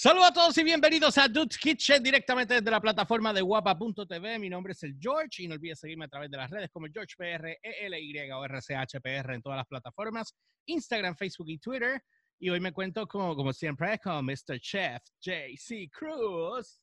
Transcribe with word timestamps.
Saludos 0.00 0.28
a 0.28 0.32
todos 0.32 0.56
y 0.56 0.62
bienvenidos 0.62 1.18
a 1.18 1.26
Dude's 1.26 1.58
Kitchen 1.58 2.00
directamente 2.00 2.54
desde 2.54 2.70
la 2.70 2.80
plataforma 2.80 3.32
de 3.32 3.40
guapa.tv. 3.40 4.38
Mi 4.38 4.48
nombre 4.48 4.72
es 4.72 4.80
el 4.84 4.94
George 4.96 5.42
y 5.42 5.48
no 5.48 5.56
olvides 5.56 5.80
seguirme 5.80 6.04
a 6.04 6.08
través 6.08 6.30
de 6.30 6.36
las 6.36 6.48
redes 6.48 6.70
como 6.70 6.86
el 6.86 6.92
George 6.92 7.16
PR, 7.16 7.58
ELY 7.60 8.30
o 8.30 8.44
RCHPR 8.44 9.34
en 9.34 9.42
todas 9.42 9.56
las 9.56 9.66
plataformas, 9.66 10.32
Instagram, 10.66 11.16
Facebook 11.16 11.48
y 11.48 11.58
Twitter. 11.58 12.00
Y 12.38 12.48
hoy 12.48 12.60
me 12.60 12.70
cuento 12.70 13.08
como, 13.08 13.34
como 13.34 13.52
siempre 13.52 13.98
con 13.98 14.24
Mr. 14.24 14.60
Chef 14.60 15.02
JC 15.20 15.90
Cruz. 15.90 16.80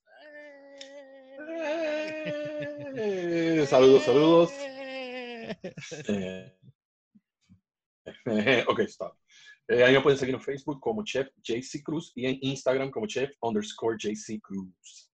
Eh, 2.98 3.66
saludos, 3.66 4.04
saludos. 4.04 4.52
Eh, 8.26 8.66
ok, 8.68 8.80
stop. 8.80 9.16
Eh, 9.68 9.84
ahí 9.84 9.94
me 9.94 10.02
pueden 10.02 10.20
seguir 10.20 10.36
en 10.36 10.42
Facebook 10.42 10.80
como 10.80 11.04
Chef 11.04 11.28
JC 11.44 11.82
Cruz 11.84 12.12
y 12.16 12.28
en 12.28 12.38
Instagram 12.42 12.92
como 12.92 13.08
Chef 13.08 13.32
underscore 13.42 13.98
JC 13.98 14.40
Cruz. 14.42 15.12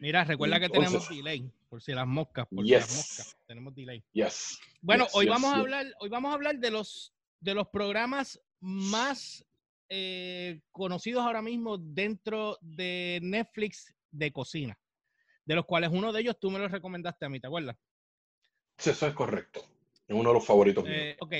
Mira, 0.00 0.22
recuerda 0.24 0.60
que 0.60 0.68
tenemos 0.68 1.08
delay, 1.08 1.50
por 1.68 1.82
si 1.82 1.92
las 1.92 2.06
moscas, 2.06 2.46
por 2.46 2.64
si 2.64 2.70
Yes. 2.70 2.80
las 2.80 2.96
moscas, 2.96 3.38
tenemos 3.46 3.74
delay. 3.74 4.04
Yes. 4.12 4.58
Bueno, 4.80 5.04
yes, 5.06 5.14
hoy 5.14 5.26
vamos 5.28 5.52
a 5.52 5.56
hablar, 5.56 5.86
hoy 6.00 6.08
vamos 6.08 6.30
a 6.30 6.34
hablar 6.34 6.58
de 6.58 6.70
los 6.70 7.14
de 7.40 7.54
los 7.54 7.68
programas 7.68 8.40
más 8.60 9.44
eh, 9.88 10.60
conocidos 10.72 11.24
ahora 11.24 11.40
mismo 11.40 11.78
dentro 11.78 12.58
de 12.60 13.20
Netflix 13.22 13.94
de 14.10 14.32
cocina, 14.32 14.78
de 15.44 15.54
los 15.54 15.64
cuales 15.64 15.90
uno 15.92 16.12
de 16.12 16.20
ellos 16.20 16.38
tú 16.38 16.50
me 16.50 16.58
lo 16.58 16.68
recomendaste 16.68 17.24
a 17.24 17.28
mí, 17.28 17.40
¿te 17.40 17.46
acuerdas? 17.46 17.76
Sí, 18.76 18.90
Eso 18.90 19.06
es 19.06 19.14
correcto. 19.14 19.60
Es 20.06 20.14
uno 20.14 20.30
de 20.30 20.34
los 20.34 20.46
favoritos 20.46 20.84
míos. 20.84 20.96
Eh, 20.96 21.16
ok. 21.20 21.34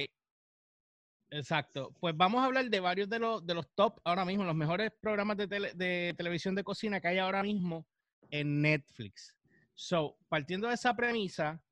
Exacto. 1.30 1.94
Pues 2.00 2.16
vamos 2.16 2.40
a 2.42 2.46
hablar 2.46 2.68
de 2.70 2.80
varios 2.80 3.08
de 3.08 3.18
los, 3.18 3.44
de 3.46 3.54
los 3.54 3.68
top 3.74 4.00
ahora 4.04 4.24
mismo, 4.24 4.44
los 4.44 4.54
mejores 4.54 4.90
programas 5.00 5.36
de, 5.36 5.46
tele- 5.48 5.74
de 5.74 6.14
televisión 6.16 6.54
de 6.54 6.64
cocina 6.64 7.00
que 7.00 7.08
hay 7.08 7.18
ahora 7.18 7.42
mismo 7.42 7.86
en 8.30 8.62
Netflix. 8.62 9.36
So, 9.74 10.16
partiendo 10.28 10.68
de 10.68 10.74
esa 10.74 10.94
premisa, 10.94 11.62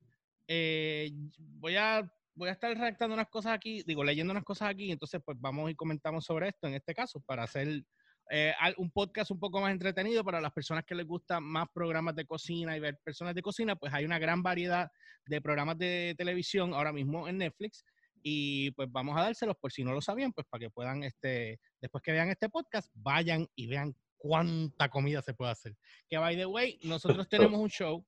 eh, 0.47 1.11
voy, 1.39 1.77
a, 1.77 2.09
voy 2.35 2.51
a 2.51 2.53
estar 2.53 2.71
redactando 2.77 3.15
unas 3.15 3.29
cosas 3.29 3.53
aquí, 3.53 3.83
digo, 3.87 4.05
leyendo 4.05 4.31
unas 4.31 4.45
cosas 4.45 4.69
aquí, 4.69 4.93
entonces 4.93 5.21
pues 5.25 5.39
vamos 5.41 5.71
y 5.71 5.75
comentamos 5.75 6.25
sobre 6.25 6.49
esto 6.49 6.67
en 6.69 6.75
este 6.75 6.95
caso, 6.95 7.21
para 7.23 7.45
hacer 7.45 7.83
eh, 8.31 8.53
un 8.77 8.91
podcast 8.91 9.31
un 9.31 9.41
poco 9.41 9.61
más 9.61 9.73
entretenido 9.73 10.23
para 10.23 10.41
las 10.41 10.53
personas 10.53 10.85
que 10.85 10.95
les 10.95 11.07
gustan 11.07 11.43
más 11.43 11.67
programas 11.73 12.15
de 12.15 12.27
cocina 12.27 12.77
y 12.77 12.81
ver 12.81 12.99
personas 13.03 13.35
de 13.35 13.43
cocina, 13.43 13.75
pues 13.75 13.93
hay 13.95 14.05
una 14.05 14.19
gran 14.19 14.43
variedad 14.43 14.91
de 15.25 15.41
programas 15.41 15.79
de 15.79 16.15
televisión 16.17 16.75
ahora 16.75 16.93
mismo 16.93 17.27
en 17.27 17.39
Netflix 17.39 17.85
y 18.23 18.71
pues 18.73 18.91
vamos 18.91 19.17
a 19.17 19.23
dárselos 19.23 19.57
por 19.57 19.73
si 19.73 19.85
no 19.85 19.93
lo 19.93 20.01
sabían, 20.01 20.33
pues 20.33 20.47
para 20.49 20.61
que 20.61 20.71
puedan, 20.71 21.03
este, 21.05 21.61
después 21.81 22.03
que 22.03 22.13
vean 22.13 22.29
este 22.31 22.49
podcast, 22.49 22.91
vayan 22.95 23.47
y 23.55 23.67
vean 23.67 23.95
cuánta 24.17 24.89
comida 24.89 25.23
se 25.23 25.35
puede 25.35 25.53
hacer. 25.53 25.77
Que 26.09 26.19
by 26.19 26.37
the 26.37 26.47
way, 26.47 26.79
nosotros 26.83 27.29
tenemos 27.55 27.61
un 27.61 27.69
show, 27.71 28.05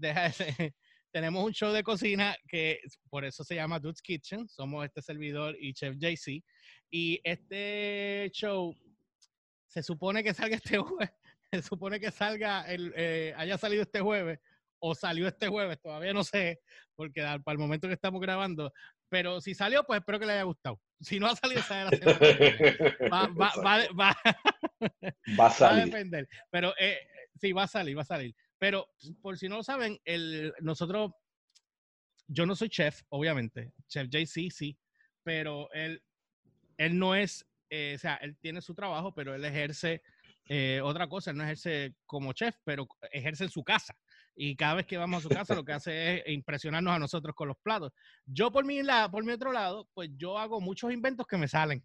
ese- 0.00 0.74
tenemos 1.12 1.44
un 1.44 1.52
show 1.52 1.72
de 1.72 1.82
cocina 1.82 2.36
que 2.48 2.80
por 3.10 3.24
eso 3.24 3.42
se 3.44 3.54
llama 3.56 3.78
Dude's 3.80 4.00
Kitchen, 4.00 4.48
somos 4.48 4.84
este 4.84 5.02
servidor 5.02 5.56
y 5.60 5.74
Chef 5.74 5.96
JC, 5.96 6.42
y 6.90 7.20
este 7.24 8.30
show 8.32 8.74
se 9.66 9.82
supone 9.82 10.22
que 10.24 10.34
salga 10.34 10.56
este 10.56 10.78
jueves, 10.78 11.10
se 11.52 11.62
supone 11.62 11.98
que 12.00 12.10
salga, 12.10 12.62
el, 12.72 12.92
eh, 12.96 13.34
haya 13.36 13.58
salido 13.58 13.82
este 13.82 14.00
jueves 14.00 14.38
o 14.78 14.94
salió 14.94 15.28
este 15.28 15.48
jueves, 15.48 15.80
todavía 15.80 16.12
no 16.14 16.24
sé, 16.24 16.60
porque 16.96 17.20
al- 17.22 17.42
para 17.42 17.54
el 17.54 17.58
momento 17.58 17.86
que 17.88 17.94
estamos 17.94 18.20
grabando, 18.20 18.72
pero 19.10 19.40
si 19.40 19.54
salió, 19.54 19.84
pues 19.84 20.00
espero 20.00 20.18
que 20.18 20.26
le 20.26 20.32
haya 20.34 20.44
gustado. 20.44 20.80
Si 21.00 21.18
no 21.18 21.26
ha 21.26 21.36
salido, 21.36 21.62
sale 21.62 21.98
la 21.98 22.14
semana. 22.16 23.08
Va, 23.12 23.26
va, 23.28 23.52
va, 23.62 23.88
va, 23.98 24.16
Va 25.38 25.46
a 25.46 25.46
va 25.46 25.46
a 25.46 25.50
salir. 25.50 25.84
depender. 25.86 26.28
Pero 26.50 26.72
eh, 26.78 26.98
sí, 27.38 27.52
va 27.52 27.64
a 27.64 27.68
salir, 27.68 27.96
va 27.98 28.02
a 28.02 28.06
salir. 28.06 28.34
Pero 28.58 28.88
por 29.20 29.36
si 29.36 29.48
no 29.48 29.56
lo 29.56 29.62
saben, 29.62 29.98
el, 30.04 30.54
nosotros, 30.60 31.12
yo 32.28 32.46
no 32.46 32.54
soy 32.54 32.68
chef, 32.68 33.02
obviamente. 33.10 33.72
Chef 33.88 34.08
JC, 34.08 34.50
sí. 34.50 34.78
Pero 35.22 35.70
él, 35.72 36.02
él 36.78 36.98
no 36.98 37.14
es, 37.14 37.46
eh, 37.68 37.94
o 37.96 37.98
sea, 37.98 38.14
él 38.16 38.38
tiene 38.38 38.62
su 38.62 38.74
trabajo, 38.74 39.14
pero 39.14 39.34
él 39.34 39.44
ejerce 39.44 40.02
eh, 40.48 40.80
otra 40.82 41.08
cosa. 41.08 41.30
Él 41.30 41.36
no 41.38 41.44
ejerce 41.44 41.94
como 42.06 42.32
chef, 42.32 42.56
pero 42.64 42.86
ejerce 43.10 43.44
en 43.44 43.50
su 43.50 43.64
casa. 43.64 43.94
Y 44.42 44.56
cada 44.56 44.72
vez 44.76 44.86
que 44.86 44.96
vamos 44.96 45.18
a 45.18 45.22
su 45.22 45.28
casa, 45.28 45.54
lo 45.54 45.66
que 45.66 45.74
hace 45.74 46.14
es 46.14 46.22
impresionarnos 46.28 46.94
a 46.94 46.98
nosotros 46.98 47.34
con 47.34 47.48
los 47.48 47.58
platos. 47.58 47.92
Yo, 48.24 48.50
por 48.50 48.64
mi, 48.64 48.82
la, 48.82 49.10
por 49.10 49.22
mi 49.22 49.32
otro 49.32 49.52
lado, 49.52 49.86
pues 49.92 50.08
yo 50.16 50.38
hago 50.38 50.62
muchos 50.62 50.90
inventos 50.94 51.26
que 51.26 51.36
me 51.36 51.46
salen. 51.46 51.84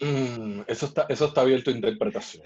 Mm, 0.00 0.62
eso, 0.66 0.86
está, 0.86 1.06
eso 1.08 1.26
está 1.26 1.40
abierto 1.40 1.70
a 1.70 1.74
interpretación. 1.74 2.44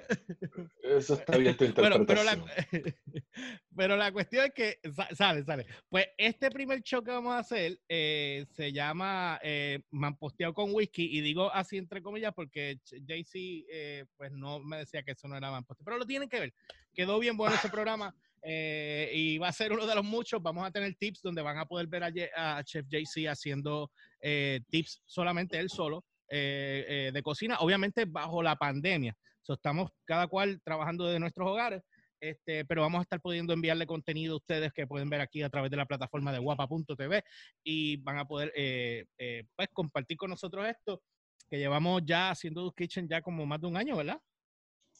Eso 0.82 1.14
está 1.14 1.34
abierto 1.34 1.64
a 1.64 1.68
Bueno, 1.80 2.06
pero 2.06 2.22
la, 2.22 2.34
interpretación. 2.34 2.94
pero 3.76 3.96
la 3.96 4.12
cuestión 4.12 4.46
es 4.46 4.52
que 4.54 4.78
sa- 4.94 5.14
sale, 5.14 5.44
sale. 5.44 5.66
Pues 5.88 6.06
este 6.16 6.50
primer 6.50 6.82
show 6.82 7.02
que 7.02 7.10
vamos 7.10 7.32
a 7.34 7.38
hacer 7.38 7.78
eh, 7.88 8.46
se 8.50 8.72
llama 8.72 9.40
eh, 9.42 9.80
Mamposteado 9.90 10.54
con 10.54 10.72
Whisky 10.72 11.18
y 11.18 11.20
digo 11.20 11.52
así 11.52 11.76
entre 11.76 12.02
comillas 12.02 12.32
porque 12.34 12.78
JC 12.84 13.64
eh, 13.68 14.04
pues 14.16 14.30
no 14.32 14.60
me 14.60 14.78
decía 14.78 15.02
que 15.02 15.12
eso 15.12 15.26
no 15.26 15.36
era 15.36 15.50
Mamposteado, 15.50 15.84
pero 15.84 15.98
lo 15.98 16.06
tienen 16.06 16.28
que 16.28 16.40
ver. 16.40 16.54
Quedó 16.94 17.18
bien 17.18 17.36
bueno 17.36 17.56
ese 17.56 17.68
programa 17.68 18.14
eh, 18.42 19.10
y 19.12 19.38
va 19.38 19.48
a 19.48 19.52
ser 19.52 19.72
uno 19.72 19.86
de 19.86 19.94
los 19.94 20.04
muchos. 20.04 20.42
Vamos 20.42 20.66
a 20.66 20.70
tener 20.70 20.94
tips 20.94 21.22
donde 21.22 21.42
van 21.42 21.58
a 21.58 21.66
poder 21.66 21.86
ver 21.88 22.04
a, 22.04 22.58
a 22.58 22.64
Chef 22.64 22.86
JC 22.88 23.28
haciendo 23.28 23.90
eh, 24.20 24.60
tips 24.70 25.02
solamente 25.04 25.58
él 25.58 25.68
solo 25.68 26.04
eh, 26.30 26.84
eh, 26.88 27.10
de 27.12 27.22
cocina, 27.22 27.58
obviamente 27.60 28.04
bajo 28.04 28.42
la 28.42 28.56
pandemia. 28.56 29.16
So, 29.42 29.54
estamos 29.54 29.90
cada 30.04 30.26
cual 30.26 30.60
trabajando 30.62 31.06
de 31.06 31.18
nuestros 31.18 31.48
hogares, 31.48 31.82
este, 32.20 32.66
pero 32.66 32.82
vamos 32.82 32.98
a 32.98 33.02
estar 33.02 33.20
pudiendo 33.20 33.54
enviarle 33.54 33.86
contenido 33.86 34.34
a 34.34 34.36
ustedes 34.36 34.72
que 34.72 34.86
pueden 34.86 35.08
ver 35.08 35.22
aquí 35.22 35.42
a 35.42 35.48
través 35.48 35.70
de 35.70 35.78
la 35.78 35.86
plataforma 35.86 36.32
de 36.32 36.38
guapa.tv 36.38 37.24
y 37.64 37.96
van 37.96 38.18
a 38.18 38.26
poder 38.26 38.52
eh, 38.54 39.06
eh, 39.18 39.44
pues 39.56 39.68
compartir 39.72 40.18
con 40.18 40.28
nosotros 40.28 40.66
esto 40.68 41.02
que 41.48 41.58
llevamos 41.58 42.02
ya 42.04 42.30
haciendo 42.30 42.60
Dude's 42.60 42.74
Kitchen 42.76 43.08
ya 43.08 43.22
como 43.22 43.46
más 43.46 43.60
de 43.60 43.66
un 43.66 43.76
año, 43.76 43.96
¿verdad? 43.96 44.20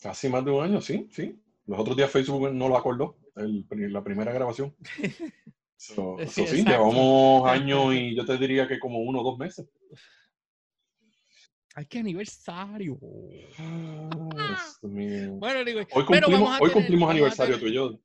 Casi 0.01 0.29
más 0.29 0.45
de 0.45 0.51
un 0.51 0.65
año, 0.65 0.81
sí, 0.81 1.09
sí. 1.13 1.41
Los 1.67 1.79
otros 1.79 1.97
días 1.97 2.11
Facebook 2.11 2.53
no 2.53 2.69
lo 2.69 2.77
acordó, 2.77 3.19
el 3.37 3.67
la 3.93 4.03
primera 4.03 4.33
grabación. 4.33 4.75
So, 5.77 6.19
Sí, 6.19 6.27
so 6.27 6.47
sí, 6.47 6.61
exacto. 6.61 6.71
llevamos 6.73 7.49
años 7.49 7.95
y 7.95 8.15
yo 8.15 8.27
te 8.27 8.37
diría 8.37 8.69
que 8.69 8.79
como 8.79 8.99
uno 8.99 9.21
o 9.21 9.25
dos 9.25 9.39
meses. 9.39 9.67
¡Ay, 11.75 11.87
qué 11.87 11.99
aniversario! 12.01 12.99
Dios 13.01 13.59
mío. 14.83 15.33
Bueno, 15.35 15.65
digo, 15.65 15.81
Hoy 15.93 16.05
cumplimos, 16.05 16.61
hoy 16.61 16.71
aniversario 17.11 17.55
tener- 17.57 17.61
tú 17.61 17.67
y 17.69 17.75
yo. 17.75 18.01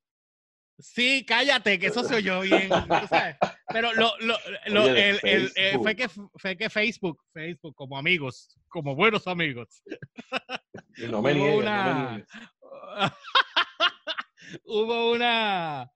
Sí, 0.78 1.24
cállate, 1.26 1.80
que 1.80 1.88
eso 1.88 2.04
se 2.04 2.16
oyó 2.16 2.42
bien. 2.42 2.68
tú 2.70 3.08
sabes. 3.10 3.38
Pero 3.70 3.94
lo, 3.94 4.12
lo, 4.20 4.36
lo- 4.68 4.84
Oye, 4.84 5.10
el- 5.12 5.20
el- 5.24 5.52
eh, 5.56 5.78
fue, 5.82 5.96
que, 5.96 6.10
fue 6.10 6.58
que 6.58 6.70
Facebook, 6.70 7.24
Facebook, 7.34 7.74
como 7.76 7.98
amigos, 7.98 8.58
como 8.68 8.94
buenos 8.94 9.26
amigos, 9.26 9.82
no 11.10 11.22
me 11.22 11.32
Hubo 11.34 11.40
niegues, 11.40 11.58
una- 11.60 12.18
no. 12.18 12.26
Hubo 14.66 15.12
una. 15.14 15.90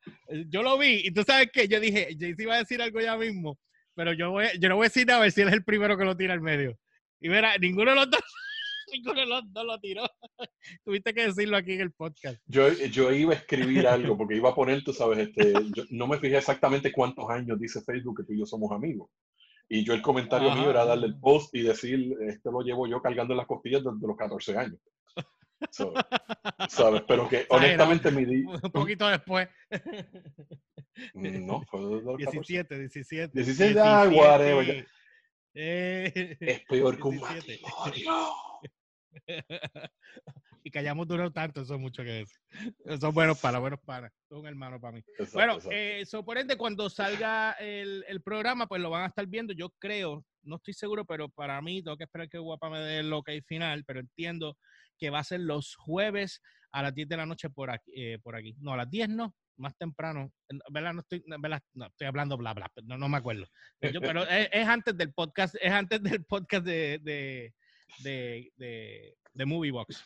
Yo 0.47 0.63
lo 0.63 0.77
vi 0.77 1.01
y 1.05 1.11
tú 1.11 1.23
sabes 1.23 1.49
que 1.51 1.67
yo 1.67 1.79
dije, 1.79 2.15
JC 2.15 2.39
iba 2.41 2.55
a 2.55 2.59
decir 2.59 2.81
algo 2.81 2.99
ya 2.99 3.15
mismo, 3.17 3.59
pero 3.95 4.13
yo, 4.13 4.31
voy, 4.31 4.47
yo 4.59 4.69
no 4.69 4.75
voy 4.77 4.85
a 4.85 4.89
decir 4.89 5.05
nada 5.05 5.19
a 5.19 5.21
ver 5.23 5.31
si 5.31 5.41
él 5.41 5.49
es 5.49 5.53
el 5.53 5.63
primero 5.63 5.97
que 5.97 6.05
lo 6.05 6.15
tira 6.17 6.33
al 6.33 6.41
medio. 6.41 6.77
Y 7.21 7.29
mira, 7.29 7.57
ninguno 7.57 7.91
de 7.91 7.95
los 7.97 8.09
dos, 8.09 8.21
ninguno 8.93 9.19
de 9.19 9.25
los 9.27 9.53
dos 9.53 9.65
lo 9.65 9.79
tiró. 9.79 10.03
Tuviste 10.85 11.13
que 11.13 11.27
decirlo 11.27 11.57
aquí 11.57 11.73
en 11.73 11.81
el 11.81 11.91
podcast. 11.91 12.41
Yo, 12.47 12.71
yo 12.71 13.11
iba 13.11 13.33
a 13.33 13.37
escribir 13.37 13.87
algo 13.87 14.17
porque 14.17 14.35
iba 14.35 14.49
a 14.49 14.55
poner, 14.55 14.83
tú 14.83 14.93
sabes, 14.93 15.19
este, 15.19 15.53
yo 15.75 15.83
no 15.89 16.07
me 16.07 16.17
fijé 16.19 16.37
exactamente 16.37 16.91
cuántos 16.91 17.29
años 17.29 17.59
dice 17.59 17.81
Facebook 17.81 18.17
que 18.17 18.23
tú 18.23 18.33
y 18.33 18.39
yo 18.39 18.45
somos 18.45 18.71
amigos. 18.71 19.09
Y 19.67 19.83
yo 19.83 19.93
el 19.93 20.01
comentario 20.01 20.49
Ajá. 20.49 20.59
mío 20.59 20.71
era 20.71 20.83
darle 20.85 21.07
el 21.07 21.19
post 21.19 21.53
y 21.53 21.61
decir, 21.61 22.15
esto 22.27 22.51
lo 22.51 22.61
llevo 22.61 22.87
yo 22.87 23.01
cargando 23.01 23.33
en 23.33 23.37
las 23.37 23.45
costillas 23.47 23.83
desde 23.83 24.07
los 24.07 24.17
14 24.17 24.57
años. 24.57 24.79
So, 25.71 25.93
¿Sabes? 26.69 27.03
Pero 27.07 27.27
que 27.27 27.45
honestamente 27.49 28.09
mi 28.11 28.23
di- 28.25 28.45
Un 28.45 28.71
poquito 28.71 29.07
después. 29.09 29.47
No, 31.13 31.61
fue 31.69 31.81
desde 31.81 32.01
los 32.03 32.17
14. 32.17 32.31
17, 32.31 32.79
17. 32.79 33.31
17, 33.33 33.79
ah, 33.79 34.09
whatever. 34.11 34.87
Eh, 35.53 36.37
Es 36.39 36.61
peor 36.65 36.95
que 36.97 37.03
un 37.03 37.17
17. 37.17 37.61
matrimonio. 37.85 38.33
y 40.63 40.71
que 40.71 40.79
hayamos 40.79 41.07
durado 41.07 41.31
tanto, 41.31 41.61
eso 41.61 41.75
es 41.75 41.79
mucho 41.79 42.03
que 42.03 42.09
decir. 42.25 42.37
Son 42.99 43.13
buenos 43.13 43.39
para, 43.39 43.59
buenos 43.59 43.79
para. 43.81 44.11
Son 44.27 44.45
hermanos 44.45 44.79
para 44.79 44.93
mí. 44.97 45.03
Exacto, 45.17 45.33
Bueno, 45.33 45.57
eh, 45.71 46.03
so, 46.05 46.23
por 46.23 46.37
ende, 46.37 46.57
cuando 46.57 46.89
salga 46.89 47.53
el, 47.53 48.03
el 48.07 48.21
programa, 48.21 48.67
pues 48.67 48.81
lo 48.81 48.89
van 48.89 49.03
a 49.03 49.07
estar 49.07 49.25
viendo. 49.27 49.53
Yo 49.53 49.69
creo, 49.79 50.23
no 50.43 50.57
estoy 50.57 50.73
seguro, 50.73 51.05
pero 51.05 51.29
para 51.29 51.61
mí 51.61 51.81
tengo 51.83 51.97
que 51.97 52.03
esperar 52.03 52.29
que 52.29 52.37
Guapa 52.37 52.69
me 52.69 52.79
dé 52.79 52.99
el 52.99 53.11
ok 53.11 53.29
final, 53.45 53.83
pero 53.85 53.99
entiendo 53.99 54.57
que 54.97 55.09
va 55.09 55.19
a 55.19 55.23
ser 55.23 55.39
los 55.39 55.75
jueves 55.75 56.41
a 56.71 56.83
las 56.83 56.93
10 56.93 57.07
de 57.07 57.17
la 57.17 57.25
noche 57.25 57.49
por 57.49 57.71
aquí. 57.71 57.91
eh, 57.95 58.19
por 58.21 58.35
aquí. 58.35 58.55
No, 58.59 58.73
a 58.73 58.77
las 58.77 58.89
10 58.89 59.09
no, 59.09 59.35
más 59.59 59.75
temprano. 59.77 60.31
¿Verdad? 60.71 60.93
No 60.93 61.01
estoy, 61.01 61.23
verdad, 61.39 61.61
no, 61.73 61.87
estoy 61.87 62.07
hablando 62.07 62.37
bla, 62.37 62.53
bla, 62.53 62.71
no, 62.83 62.97
no 62.97 63.09
me 63.09 63.17
acuerdo. 63.17 63.45
Yo- 63.81 64.01
pero 64.01 64.27
es, 64.27 64.49
es 64.51 64.67
antes 64.67 64.97
del 64.97 65.13
podcast, 65.13 65.55
es 65.61 65.71
antes 65.71 66.01
del 66.01 66.25
podcast 66.25 66.65
de, 66.65 66.99
de, 67.03 67.53
de, 67.99 68.51
de, 68.55 69.17
de 69.33 69.45
Movie 69.45 69.71
Box, 69.71 70.03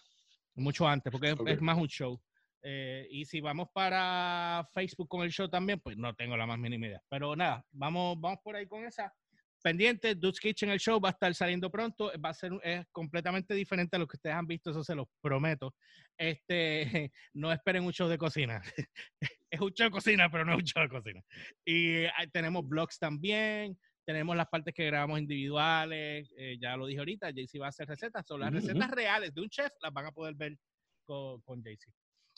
mucho 0.55 0.87
antes, 0.87 1.11
porque 1.11 1.29
es, 1.31 1.37
es 1.47 1.61
más 1.61 1.77
un 1.77 1.87
show. 1.87 2.21
Eh, 2.65 3.07
y 3.11 3.25
si 3.25 3.41
vamos 3.41 3.67
para 3.73 4.65
Facebook 4.73 5.09
con 5.09 5.23
el 5.23 5.31
show 5.31 5.49
también, 5.49 5.81
pues 5.81 5.97
no 5.97 6.15
tengo 6.15 6.37
la 6.37 6.45
más 6.45 6.57
mínima 6.57 6.87
idea. 6.87 7.01
Pero 7.09 7.35
nada, 7.35 7.65
vamos, 7.71 8.19
vamos 8.19 8.39
por 8.43 8.55
ahí 8.55 8.65
con 8.67 8.85
esa. 8.85 9.13
Pendiente, 9.61 10.15
Dude's 10.15 10.39
Kitchen, 10.41 10.69
el 10.69 10.79
show 10.79 10.99
va 10.99 11.09
a 11.09 11.11
estar 11.11 11.33
saliendo 11.35 11.69
pronto. 11.69 12.11
Va 12.23 12.29
a 12.29 12.33
ser 12.33 12.51
es 12.63 12.85
completamente 12.91 13.53
diferente 13.53 13.95
a 13.95 13.99
lo 13.99 14.07
que 14.07 14.17
ustedes 14.17 14.35
han 14.35 14.47
visto, 14.47 14.71
eso 14.71 14.83
se 14.83 14.95
los 14.95 15.07
prometo. 15.21 15.73
Este, 16.17 17.11
no 17.33 17.51
esperen 17.51 17.83
un 17.83 17.93
show 17.93 18.07
de 18.07 18.17
cocina. 18.17 18.61
es 19.53 19.61
un 19.61 19.71
show 19.71 19.85
de 19.85 19.91
cocina, 19.91 20.29
pero 20.31 20.45
no 20.45 20.53
es 20.53 20.57
un 20.57 20.63
show 20.63 20.81
de 20.81 20.89
cocina. 20.89 21.23
Y 21.63 22.05
tenemos 22.31 22.67
blogs 22.67 22.97
también. 22.97 23.77
Tenemos 24.03 24.35
las 24.35 24.47
partes 24.47 24.73
que 24.73 24.85
grabamos 24.87 25.19
individuales, 25.19 26.29
eh, 26.35 26.57
ya 26.59 26.75
lo 26.75 26.87
dije 26.87 26.99
ahorita, 26.99 27.29
JC 27.29 27.61
va 27.61 27.67
a 27.67 27.69
hacer 27.69 27.87
recetas. 27.87 28.25
Son 28.27 28.41
las 28.41 28.51
recetas 28.51 28.91
reales 28.91 29.33
de 29.33 29.41
un 29.41 29.49
chef, 29.49 29.71
las 29.81 29.93
van 29.93 30.07
a 30.07 30.11
poder 30.11 30.33
ver 30.35 30.57
con, 31.05 31.39
con 31.41 31.63
JC. 31.63 31.89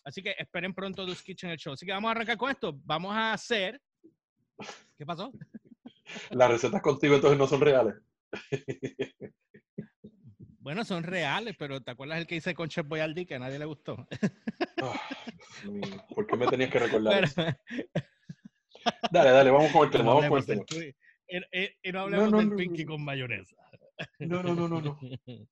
Así 0.03 0.21
que 0.21 0.35
esperen 0.37 0.75
pronto 0.75 1.05
Dude's 1.05 1.23
Kitchen 1.23 1.49
el 1.49 1.57
show. 1.57 1.73
Así 1.73 1.85
que 1.85 1.91
vamos 1.91 2.09
a 2.09 2.11
arrancar 2.11 2.37
con 2.37 2.51
esto. 2.51 2.77
Vamos 2.83 3.15
a 3.15 3.33
hacer. 3.33 3.81
¿Qué 4.97 5.05
pasó? 5.05 5.31
Las 6.29 6.51
recetas 6.51 6.81
contigo 6.81 7.15
entonces 7.15 7.39
no 7.39 7.47
son 7.47 7.61
reales. 7.61 7.95
Bueno, 10.65 10.83
son 10.83 11.03
reales, 11.03 11.55
pero 11.59 11.79
¿te 11.79 11.91
acuerdas 11.91 12.17
el 12.17 12.25
que 12.25 12.37
hice 12.37 12.55
con 12.55 12.69
Chef 12.69 12.87
Boyardee 12.87 13.27
que 13.27 13.35
a 13.35 13.39
nadie 13.39 13.59
le 13.59 13.65
gustó? 13.65 14.07
Oh, 14.81 14.93
¿Por 16.13 16.27
qué 16.27 16.37
me 16.37 16.47
tenías 16.47 16.69
que 16.71 16.79
recordar 16.79 17.23
eso? 17.23 17.41
Dale, 19.11 19.31
dale, 19.31 19.49
vamos 19.49 19.71
con 19.71 19.85
el 19.85 19.91
tema. 19.91 20.13
Vamos 20.13 20.27
con 20.27 20.37
el 20.37 20.45
tema. 20.45 20.63
Y, 21.81 21.91
no 21.91 22.07
no, 22.07 22.37
del 22.37 22.55
Pinky 22.55 22.85
con 22.85 23.03
mayonesa. 23.03 23.55
No, 24.19 24.43
no, 24.43 24.53
no, 24.53 24.67
no, 24.67 24.81
no. 24.81 24.99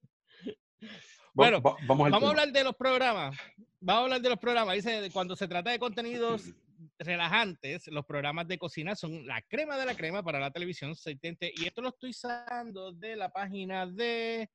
Bueno, 1.36 1.60
va, 1.64 1.76
vamos, 1.88 2.12
vamos 2.12 2.28
a 2.28 2.30
hablar 2.30 2.52
de 2.52 2.64
los 2.64 2.76
programas. 2.76 3.36
Vamos 3.80 4.02
a 4.02 4.04
hablar 4.04 4.22
de 4.22 4.30
los 4.30 4.38
programas. 4.38 4.76
Dice, 4.76 5.10
cuando 5.12 5.36
se 5.36 5.48
trata 5.48 5.72
de 5.72 5.80
contenidos 5.80 6.54
relajantes, 7.00 7.88
los 7.88 8.06
programas 8.06 8.48
de 8.48 8.60
cocina 8.60 8.96
son 8.96 9.26
la 9.26 9.42
crema 9.42 9.76
de 9.78 9.88
la 9.88 9.96
crema 9.96 10.22
para 10.22 10.40
la 10.40 10.52
televisión 10.52 10.96
70. 10.96 11.48
Y 11.56 11.66
esto 11.66 11.82
lo 11.82 11.90
estoy 11.90 12.12
usando 12.12 12.92
de 12.92 13.16
la 13.16 13.30
página 13.30 13.88
de 13.88 14.48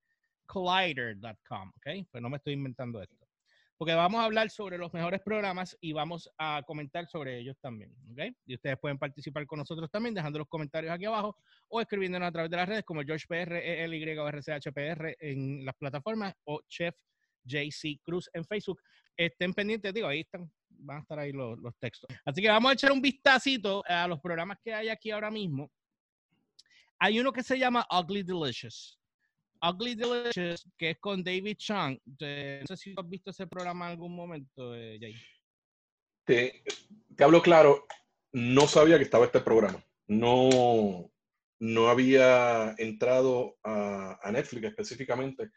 collider.com, 0.46 1.73
¿ok? 1.76 2.06
Pues 2.11 2.23
no 2.23 2.31
me 2.31 2.37
estoy 2.37 2.52
inventando 2.52 3.02
esto. 3.02 3.18
Porque 3.79 3.95
vamos 3.95 4.21
a 4.21 4.25
hablar 4.25 4.51
sobre 4.51 4.77
los 4.77 4.93
mejores 4.93 5.21
programas 5.21 5.77
y 5.81 5.93
vamos 5.93 6.29
a 6.37 6.63
comentar 6.67 7.07
sobre 7.07 7.39
ellos 7.39 7.57
también, 7.61 7.95
¿ok? 8.11 8.35
Y 8.45 8.57
ustedes 8.57 8.77
pueden 8.79 8.99
participar 8.99 9.47
con 9.47 9.61
nosotros 9.61 9.89
también 9.89 10.15
dejando 10.15 10.41
los 10.41 10.49
comentarios 10.49 10.93
aquí 10.93 11.05
abajo 11.05 11.37
o 11.69 11.81
escribiéndonos 11.81 12.29
a 12.29 12.33
través 12.33 12.51
de 12.51 12.57
las 12.57 12.69
redes 12.69 12.85
como 12.85 13.03
George 13.03 13.27
PR, 13.29 13.57
ELY 13.57 14.19
o 14.19 14.29
RCHPR 14.29 15.17
en 15.21 15.65
las 15.65 15.77
plataformas 15.77 16.35
o 16.45 16.61
Chef 16.69 16.97
JC 17.45 18.01
Cruz 18.03 18.29
en 18.33 18.45
Facebook. 18.45 18.83
Estén 19.17 19.55
pendientes, 19.55 19.95
digo, 19.95 20.09
ahí 20.09 20.21
están, 20.21 20.51
van 20.69 20.99
a 20.99 21.01
estar 21.01 21.19
ahí 21.21 21.31
los, 21.31 21.57
los 21.59 21.77
textos. 21.79 22.11
Así 22.25 22.43
que 22.43 22.49
vamos 22.49 22.71
a 22.71 22.75
echar 22.75 22.91
un 22.91 23.01
vistacito 23.01 23.85
a 23.87 24.09
los 24.09 24.21
programas 24.21 24.59
que 24.61 24.75
hay 24.75 24.89
aquí 24.89 25.13
ahora 25.13 25.31
mismo. 25.31 25.71
Hay 26.99 27.21
uno 27.21 27.33
que 27.33 27.45
se 27.45 27.57
llama 27.57 27.87
Ugly 27.91 28.25
Delicious. 28.25 28.98
Ugly 29.62 29.94
Delicious, 29.94 30.69
que 30.76 30.90
es 30.90 30.99
con 30.99 31.22
David 31.22 31.56
Chang. 31.56 31.99
no 32.05 32.66
sé 32.66 32.76
si 32.76 32.94
has 32.96 33.08
visto 33.08 33.31
ese 33.31 33.46
programa 33.46 33.87
en 33.87 33.93
algún 33.93 34.14
momento, 34.14 34.75
eh, 34.75 34.99
Jay. 35.00 35.14
Te, 36.25 36.62
hablo 37.19 37.43
claro, 37.43 37.87
no 38.32 38.66
sabía 38.66 38.99
que 38.99 39.05
estaba 39.05 39.25
este 39.25 39.40
programa. 39.40 39.82
No, 40.06 41.10
no 41.60 41.88
había 41.88 42.75
entrado 42.78 43.58
a, 43.62 44.19
a, 44.22 44.32
Netflix 44.32 44.69
específicamente 44.69 45.50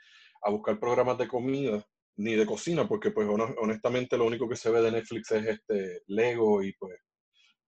a 0.44 0.50
buscar 0.50 0.80
programas 0.80 1.18
de 1.18 1.27
comida 1.27 1.86
ni 2.18 2.36
de 2.36 2.45
cocina, 2.45 2.88
porque 2.88 3.12
pues 3.12 3.27
honestamente 3.27 4.18
lo 4.18 4.25
único 4.25 4.48
que 4.48 4.56
se 4.56 4.69
ve 4.69 4.81
de 4.81 4.92
Netflix 4.92 5.31
es 5.31 5.45
este 5.45 6.03
Lego 6.07 6.62
y 6.62 6.74
pues 6.74 7.00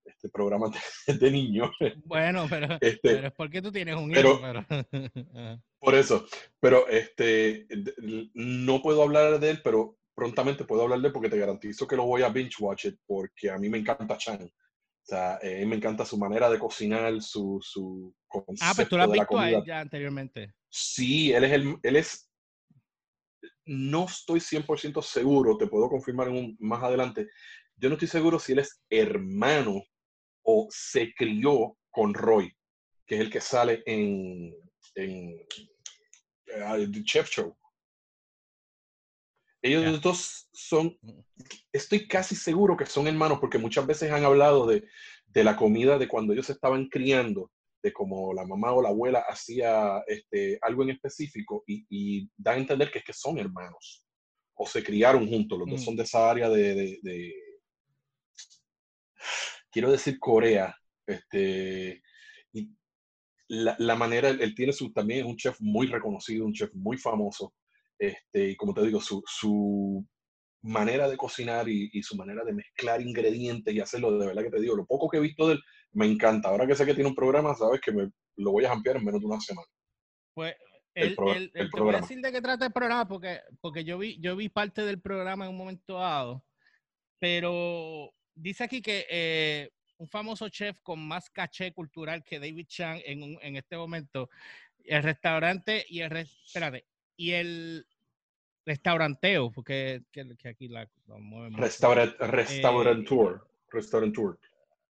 este 0.06 0.30
programa 0.30 0.70
de, 0.70 1.14
de 1.20 1.32
niños. 1.32 1.72
Bueno, 2.06 2.46
pero, 2.50 2.78
este, 2.82 3.00
pero, 3.02 3.28
es 3.28 3.34
porque 3.34 3.62
tú 3.62 3.72
tienes 3.72 3.96
un 3.96 4.12
hijo. 4.12 4.40
Pero, 4.42 4.66
por 5.80 5.96
eso, 5.96 6.26
pero 6.60 6.88
este, 6.88 7.68
no 8.34 8.82
puedo 8.82 9.04
hablar 9.04 9.40
de 9.40 9.50
él, 9.50 9.62
pero 9.64 9.98
prontamente 10.16 10.66
puedo 10.66 10.84
hablar 10.84 11.00
de 11.00 11.08
él 11.08 11.14
porque 11.14 11.30
te 11.30 11.40
garantizo 11.40 11.88
que 11.88 11.96
lo 11.96 12.06
voy 12.06 12.22
a 12.22 12.30
binge 12.30 12.56
watch 12.60 12.86
it 12.86 13.00
porque 13.06 13.50
a 13.50 13.58
mí 13.58 13.70
me 13.70 13.80
encanta 13.80 14.18
Chan. 14.18 14.44
O 14.44 15.06
sea, 15.06 15.38
eh, 15.42 15.66
me 15.66 15.76
encanta 15.76 16.06
su 16.06 16.18
manera 16.18 16.50
de 16.50 16.58
cocinar, 16.58 17.22
su, 17.22 17.60
su 17.62 18.16
concepto 18.26 18.66
Ah, 18.66 18.74
pero 18.74 18.88
tú 18.88 18.98
lo 18.98 19.04
has 19.04 19.12
visto 19.12 19.38
a 19.38 19.50
él 19.50 19.64
ya 19.66 19.82
anteriormente. 19.82 20.54
Sí, 20.70 21.34
él 21.34 21.44
es 21.44 21.52
el, 21.52 21.76
él 21.84 21.96
es, 21.98 22.32
no 23.66 24.06
estoy 24.06 24.40
100% 24.40 25.02
seguro, 25.02 25.58
te 25.58 25.68
puedo 25.68 25.90
confirmar 25.90 26.30
un, 26.30 26.56
más 26.60 26.82
adelante, 26.84 27.28
yo 27.76 27.90
no 27.90 27.96
estoy 27.96 28.08
seguro 28.08 28.40
si 28.40 28.54
él 28.54 28.60
es 28.60 28.82
hermano 28.90 29.84
o 30.44 30.68
se 30.70 31.14
crió 31.14 31.78
con 31.92 32.14
Roy, 32.14 32.52
que 33.06 33.16
es 33.16 33.22
el 33.22 33.30
que 33.30 33.42
sale 33.42 33.84
en, 33.86 34.54
en 34.96 35.34
uh, 36.56 36.92
The 36.92 37.04
Chef 37.04 37.30
Show. 37.30 37.56
Ellos 39.62 39.84
yeah. 39.84 39.98
dos 40.00 40.50
son, 40.52 40.98
estoy 41.72 42.08
casi 42.08 42.36
seguro 42.36 42.76
que 42.76 42.86
son 42.86 43.08
hermanos 43.08 43.40
porque 43.40 43.58
muchas 43.58 43.88
veces 43.88 44.12
han 44.12 44.26
hablado 44.26 44.68
de, 44.68 44.86
de 45.26 45.44
la 45.44 45.56
comida 45.56 45.98
de 45.98 46.08
cuando 46.08 46.34
ellos 46.34 46.50
estaban 46.50 46.90
criando, 46.90 47.50
de 47.82 47.94
cómo 47.94 48.34
la 48.34 48.46
mamá 48.46 48.74
o 48.74 48.82
la 48.82 48.90
abuela 48.90 49.24
hacía 49.28 50.04
este, 50.08 50.60
algo 50.62 50.84
en 50.84 50.92
específico 50.92 51.64
y, 51.66 51.86
y, 51.90 52.30
da 52.36 52.52
a 52.52 52.58
entender 52.58 52.92
que 52.92 53.00
es 53.00 53.06
que 53.06 53.14
son 53.14 53.38
hermanos 53.40 54.06
o 54.56 54.68
se 54.68 54.84
criaron 54.84 55.28
juntos, 55.28 55.58
los 55.58 55.68
mm. 55.68 55.72
dos 55.72 55.84
son 55.84 55.96
de 55.96 56.04
esa 56.04 56.30
área 56.30 56.50
de, 56.50 56.76
de, 56.76 57.00
de 57.02 57.34
quiero 59.74 59.92
decir 59.92 60.20
Corea, 60.20 60.74
este, 61.06 62.02
y 62.54 62.70
la, 63.50 63.76
la, 63.80 63.96
manera, 63.96 64.30
él 64.30 64.56
tiene 64.56 64.72
su, 64.72 64.94
también 64.94 65.22
es 65.22 65.26
un 65.26 65.36
chef 65.36 65.60
muy 65.60 65.88
reconocido, 65.88 66.46
un 66.46 66.54
chef 66.54 66.74
muy 66.76 66.98
famoso, 66.98 67.54
este, 67.98 68.52
y 68.52 68.56
como 68.56 68.74
te 68.74 68.84
digo, 68.84 69.02
su, 69.02 69.22
su 69.26 70.06
manera 70.62 71.10
de 71.10 71.18
cocinar 71.18 71.68
y, 71.68 71.90
y, 71.92 72.04
su 72.04 72.16
manera 72.16 72.44
de 72.46 72.54
mezclar 72.54 73.02
ingredientes 73.02 73.74
y 73.74 73.80
hacerlo, 73.80 74.18
de 74.18 74.28
verdad 74.28 74.44
que 74.44 74.52
te 74.52 74.62
digo, 74.62 74.76
lo 74.76 74.86
poco 74.86 75.10
que 75.10 75.18
he 75.18 75.22
visto 75.22 75.48
de 75.48 75.56
él, 75.56 75.62
me 75.94 76.06
encanta. 76.06 76.50
Ahora 76.50 76.66
que 76.66 76.76
sé 76.76 76.86
que 76.86 76.94
tiene 76.94 77.10
un 77.10 77.16
programa, 77.16 77.54
sabes 77.56 77.82
que 77.82 77.92
me 77.92 78.10
lo 78.38 78.52
voy 78.52 78.66
a 78.66 78.72
ampliar 78.72 78.98
en 78.98 79.06
menos 79.06 79.20
de 79.20 79.28
una 79.28 79.40
semana. 79.42 79.68
Pues 80.34 80.56
el, 80.96 81.16
el, 81.18 81.36
el, 81.36 81.52
el 81.54 81.72
te 81.72 81.82
voy 81.82 81.96
a 81.96 82.02
decir 82.02 82.20
de 82.22 82.32
qué 82.32 82.42
trata 82.42 82.66
el 82.66 82.72
programa, 82.72 83.08
porque, 83.08 83.42
porque 83.60 83.84
yo, 83.84 83.98
vi, 83.98 84.20
yo 84.22 84.36
vi 84.36 84.50
parte 84.50 84.84
del 84.84 85.02
programa 85.02 85.46
en 85.46 85.52
un 85.52 85.58
momento 85.58 85.96
dado, 85.96 86.46
pero 87.20 88.12
dice 88.36 88.64
aquí 88.64 88.82
que 88.82 89.06
eh, 89.10 89.70
un 89.98 90.08
famoso 90.08 90.50
chef 90.50 90.78
con 90.82 91.00
más 91.00 91.30
caché 91.30 91.72
cultural 91.72 92.24
que 92.24 92.40
David 92.40 92.68
Chang 92.68 93.02
en, 93.06 93.24
un, 93.24 93.40
en 93.42 93.56
este 93.56 93.78
momento, 93.78 94.30
el 94.84 95.04
restaurante 95.04 95.86
y 95.88 96.02
el, 96.02 96.10
re, 96.10 96.22
espérate, 96.22 96.86
y 97.16 97.32
el 97.32 97.88
restauranteo, 98.66 99.52
porque 99.52 100.04
que, 100.12 100.36
que 100.38 100.50
aquí 100.50 100.68
la, 100.68 100.90
la 101.08 101.50
Restaurant, 101.50 102.16
restaurantour, 102.20 103.46
eh, 103.46 103.70
restaurantour. 103.72 104.40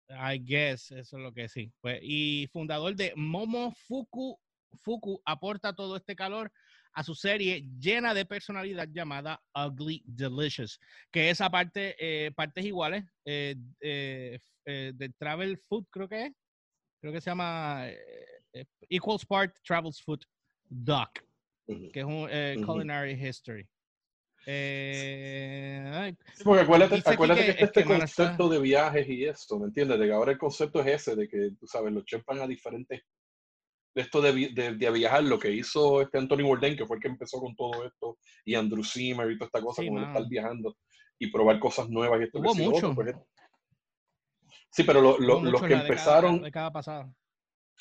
I 0.09 0.39
guess, 0.39 0.91
eso 0.91 1.17
es 1.17 1.23
lo 1.23 1.33
que 1.33 1.47
sí. 1.47 1.71
Pues, 1.79 1.99
y 2.01 2.47
fundador 2.51 2.95
de 2.95 3.13
Momo 3.15 3.71
Fuku, 3.71 4.37
Fuku 4.81 5.21
aporta 5.25 5.73
todo 5.73 5.95
este 5.95 6.15
calor 6.15 6.51
a 6.93 7.03
su 7.03 7.15
serie 7.15 7.65
llena 7.79 8.13
de 8.13 8.25
personalidad 8.25 8.87
llamada 8.91 9.41
Ugly 9.55 10.03
Delicious, 10.05 10.79
que 11.11 11.29
es 11.29 11.41
aparte 11.41 11.95
eh, 11.99 12.31
partes 12.31 12.65
iguales 12.65 13.05
eh, 13.25 13.55
eh, 13.79 14.39
eh, 14.65 14.91
de 14.95 15.09
Travel 15.09 15.57
Food, 15.57 15.85
creo 15.89 16.07
que 16.07 16.25
es. 16.27 16.33
Creo 16.99 17.13
que 17.13 17.21
se 17.21 17.31
llama 17.31 17.87
eh, 17.89 18.65
Equals 18.89 19.25
Part 19.25 19.57
Travels 19.63 20.01
Food 20.03 20.21
Doc, 20.69 21.19
que 21.65 21.99
es 21.99 22.05
un 22.05 22.27
culinary 22.63 23.13
history. 23.13 23.67
Eh, 24.45 26.15
sí, 26.33 26.43
porque 26.43 26.63
acuérdate, 26.63 27.01
acuérdate 27.05 27.45
que, 27.45 27.55
que, 27.55 27.63
este 27.63 27.83
concepto 27.83 28.43
está... 28.45 28.47
de 28.47 28.59
viajes 28.59 29.07
y 29.07 29.25
eso, 29.25 29.59
¿me 29.59 29.67
entiendes? 29.67 29.99
De 29.99 30.07
que 30.07 30.13
ahora 30.13 30.31
el 30.31 30.37
concepto 30.37 30.81
es 30.81 30.87
ese, 30.87 31.15
de 31.15 31.27
que, 31.27 31.51
tú 31.59 31.67
sabes, 31.67 31.93
los 31.93 32.05
chefs 32.05 32.25
van 32.25 32.39
a 32.39 32.47
diferentes 32.47 33.03
esto 33.95 34.21
de, 34.21 34.49
de, 34.53 34.75
de, 34.75 34.91
viajar, 34.91 35.23
lo 35.23 35.37
que 35.37 35.51
hizo 35.51 36.01
este 36.01 36.17
Anthony 36.17 36.43
Bourdain, 36.43 36.77
que 36.77 36.85
fue 36.85 36.97
el 36.97 37.01
que 37.01 37.09
empezó 37.09 37.39
con 37.39 37.55
todo 37.55 37.85
esto, 37.85 38.17
y 38.45 38.55
Andrew 38.55 38.83
Zimmer 38.83 39.29
y 39.29 39.37
toda 39.37 39.47
esta 39.47 39.61
cosa, 39.61 39.81
sí, 39.81 39.87
como 39.87 40.01
estar 40.01 40.27
viajando 40.27 40.77
y 41.19 41.31
probar 41.31 41.59
cosas 41.59 41.89
nuevas. 41.89 42.19
Y 42.19 42.23
esto 42.23 42.39
Hubo 42.39 42.55
mucho. 42.55 42.89
Otro, 42.91 42.95
pues, 42.95 43.15
sí, 44.71 44.83
pero 44.83 45.01
lo, 45.01 45.17
lo, 45.19 45.43
los 45.43 45.61
que 45.61 45.73
empezaron... 45.73 46.43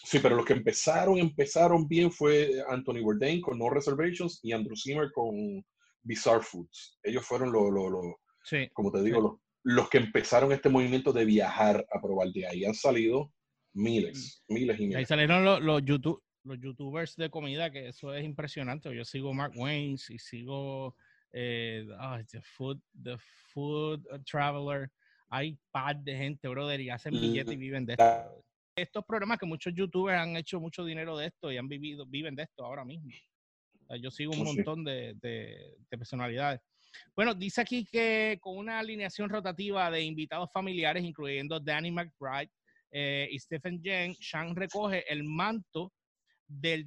Sí, 0.03 0.19
pero 0.19 0.35
los 0.35 0.47
que 0.47 0.55
empezaron, 0.55 1.19
empezaron 1.19 1.87
bien 1.87 2.11
fue 2.11 2.51
Anthony 2.69 3.03
Bourdain 3.03 3.41
con 3.43 3.59
No 3.59 3.69
Reservations 3.69 4.41
y 4.43 4.53
Andrew 4.53 4.75
Zimmer 4.75 5.13
con 5.13 5.63
Bizarre 6.03 6.43
Foods. 6.43 6.99
Ellos 7.03 7.25
fueron 7.27 7.53
los, 7.53 7.71
lo, 7.71 7.91
lo, 7.91 8.01
sí. 8.43 8.69
como 8.73 8.91
te 8.91 9.03
digo, 9.03 9.19
sí. 9.19 9.23
los, 9.23 9.33
los 9.63 9.91
que 9.91 9.99
empezaron 9.99 10.53
este 10.53 10.71
movimiento 10.71 11.13
de 11.13 11.27
viajar 11.27 11.87
a 11.93 12.01
probar. 12.01 12.29
De 12.33 12.47
ahí 12.47 12.65
han 12.65 12.75
salido 12.75 13.31
miles, 13.73 14.43
miles 14.49 14.79
y 14.79 14.83
miles. 14.83 14.97
Ahí 14.97 15.05
salieron 15.05 15.45
los, 15.45 15.61
los 15.61 15.85
YouTube, 15.85 16.23
los 16.45 16.61
youtubers 16.61 17.17
de 17.17 17.31
comida, 17.31 17.71
que 17.71 17.89
eso 17.89 18.15
es 18.15 18.25
impresionante. 18.25 18.95
Yo 18.95 19.05
sigo 19.05 19.33
Mark 19.33 19.53
Waynes 19.57 20.11
y 20.11 20.19
sigo 20.19 20.95
eh, 21.33 21.87
The 22.31 22.41
Food, 22.41 22.81
The 23.03 23.17
Food 23.53 24.07
Traveler. 24.25 24.91
Hay 25.29 25.57
par 25.71 25.97
de 25.97 26.17
gente, 26.17 26.49
brother, 26.49 26.81
y 26.81 26.91
hacen 26.91 27.13
billetes 27.13 27.55
y 27.55 27.57
viven 27.57 27.87
de 27.87 27.93
esto. 27.93 28.45
Estos 28.75 29.05
programas 29.05 29.39
que 29.39 29.47
muchos 29.47 29.75
youtubers 29.75 30.19
han 30.19 30.37
hecho 30.37 30.59
mucho 30.59 30.85
dinero 30.85 31.17
de 31.17 31.27
esto 31.27 31.53
y 31.53 31.57
han 31.57 31.69
vivido, 31.69 32.07
viven 32.07 32.35
de 32.35 32.45
esto 32.45 32.65
ahora 32.65 32.85
mismo. 32.85 33.11
Yo 34.01 34.11
sigo 34.11 34.33
un 34.33 34.43
oh, 34.43 34.45
montón 34.45 34.85
de, 34.85 35.15
de, 35.21 35.77
personalidades. 35.89 36.61
Bueno, 37.15 37.35
dice 37.35 37.61
aquí 37.61 37.85
que 37.85 38.39
con 38.41 38.57
una 38.57 38.79
alineación 38.79 39.29
rotativa 39.29 39.91
de 39.91 40.03
invitados 40.03 40.51
familiares, 40.53 41.05
incluyendo 41.05 41.61
Danny 41.61 41.91
McBride 41.91 42.51
eh, 42.91 43.29
y 43.31 43.39
Stephen 43.39 43.81
Jen, 43.83 44.15
Shang 44.15 44.55
recoge 44.55 45.11
el 45.13 45.25
manto 45.25 45.93
del 46.49 46.85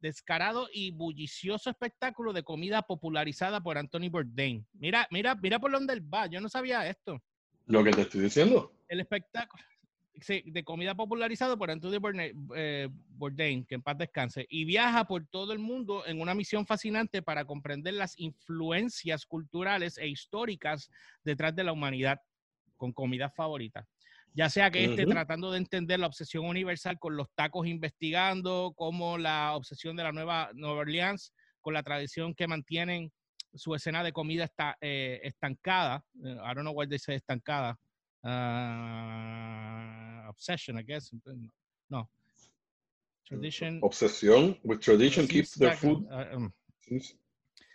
descarado 0.00 0.68
y 0.72 0.90
bullicioso 0.90 1.70
espectáculo 1.70 2.32
de 2.32 2.42
comida 2.42 2.82
popularizada 2.82 3.62
por 3.62 3.76
Anthony 3.76 4.08
Bourdain. 4.10 4.66
Mira, 4.72 5.06
mira, 5.10 5.34
mira 5.34 5.58
por 5.58 5.70
dónde 5.70 5.92
él 5.92 6.14
va. 6.14 6.26
Yo 6.26 6.40
no 6.40 6.48
sabía 6.48 6.88
esto. 6.88 7.22
Lo 7.66 7.84
que 7.84 7.90
te 7.90 8.02
estoy 8.02 8.22
diciendo. 8.22 8.72
El 8.88 9.00
espectáculo 9.00 9.62
de 10.44 10.64
comida 10.64 10.94
popularizado 10.94 11.58
por 11.58 11.70
Anthony 11.70 11.98
eh, 12.54 12.88
Bourdain, 12.90 13.66
que 13.66 13.74
en 13.74 13.82
paz 13.82 13.98
descanse, 13.98 14.46
y 14.48 14.64
viaja 14.64 15.06
por 15.06 15.26
todo 15.26 15.52
el 15.52 15.58
mundo 15.58 16.06
en 16.06 16.20
una 16.20 16.34
misión 16.34 16.66
fascinante 16.66 17.20
para 17.20 17.44
comprender 17.44 17.94
las 17.94 18.18
influencias 18.18 19.26
culturales 19.26 19.98
e 19.98 20.06
históricas 20.06 20.88
detrás 21.24 21.54
de 21.56 21.64
la 21.64 21.72
humanidad 21.72 22.20
con 22.76 22.92
comida 22.92 23.28
favorita 23.28 23.88
ya 24.34 24.50
sea 24.50 24.70
que 24.70 24.84
esté 24.84 25.06
tratando 25.06 25.50
de 25.52 25.58
entender 25.58 26.00
la 26.00 26.08
obsesión 26.08 26.44
universal 26.44 26.98
con 26.98 27.16
los 27.16 27.28
tacos 27.34 27.66
investigando, 27.66 28.72
como 28.76 29.16
la 29.16 29.54
obsesión 29.54 29.96
de 29.96 30.02
la 30.02 30.12
nueva 30.12 30.50
Nueva 30.54 30.80
Orleans 30.80 31.32
con 31.60 31.72
la 31.72 31.82
tradición 31.82 32.34
que 32.34 32.46
mantienen 32.46 33.10
su 33.54 33.74
escena 33.74 34.02
de 34.02 34.12
comida 34.12 34.44
está, 34.44 34.76
eh, 34.80 35.20
estancada. 35.22 36.04
Eh, 36.24 36.34
I 36.34 36.54
don't 36.54 36.64
know 36.64 36.74
why 36.74 36.86
they 36.86 36.98
say 36.98 37.14
estancada. 37.14 37.78
Uh, 38.24 38.30
obsession, 40.28 40.78
I 40.78 40.82
guess. 40.82 41.10
No. 41.88 42.08
Tradition. 43.26 43.80
Obsesión 43.82 44.58
with 44.64 44.80
tradition 44.80 45.26
keeps 45.28 45.54
the 45.54 45.72
food. 45.72 46.06
Uh, 46.10 46.36
um, 46.36 46.52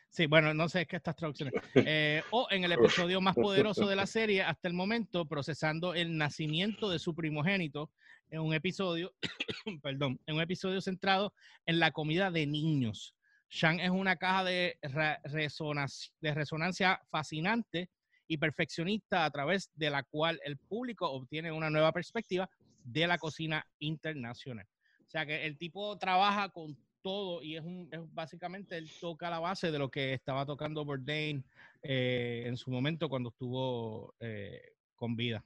Sí, 0.10 0.26
bueno, 0.26 0.54
no 0.54 0.68
sé 0.68 0.86
qué 0.88 0.96
estas 0.96 1.16
traducciones. 1.16 1.54
Eh, 1.76 2.24
o 2.32 2.48
en 2.50 2.64
el 2.64 2.72
episodio 2.72 3.22
más 3.22 3.36
poderoso 3.36 3.88
de 3.88 3.96
la 3.96 4.08
serie 4.08 4.42
hasta 4.42 4.68
el 4.68 4.74
momento, 4.74 5.26
procesando 5.26 5.94
el 5.94 6.18
nacimiento 6.18 6.90
de 6.90 7.00
su 7.00 7.14
primogénito 7.14 7.92
en 8.30 8.42
un 8.42 8.54
episodio, 8.54 9.14
perdón, 9.84 10.20
en 10.26 10.36
un 10.36 10.42
episodio 10.42 10.82
centrado 10.82 11.34
en 11.66 11.80
la 11.80 11.92
comida 11.92 12.32
de 12.32 12.48
niños. 12.48 13.16
Shang 13.50 13.80
es 13.80 13.90
una 13.90 14.16
caja 14.16 14.44
de, 14.44 14.78
resonancia, 15.24 16.14
de 16.22 16.34
resonancia 16.34 17.02
fascinante 17.10 17.90
y 18.28 18.38
perfeccionista 18.38 19.26
a 19.26 19.32
través 19.32 19.72
de 19.76 19.90
la 19.90 20.04
cual 20.04 20.40
el 20.44 20.58
público 20.58 21.10
obtiene 21.10 21.52
una 21.52 21.70
nueva 21.70 21.92
perspectiva 21.92 22.50
de 22.84 23.08
la 23.08 23.18
cocina 23.18 23.66
internacional. 23.80 24.68
O 25.08 25.10
sea 25.10 25.26
que 25.26 25.46
el 25.46 25.58
tipo 25.58 25.98
trabaja 25.98 26.50
con 26.50 26.78
todo 27.02 27.42
y 27.44 27.56
es, 27.56 27.64
un, 27.64 27.90
básicamente 28.14 28.78
él 28.78 28.90
toca 29.00 29.30
la 29.30 29.40
base 29.40 29.72
de 29.72 29.80
lo 29.80 29.90
que 29.90 30.14
estaba 30.14 30.46
tocando 30.46 30.86
Bourdain 30.86 31.44
eh, 31.82 32.44
en 32.46 32.58
su 32.58 32.72
momento 32.72 33.10
cuando 33.10 33.30
estuvo 33.30 34.16
eh, 34.20 34.74
con 34.96 35.16
vida. 35.16 35.44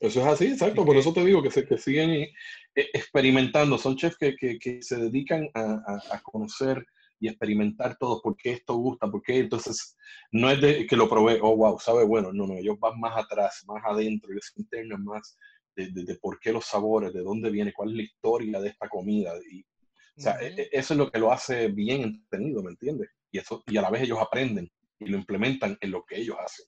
Eso 0.00 0.20
es 0.20 0.26
así, 0.26 0.46
exacto. 0.46 0.84
Por 0.84 0.96
eso 0.96 1.12
te 1.12 1.24
digo 1.24 1.42
que, 1.42 1.50
se, 1.50 1.66
que 1.66 1.78
siguen 1.78 2.10
eh, 2.10 2.30
experimentando. 2.74 3.78
Son 3.78 3.96
chefs 3.96 4.16
que, 4.16 4.34
que, 4.36 4.82
se 4.82 4.96
dedican 4.96 5.48
a, 5.54 5.98
a, 6.10 6.22
conocer 6.22 6.84
y 7.20 7.28
experimentar 7.28 7.96
todo, 7.98 8.20
por 8.22 8.36
qué 8.36 8.52
esto 8.52 8.74
gusta, 8.74 9.10
por 9.10 9.22
qué. 9.22 9.38
Entonces, 9.38 9.96
no 10.32 10.50
es 10.50 10.60
de 10.60 10.86
que 10.86 10.96
lo 10.96 11.08
probé, 11.08 11.38
oh, 11.42 11.54
wow, 11.54 11.78
sabe 11.78 12.04
bueno. 12.04 12.32
No, 12.32 12.46
no, 12.46 12.54
ellos 12.54 12.78
van 12.80 12.98
más 12.98 13.16
atrás, 13.16 13.62
más 13.66 13.82
adentro, 13.84 14.32
ellos 14.32 14.52
internan 14.56 15.04
más 15.04 15.36
de, 15.76 16.14
por 16.16 16.38
qué 16.40 16.52
los 16.52 16.66
sabores, 16.66 17.12
de 17.12 17.20
dónde 17.20 17.50
viene, 17.50 17.72
cuál 17.72 17.90
es 17.90 17.96
la 17.96 18.02
historia 18.02 18.60
de 18.60 18.68
esta 18.68 18.88
comida. 18.88 19.32
Y, 19.50 19.60
o 19.60 20.20
sea, 20.20 20.40
e, 20.40 20.62
e, 20.62 20.68
eso 20.72 20.94
es 20.94 20.98
lo 20.98 21.10
que 21.10 21.18
lo 21.18 21.32
hace 21.32 21.68
bien 21.68 22.02
entretenido, 22.02 22.62
¿me 22.62 22.70
entiendes? 22.70 23.10
Y, 23.30 23.38
eso, 23.38 23.62
y 23.66 23.76
a 23.76 23.82
la 23.82 23.90
vez 23.90 24.02
ellos 24.02 24.18
aprenden 24.20 24.70
y 24.98 25.06
lo 25.06 25.16
implementan 25.16 25.78
en 25.80 25.90
lo 25.90 26.04
que 26.04 26.20
ellos 26.20 26.36
hacen. 26.38 26.66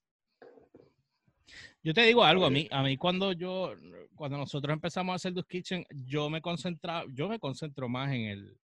Yo 1.85 1.93
te 1.93 2.03
digo 2.03 2.23
algo, 2.23 2.47
a 2.47 2.51
mí, 2.51 2.69
a 2.71 2.83
mí 2.83 2.97
cuando 2.97 3.33
yo, 3.33 3.75
cuando 4.15 4.39
nosotros 4.39 4.73
empezamos 4.73 5.13
a 5.13 5.17
hacer 5.17 5.35
The 5.35 5.43
Kitchen, 5.43 5.85
yo 5.91 6.31
me 6.31 6.41
concentraba, 6.41 7.05
yo 7.13 7.29
me 7.29 7.41
concentro 7.41 7.89
más 7.89 8.13
en 8.13 8.23
el, 8.23 8.57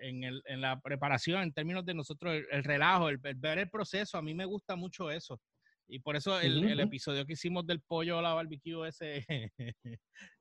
en, 0.00 0.24
el, 0.24 0.42
en 0.46 0.60
la 0.60 0.80
preparación, 0.80 1.42
en 1.42 1.52
términos 1.52 1.84
de 1.84 1.94
nosotros, 1.94 2.42
el, 2.50 2.64
relajo, 2.64 3.08
el, 3.08 3.18
ver 3.18 3.58
el 3.58 3.70
proceso, 3.70 4.18
a 4.18 4.22
mí 4.22 4.34
me 4.34 4.46
gusta 4.46 4.74
mucho 4.74 5.10
eso. 5.12 5.40
Y 5.88 6.00
por 6.00 6.16
eso 6.16 6.38
el, 6.38 6.78
episodio 6.80 7.24
que 7.24 7.32
hicimos 7.32 7.66
del 7.66 7.80
pollo 7.80 8.18
a 8.18 8.22
la 8.22 8.34
barbecue 8.34 8.88
ese, 8.88 9.24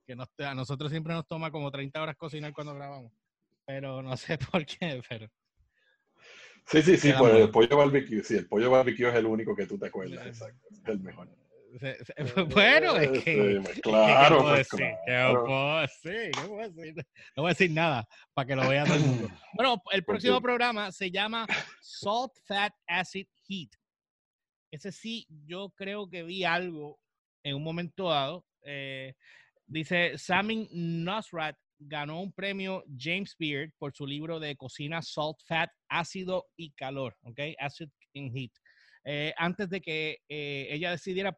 que 0.05 0.15
a 0.43 0.53
nosotros 0.53 0.91
siempre 0.91 1.13
nos 1.13 1.25
toma 1.25 1.51
como 1.51 1.71
30 1.71 2.01
horas 2.01 2.17
cocinar 2.17 2.51
cuando 2.51 2.75
grabamos. 2.75 3.13
Pero 3.65 4.01
no 4.01 4.15
sé 4.17 4.37
por 4.37 4.65
qué, 4.65 5.01
pero... 5.07 5.27
Sí, 6.65 6.81
sí, 6.81 6.97
sí, 6.97 7.13
pues 7.17 7.33
el 7.33 7.49
pollo 7.49 7.77
barbecue, 7.77 8.21
sí, 8.23 8.35
el 8.35 8.47
pollo 8.47 8.69
barbecue 8.69 9.07
es 9.07 9.15
el 9.15 9.25
único 9.25 9.55
que 9.55 9.65
tú 9.65 9.79
te 9.79 9.87
acuerdas, 9.87 10.27
exacto, 10.27 10.67
es 10.69 10.89
el 10.89 10.99
mejor. 10.99 11.29
Bueno, 12.49 12.95
es 12.97 13.23
que. 13.23 13.61
Claro, 13.81 14.41
pues, 14.41 14.67
claro. 14.69 15.45
puedo 15.45 15.79
decir? 15.81 16.31
¿Qué 16.31 16.47
puedo 16.47 16.69
decir? 16.69 16.95
No 17.35 17.43
voy 17.43 17.49
a 17.49 17.53
decir 17.53 17.71
nada 17.71 18.07
para 18.33 18.47
que 18.47 18.55
lo 18.55 18.67
vean 18.67 18.85
todo 18.87 18.97
el 18.97 19.03
mundo. 19.03 19.29
Bueno, 19.53 19.81
el 19.91 20.03
próximo 20.03 20.41
programa 20.41 20.91
se 20.91 21.09
llama 21.11 21.45
Salt, 21.81 22.33
Fat, 22.45 22.73
Acid, 22.87 23.27
Heat. 23.47 23.69
Ese 24.71 24.91
sí, 24.91 25.27
yo 25.45 25.69
creo 25.75 26.09
que 26.09 26.23
vi 26.23 26.43
algo 26.43 26.99
en 27.43 27.55
un 27.55 27.63
momento 27.63 28.09
dado. 28.09 28.45
Eh, 28.63 29.13
dice, 29.65 30.17
Samin 30.17 30.67
Nosrat 30.71 31.57
ganó 31.79 32.21
un 32.21 32.33
premio 32.33 32.83
James 32.97 33.35
Beard 33.37 33.71
por 33.77 33.93
su 33.93 34.05
libro 34.05 34.39
de 34.39 34.55
cocina 34.55 35.01
Salt, 35.01 35.37
Fat, 35.45 35.69
Ácido 35.87 36.47
y 36.55 36.71
Calor, 36.71 37.15
¿ok? 37.21 37.39
Acid 37.59 37.89
and 38.15 38.35
Heat. 38.35 38.51
Eh, 39.05 39.33
antes 39.37 39.69
de 39.69 39.79
que 39.79 40.17
eh, 40.27 40.67
ella 40.69 40.91
decidiera 40.91 41.37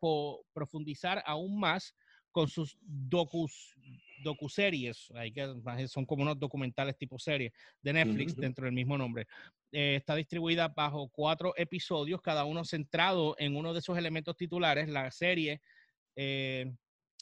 profundizar 0.53 1.21
aún 1.25 1.59
más 1.59 1.93
con 2.31 2.47
sus 2.47 2.77
docus, 2.81 3.75
docuseries, 4.23 5.11
que 5.33 5.87
son 5.87 6.05
como 6.05 6.23
unos 6.23 6.39
documentales 6.39 6.97
tipo 6.97 7.19
serie 7.19 7.53
de 7.81 7.93
Netflix 7.93 8.35
dentro 8.35 8.65
del 8.65 8.73
mismo 8.73 8.97
nombre. 8.97 9.27
Eh, 9.71 9.97
está 9.97 10.15
distribuida 10.15 10.67
bajo 10.69 11.09
cuatro 11.09 11.53
episodios, 11.55 12.21
cada 12.21 12.43
uno 12.43 12.65
centrado 12.65 13.35
en 13.37 13.55
uno 13.55 13.73
de 13.73 13.79
esos 13.79 13.97
elementos 13.97 14.35
titulares. 14.35 14.89
La 14.89 15.11
serie 15.11 15.61
eh, 16.15 16.71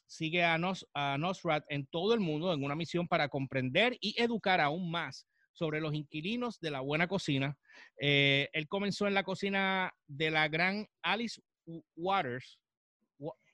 sigue 0.06 0.44
a, 0.44 0.58
Nos, 0.58 0.88
a 0.94 1.18
Nosrat 1.18 1.66
en 1.68 1.86
todo 1.88 2.14
el 2.14 2.22
mundo 2.22 2.54
en 2.54 2.64
una 2.64 2.76
misión 2.76 3.08
para 3.08 3.28
comprender 3.28 3.98
y 4.00 4.22
educar 4.22 4.62
aún 4.62 4.90
más 4.90 5.28
sobre 5.52 5.82
los 5.82 5.94
inquilinos 5.94 6.60
de 6.60 6.72
la 6.72 6.80
buena 6.80 7.08
cocina. 7.08 7.58
Eh, 8.00 8.48
él 8.54 8.68
comenzó 8.68 9.08
en 9.08 9.14
la 9.14 9.24
cocina 9.24 9.92
de 10.06 10.32
la 10.32 10.48
gran 10.48 10.88
Alice 11.02 11.42
Waters, 11.96 12.60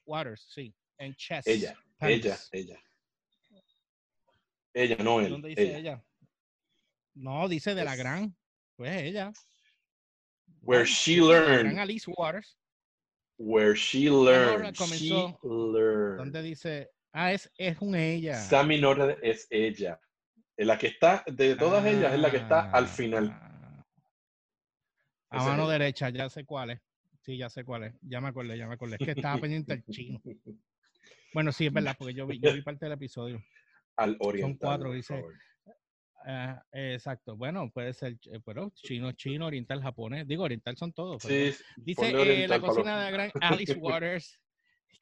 Waters, 0.06 0.46
sí, 0.54 0.76
en 1.00 1.16
Chess. 1.16 1.48
Ella, 1.48 1.76
ella, 2.02 2.38
ella. 2.52 2.80
Ella, 4.74 4.98
no 4.98 5.22
él. 5.22 5.30
¿Dónde 5.30 5.50
dice 5.50 5.78
ella? 5.78 6.04
No, 7.16 7.48
dice 7.48 7.74
de 7.74 7.86
la 7.86 7.96
gran. 7.96 8.36
Pues 8.76 9.02
ella. 9.02 9.32
Where 10.62 10.86
she 10.86 11.22
learned. 11.22 11.78
Alice 11.78 12.08
Waters. 12.08 12.58
Where 13.38 13.76
she 13.76 14.10
learned. 14.10 14.76
She 14.76 15.36
learned. 15.44 16.20
¿Dónde 16.20 16.42
dice? 16.42 16.90
Ah, 17.12 17.32
es, 17.32 17.52
es 17.58 17.78
un 17.80 17.96
ella. 17.96 18.36
Sammy 18.36 18.80
Nord 18.80 19.18
es 19.22 19.48
ella. 19.50 20.00
La 20.58 20.78
que 20.78 20.88
está, 20.88 21.24
de 21.28 21.56
todas 21.56 21.86
ellas, 21.86 22.14
es 22.14 22.20
la 22.20 22.32
que 22.32 22.38
está 22.38 22.72
al 22.72 22.88
final. 22.88 23.30
Ah. 23.32 23.86
A 25.30 25.44
mano 25.44 25.68
derecha, 25.68 26.10
ya 26.10 26.30
sé 26.30 26.46
cuál 26.46 26.72
es. 26.72 26.82
Sí, 27.22 27.38
ya 27.38 27.50
sé 27.50 27.64
cuál 27.64 27.84
es. 27.86 27.96
Ya 28.02 28.22
me 28.22 28.28
acordé, 28.28 28.58
ya 28.58 28.68
me 28.68 28.76
acordé. 28.76 28.98
Es 29.00 29.06
que 29.06 29.12
estaba 29.12 29.40
pendiente 29.40 29.74
el 29.74 29.86
chino. 29.86 30.22
Bueno, 31.34 31.52
sí, 31.52 31.66
es 31.66 31.74
verdad, 31.74 31.96
porque 31.98 32.14
yo 32.14 32.28
vi, 32.28 32.40
yo 32.40 32.54
vi 32.54 32.62
parte 32.62 32.86
del 32.86 32.94
episodio. 32.94 33.44
Al 33.96 34.16
oriental. 34.20 34.52
Son 34.52 34.58
cuatro, 34.60 34.94
dice. 34.94 35.20
Ah, 36.26 36.64
exacto. 36.72 37.36
Bueno, 37.36 37.70
puede 37.70 37.94
ser, 37.94 38.18
pero 38.46 38.72
chino, 38.76 39.12
chino, 39.12 39.46
oriental, 39.46 39.82
japonés. 39.82 40.28
Digo, 40.28 40.44
oriental 40.44 40.78
son 40.78 40.94
todos. 40.94 41.24
Sí, 41.24 41.54
dice 41.78 42.12
eh, 42.12 42.48
la 42.48 42.60
cocina 42.60 42.98
de 42.98 43.04
la 43.04 43.12
gran 43.12 43.32
Alice 43.42 43.74
Waters. 43.74 44.40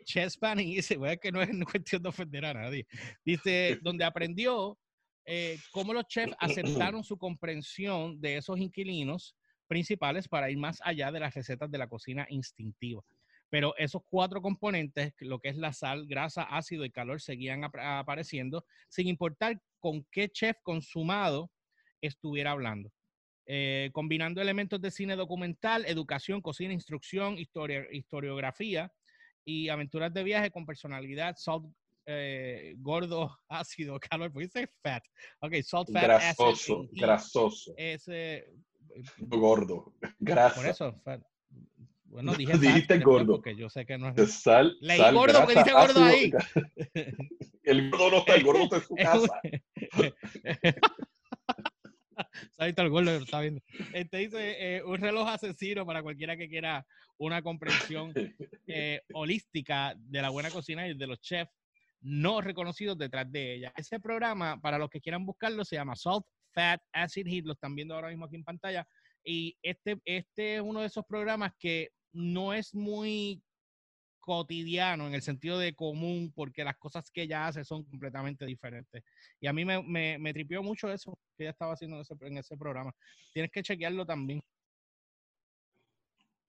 Chess 0.04 0.36
Panning 0.36 0.76
dice, 0.76 0.98
bueno, 0.98 1.20
que 1.22 1.32
no 1.32 1.42
es 1.42 1.50
cuestión 1.64 2.02
de 2.02 2.10
ofender 2.10 2.44
a 2.46 2.54
nadie. 2.54 2.88
Dice, 3.24 3.78
donde 3.84 4.04
aprendió 4.04 4.78
eh, 5.26 5.60
cómo 5.72 5.94
los 5.94 6.08
chefs 6.08 6.36
aceptaron 6.40 7.04
su 7.04 7.18
comprensión 7.18 8.20
de 8.20 8.38
esos 8.38 8.58
inquilinos 8.60 9.36
principales 9.68 10.28
para 10.28 10.50
ir 10.50 10.58
más 10.58 10.80
allá 10.84 11.12
de 11.12 11.20
las 11.20 11.34
recetas 11.34 11.70
de 11.70 11.78
la 11.78 11.88
cocina 11.88 12.26
instintiva. 12.30 13.04
Pero 13.50 13.76
esos 13.78 14.02
cuatro 14.06 14.42
componentes, 14.42 15.14
lo 15.20 15.40
que 15.40 15.50
es 15.50 15.58
la 15.58 15.74
sal, 15.74 16.08
grasa, 16.08 16.44
ácido 16.44 16.86
y 16.86 16.90
calor, 16.90 17.22
seguían 17.22 17.64
apareciendo 17.64 18.66
sin 18.88 19.08
importar 19.08 19.62
con 19.82 20.06
qué 20.12 20.30
chef 20.30 20.58
consumado 20.64 21.52
estuviera 22.00 22.52
hablando. 22.52 22.90
Eh, 23.46 23.90
combinando 23.92 24.40
elementos 24.42 24.80
de 24.80 24.92
cine 24.92 25.16
documental, 25.18 25.84
educación, 25.86 26.42
cocina, 26.42 26.74
instrucción, 26.74 27.38
historia, 27.38 27.86
historiografía 27.92 28.94
y 29.44 29.68
aventuras 29.68 30.14
de 30.14 30.24
viaje 30.24 30.52
con 30.52 30.66
personalidad, 30.66 31.36
salt, 31.36 31.66
eh, 32.06 32.76
gordo, 32.78 33.38
ácido, 33.50 34.00
calor, 34.00 34.32
pues 34.32 34.54
dice 34.54 34.72
fat. 34.82 35.04
Ok, 35.40 35.56
salt, 35.64 35.92
fat, 35.92 36.04
grasoso, 36.04 36.88
grasoso. 36.94 37.74
Ese, 37.76 38.48
gordo, 39.18 39.96
grasa. 40.20 40.56
Por 40.56 40.66
eso, 40.68 41.02
fat. 41.04 41.22
Bueno, 42.12 42.34
dije 42.38 42.58
Dijiste 42.58 43.00
gordo. 43.00 43.36
Porque 43.36 43.56
yo 43.56 43.70
sé 43.70 43.86
que 43.86 43.98
no 43.98 44.10
es. 44.10 44.34
Sal, 44.34 44.78
Leí 44.82 44.98
sal, 44.98 45.16
gordo 45.16 45.46
grasa, 45.46 45.64
dice 45.64 45.72
gordo 45.72 46.04
ácido, 46.04 46.06
ahí. 46.06 46.32
El 47.64 47.90
gordo 47.90 48.12
no 48.12 48.18
está, 48.20 48.36
el 48.36 48.44
gordo 48.44 48.64
está 48.64 48.76
en 48.78 48.84
su 48.84 48.96
casa. 48.96 49.42
Sabes 52.58 52.74
el 52.76 52.90
gordo 52.90 53.12
está 53.12 53.40
viendo. 53.40 53.62
Este 53.94 54.18
dice 54.18 54.78
eh, 54.78 54.84
un 54.84 54.98
reloj 54.98 55.30
asesino 55.30 55.86
para 55.86 56.02
cualquiera 56.02 56.36
que 56.36 56.50
quiera 56.50 56.86
una 57.18 57.42
comprensión 57.44 58.14
eh, 58.68 59.02
holística 59.14 59.94
de 59.96 60.22
la 60.22 60.30
buena 60.30 60.50
cocina 60.50 60.88
y 60.88 60.96
de 60.96 61.08
los 61.08 61.22
chefs 61.22 61.52
no 62.02 62.42
reconocidos 62.42 62.98
detrás 62.98 63.32
de 63.32 63.56
ella. 63.56 63.74
Ese 63.78 64.00
programa, 64.00 64.60
para 64.60 64.80
los 64.80 64.90
que 64.90 65.02
quieran 65.02 65.24
buscarlo, 65.24 65.64
se 65.64 65.76
llama 65.76 65.96
Salt, 65.96 66.26
Fat, 66.52 66.82
Acid 66.92 67.28
Heat. 67.28 67.46
Lo 67.46 67.54
están 67.54 67.76
viendo 67.76 67.94
ahora 67.94 68.10
mismo 68.10 68.26
aquí 68.26 68.36
en 68.36 68.44
pantalla. 68.44 68.88
Y 69.24 69.56
este, 69.62 70.02
este 70.04 70.56
es 70.56 70.62
uno 70.62 70.82
de 70.82 70.88
esos 70.88 71.06
programas 71.06 71.54
que 71.60 71.92
no 72.14 72.54
es 72.54 72.74
muy 72.74 73.42
cotidiano 74.20 75.08
en 75.08 75.16
el 75.16 75.22
sentido 75.22 75.58
de 75.60 75.74
común, 75.74 76.32
porque 76.34 76.64
las 76.64 76.78
cosas 76.78 77.10
que 77.12 77.24
ella 77.24 77.48
hace 77.48 77.66
son 77.66 77.84
completamente 77.84 78.46
diferentes. 78.46 79.04
Y 79.40 79.48
a 79.48 79.54
mí 79.54 79.66
me, 79.66 79.82
me, 79.84 80.18
me 80.20 80.34
tripió 80.34 80.64
mucho 80.64 80.92
eso 80.92 81.18
que 81.36 81.44
ella 81.44 81.52
estaba 81.52 81.74
haciendo 81.74 81.98
en 81.98 82.02
ese, 82.04 82.16
en 82.22 82.38
ese 82.38 82.56
programa. 82.56 82.94
Tienes 83.34 83.52
que 83.52 83.64
chequearlo 83.64 84.06
también. 84.06 84.42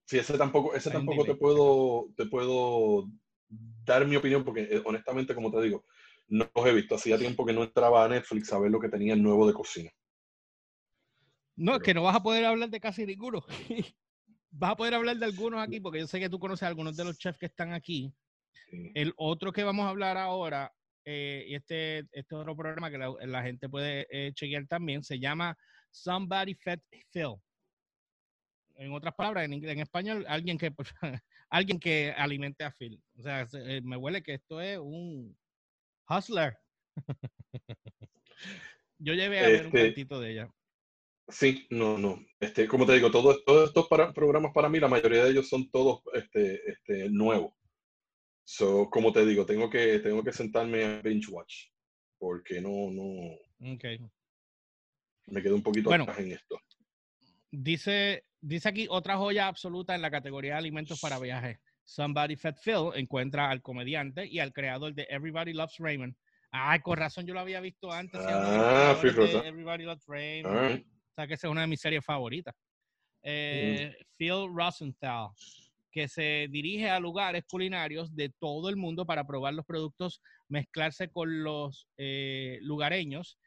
Sí, 0.07 0.19
ese 0.19 0.37
tampoco, 0.37 0.75
ese 0.75 0.91
tampoco 0.91 1.25
te 1.25 1.35
puedo, 1.35 2.09
te 2.17 2.27
puedo 2.27 3.09
dar 3.49 4.07
mi 4.07 4.17
opinión, 4.17 4.45
porque 4.45 4.63
eh, 4.63 4.83
honestamente, 4.85 5.35
como 5.35 5.51
te 5.51 5.63
digo, 5.63 5.85
no 6.29 6.51
los 6.55 6.67
he 6.67 6.75
visto. 6.75 6.97
Hacía 6.97 7.19
tiempo 7.19 7.47
que 7.47 7.53
no 7.53 7.63
entraba 7.63 8.05
a 8.05 8.09
Netflix 8.09 8.53
a 8.53 8.59
ver 8.59 8.71
lo 8.71 8.81
que 8.81 8.91
tenía 8.91 9.17
nuevo 9.17 9.47
de 9.47 9.55
cocina. 9.55 9.91
No, 11.57 11.77
es 11.77 11.83
que 11.83 11.95
no 11.95 12.03
vas 12.03 12.17
a 12.17 12.23
poder 12.23 12.45
hablar 12.45 12.71
de 12.71 12.81
casi 12.81 13.07
ninguno. 13.07 13.45
vas 14.53 14.73
a 14.73 14.77
poder 14.77 14.95
hablar 14.95 15.17
de 15.17 15.25
algunos 15.25 15.61
aquí, 15.61 15.81
porque 15.81 15.99
yo 16.01 16.07
sé 16.07 16.21
que 16.21 16.29
tú 16.29 16.39
conoces 16.39 16.63
a 16.65 16.69
algunos 16.69 16.97
de 16.97 17.05
los 17.05 17.19
chefs 17.19 17.39
que 17.39 17.47
están 17.47 17.73
aquí. 17.73 18.15
El 18.95 19.13
otro 19.17 19.53
que 19.53 19.65
vamos 19.65 19.87
a 19.87 19.91
hablar 19.91 20.17
ahora, 20.17 20.73
eh, 21.05 21.45
y 21.49 21.55
este, 21.55 22.07
este 22.13 22.35
otro 22.35 22.57
programa 22.57 22.91
que 22.91 22.99
la, 22.99 23.43
gente 23.43 23.69
puede 23.69 24.07
eh, 24.11 24.33
chequear 24.33 24.67
también, 24.67 25.03
se 25.03 25.19
llama 25.19 25.57
Somebody 25.91 26.55
Fed 26.55 26.81
Phil. 27.11 27.35
En 28.77 28.93
otras 28.93 29.15
palabras, 29.15 29.45
en, 29.45 29.53
en 29.53 29.81
español, 29.81 30.25
alguien 30.29 30.59
que, 30.59 30.73
alguien 31.51 31.79
que 31.79 32.15
alimente 32.17 32.65
a 32.65 32.73
Phil. 32.73 33.03
O 33.19 33.23
sea, 33.23 33.47
eh, 33.53 33.81
me 33.83 33.97
huele 33.97 34.23
que 34.23 34.35
esto 34.35 34.61
es 34.61 34.79
un 34.79 35.37
hustler. 36.09 36.59
Yo 38.99 39.15
llevé 39.15 39.41
a 39.41 39.49
ver 39.49 39.67
un 39.67 39.73
cantito 39.73 40.15
este 40.17 40.27
de 40.27 40.33
ella. 40.33 40.55
Sí, 41.29 41.67
no, 41.71 41.97
no. 41.99 42.25
Este, 42.41 42.67
como 42.67 42.85
te 42.85 42.95
digo, 42.95 43.11
todos, 43.11 43.43
estos 43.67 43.87
programas 43.89 44.53
para 44.53 44.69
mí, 44.69 44.79
la 44.81 44.89
mayoría 44.89 45.25
de 45.25 45.31
ellos 45.31 45.49
son 45.49 45.71
todos 45.71 46.03
este, 46.15 46.61
este, 46.71 47.09
nuevos. 47.09 47.55
So, 48.45 48.91
como 48.91 49.13
te 49.13 49.25
digo, 49.25 49.47
tengo 49.47 49.71
que, 49.71 50.01
tengo 50.01 50.23
que 50.23 50.33
sentarme 50.33 50.85
a 50.85 51.03
binge 51.03 51.31
watch. 51.31 51.67
Porque 52.19 52.61
no, 52.61 52.91
no. 52.91 53.75
Okay. 53.75 53.99
Me 55.27 55.43
quedo 55.43 55.55
un 55.55 55.63
poquito 55.63 55.89
bueno, 55.89 56.05
atrás 56.05 56.19
en 56.19 56.33
esto. 56.33 56.61
Dice, 57.51 58.25
dice 58.41 58.69
aquí 58.69 58.87
otra 58.91 59.17
joya 59.17 59.47
absoluta 59.47 59.95
en 59.95 60.03
la 60.03 60.11
categoría 60.11 60.53
de 60.53 60.59
alimentos 60.59 61.01
para 61.01 61.19
viajes. 61.19 61.59
Somebody 61.85 62.37
Fed 62.37 62.55
Phil 62.63 62.91
encuentra 62.95 63.51
al 63.51 63.63
comediante 63.63 64.27
y 64.27 64.39
al 64.39 64.53
creador 64.53 64.95
de 64.95 65.07
Everybody 65.09 65.53
Loves 65.53 65.77
Raymond. 65.79 66.15
Ay, 66.51 66.81
con 66.81 66.99
razón, 66.99 67.27
yo 67.27 67.35
lo 67.35 67.41
había 67.41 67.61
visto 67.61 67.91
antes. 67.91 68.21
Ah, 68.25 68.97
Everybody 69.03 69.85
Loves 69.85 70.05
Raymond. 70.07 70.85
O 71.13 71.15
sea, 71.15 71.27
que 71.27 71.35
esa 71.35 71.47
es 71.47 71.51
una 71.51 71.61
de 71.61 71.67
mis 71.67 71.81
series 71.81 72.05
favoritas. 72.05 72.55
Eh, 73.23 73.95
Phil 74.17 74.49
Rosenthal, 74.51 75.29
que 75.91 76.09
se 76.09 76.49
dirige 76.51 76.89
a 76.89 76.99
lugares 76.99 77.45
culinarios 77.45 78.17
de 78.17 78.31
todo 78.31 78.71
el 78.71 78.77
mundo 78.77 79.05
para 79.05 79.27
probar 79.27 79.53
los 79.53 79.67
productos, 79.67 80.23
mezclarse 80.49 81.11
con 81.11 81.45
los 81.45 81.87
eh, 81.99 82.59
lugareños 82.63 83.39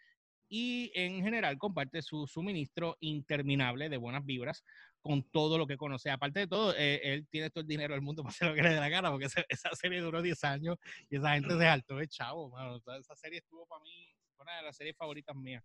y 0.48 0.92
en 0.94 1.24
general 1.24 1.58
comparte 1.58 2.04
su 2.04 2.28
suministro 2.28 2.98
interminable 3.00 3.90
de 3.90 3.98
buenas 3.98 4.24
vibras 4.24 4.64
con 5.02 5.24
todo 5.24 5.58
lo 5.58 5.66
que 5.66 5.76
conoce. 5.76 6.12
Aparte 6.12 6.42
de 6.42 6.48
todo, 6.48 6.76
eh, 6.78 7.02
él 7.04 7.28
tiene 7.30 7.50
todo 7.50 7.62
el 7.62 7.68
dinero 7.68 7.96
del 7.96 8.04
mundo 8.04 8.22
para 8.24 8.32
hacer 8.32 8.48
lo 8.50 8.54
que 8.54 8.62
le 8.62 8.70
dé 8.70 8.80
la 8.80 8.90
gana, 8.90 9.10
porque 9.10 9.26
esa, 9.26 9.76
serie 9.76 10.02
duró 10.02 10.22
10 10.22 10.44
años 10.44 10.78
y 11.10 11.18
esa 11.18 11.34
gente 11.34 11.50
se 11.50 11.60
saltó 11.60 11.96
de 11.98 12.08
chavo. 12.08 12.54
esa 13.00 13.16
serie 13.16 13.40
estuvo 13.40 13.66
para 13.66 13.82
mí 13.82 14.16
una 14.38 14.58
de 14.58 14.64
las 14.64 14.76
series 14.76 14.96
favoritas 14.96 15.36
mías. 15.36 15.64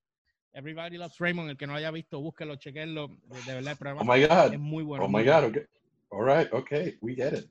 Everybody 0.52 0.96
Loves 0.96 1.18
Raymond, 1.18 1.50
el 1.50 1.56
que 1.56 1.66
no 1.66 1.74
haya 1.74 1.90
visto, 1.90 2.20
búsquelo, 2.20 2.56
chequenlo. 2.56 3.08
De, 3.08 3.54
verdad, 3.54 3.72
el 3.72 3.78
programa 3.78 4.02
oh 4.02 4.16
my 4.16 4.26
God. 4.26 4.52
es 4.52 4.58
muy 4.58 4.82
bueno. 4.82 5.04
Oh 5.04 5.08
my 5.08 5.24
God, 5.24 5.44
okay. 5.44 5.66
All 6.10 6.24
right, 6.24 6.52
okay, 6.52 6.98
we 7.00 7.14
get 7.14 7.34
it. 7.34 7.50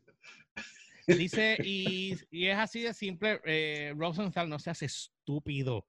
Dice, 1.08 1.58
y, 1.64 2.16
y 2.30 2.48
es 2.48 2.58
así 2.58 2.82
de 2.82 2.94
simple, 2.94 3.40
eh, 3.46 3.94
Rosenthal 3.98 4.48
no 4.48 4.60
se 4.60 4.70
hace 4.70 4.86
estúpido. 4.86 5.86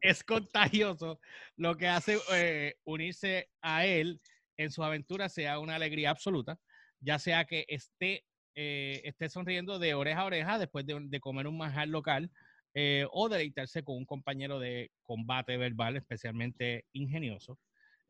es 0.00 0.24
contagioso. 0.24 1.20
Lo 1.56 1.76
que 1.76 1.88
hace 1.88 2.18
eh, 2.32 2.76
unirse 2.84 3.50
a 3.60 3.84
él 3.84 4.20
en 4.56 4.70
su 4.70 4.82
aventura 4.82 5.28
sea 5.28 5.58
una 5.58 5.74
alegría 5.74 6.10
absoluta, 6.10 6.58
ya 7.00 7.18
sea 7.18 7.44
que 7.44 7.66
esté, 7.68 8.24
eh, 8.54 9.02
esté 9.04 9.28
sonriendo 9.28 9.78
de 9.78 9.94
oreja 9.94 10.20
a 10.20 10.26
oreja 10.26 10.58
después 10.58 10.86
de, 10.86 10.98
de 11.02 11.20
comer 11.20 11.46
un 11.46 11.58
manjar 11.58 11.88
local 11.88 12.30
eh, 12.78 13.06
o 13.10 13.30
deleitarse 13.30 13.82
con 13.82 13.96
un 13.96 14.04
compañero 14.04 14.58
de 14.58 14.90
combate 15.02 15.56
verbal 15.56 15.96
especialmente 15.96 16.84
ingenioso. 16.92 17.58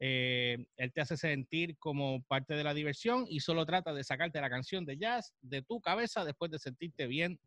Eh, 0.00 0.66
él 0.76 0.92
te 0.92 1.00
hace 1.00 1.16
sentir 1.16 1.78
como 1.78 2.24
parte 2.24 2.54
de 2.54 2.64
la 2.64 2.74
diversión 2.74 3.26
y 3.28 3.38
solo 3.38 3.64
trata 3.64 3.94
de 3.94 4.02
sacarte 4.02 4.40
la 4.40 4.50
canción 4.50 4.84
de 4.84 4.98
jazz 4.98 5.32
de 5.40 5.62
tu 5.62 5.80
cabeza 5.80 6.24
después 6.24 6.50
de 6.50 6.58
sentirte 6.58 7.06
bien 7.06 7.38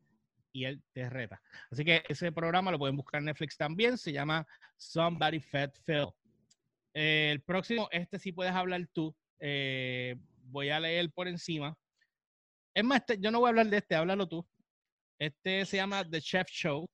y 0.54 0.64
él 0.64 0.82
te 0.94 1.10
reta. 1.10 1.42
Así 1.70 1.84
que 1.84 2.04
ese 2.08 2.32
programa 2.32 2.72
lo 2.72 2.80
pueden 2.80 2.96
buscar 2.96 3.20
en 3.20 3.26
Netflix 3.26 3.58
también, 3.58 3.98
se 3.98 4.14
llama 4.14 4.48
Somebody 4.78 5.42
Fed 5.42 5.72
Phil. 5.86 6.08
el 6.94 7.42
próximo, 7.42 7.90
este 7.92 8.18
sí 8.18 8.32
puedes 8.32 8.54
hablar 8.54 8.88
tú. 8.94 9.14
Eh, 9.42 10.16
voy 10.44 10.70
a 10.70 10.80
leer 10.80 11.12
por 11.12 11.28
encima. 11.28 11.78
Es 12.74 12.86
más, 12.86 13.02
este, 13.02 13.20
yo 13.20 13.30
no 13.30 13.42
voy 13.42 13.48
a 13.48 13.50
hablar 13.50 13.68
de 13.68 13.78
este, 13.78 13.96
háblalo 13.96 14.26
tú. 14.26 14.48
Este 15.20 15.66
se 15.66 15.76
llama 15.76 16.10
The 16.10 16.22
Chef 16.22 16.48
Show. 16.50 16.88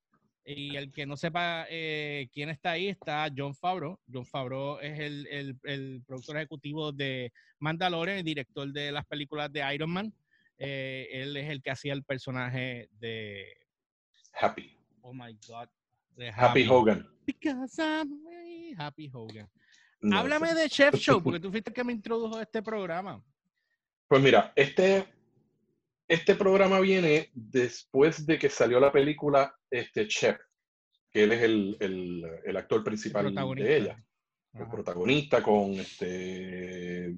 Y 0.48 0.76
el 0.76 0.92
que 0.92 1.08
no 1.08 1.18
sepa 1.18 1.66
eh, 1.70 2.30
quién 2.32 2.50
está 2.50 2.72
ahí, 2.72 2.88
está 2.88 3.28
John 3.36 3.56
Favreau. 3.56 4.00
John 4.12 4.26
Favreau 4.28 4.80
es 4.80 5.00
el, 5.00 5.58
el, 5.64 6.04
productor 6.06 6.38
ejecutivo 6.38 6.92
de 6.92 7.34
Mandalorian 7.58 8.20
y 8.20 8.24
director 8.24 8.72
de 8.72 8.92
las 8.92 9.06
películas 9.08 9.52
de 9.52 9.74
Iron 9.74 9.90
Man. 9.90 10.14
Eh, 10.60 11.08
él 11.12 11.36
es 11.36 11.50
el 11.50 11.64
que 11.64 11.72
hacía 11.72 11.94
el 11.94 12.04
personaje 12.04 12.90
de 13.00 13.58
Happy. 14.34 14.78
Oh 15.02 15.14
my 15.14 15.36
God. 15.48 15.68
Happy, 16.36 16.68
Hogan. 16.68 17.08
Because 17.26 17.82
I'm 17.82 18.22
Happy 18.78 19.10
Hogan. 19.12 19.50
Háblame 20.14 20.54
de 20.54 20.70
Chef 20.70 20.96
Show, 20.96 21.24
porque 21.24 21.40
tú 21.40 21.50
fuiste 21.50 21.72
el 21.72 21.74
que 21.74 21.84
me 21.84 21.94
introdujo 21.94 22.38
a 22.38 22.44
este 22.44 22.62
programa. 22.62 23.24
Pues 24.08 24.22
mira, 24.22 24.54
este 24.56 25.08
este 26.08 26.36
programa 26.36 26.80
viene 26.80 27.30
después 27.34 28.26
de 28.26 28.38
que 28.38 28.50
salió 28.50 28.80
la 28.80 28.92
película 28.92 29.56
este, 29.70 30.08
Chef, 30.08 30.38
que 31.12 31.24
él 31.24 31.32
es 31.32 31.42
el, 31.42 32.58
actor 32.58 32.84
principal 32.84 33.34
de 33.34 33.78
ella. 33.78 34.04
El 34.54 34.68
protagonista 34.68 35.42
con 35.44 35.74
este, 35.74 37.14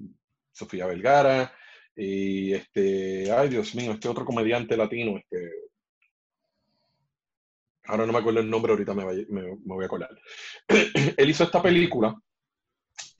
Sofía 0.50 0.86
Vergara 0.86 1.52
y 1.94 2.52
este, 2.52 3.30
ay 3.30 3.48
Dios 3.48 3.74
mío, 3.74 3.92
este 3.92 4.08
otro 4.08 4.24
comediante 4.24 4.76
latino, 4.76 5.18
este, 5.18 5.50
ahora 7.84 8.06
no 8.06 8.12
me 8.12 8.18
acuerdo 8.18 8.40
el 8.40 8.50
nombre, 8.50 8.72
ahorita 8.72 8.94
me, 8.94 9.04
me 9.04 9.56
voy 9.64 9.84
a 9.84 9.86
acordar. 9.86 10.10
él 11.16 11.30
hizo 11.30 11.44
esta 11.44 11.62
película 11.62 12.16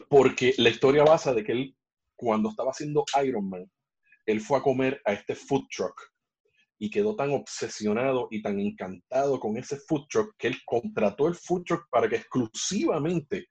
porque 0.08 0.54
la 0.58 0.70
historia 0.70 1.04
basa 1.04 1.34
de 1.34 1.44
que 1.44 1.52
él, 1.52 1.76
cuando 2.16 2.50
estaba 2.50 2.70
haciendo 2.70 3.04
Iron 3.22 3.48
Man, 3.48 3.70
él 4.32 4.40
fue 4.40 4.58
a 4.58 4.62
comer 4.62 5.00
a 5.04 5.12
este 5.12 5.34
food 5.34 5.64
truck 5.74 6.00
y 6.78 6.90
quedó 6.90 7.16
tan 7.16 7.30
obsesionado 7.30 8.28
y 8.30 8.40
tan 8.42 8.60
encantado 8.60 9.40
con 9.40 9.56
ese 9.56 9.76
food 9.76 10.06
truck 10.08 10.34
que 10.38 10.48
él 10.48 10.56
contrató 10.64 11.26
el 11.26 11.34
food 11.34 11.64
truck 11.64 11.88
para 11.90 12.08
que 12.08 12.16
exclusivamente 12.16 13.48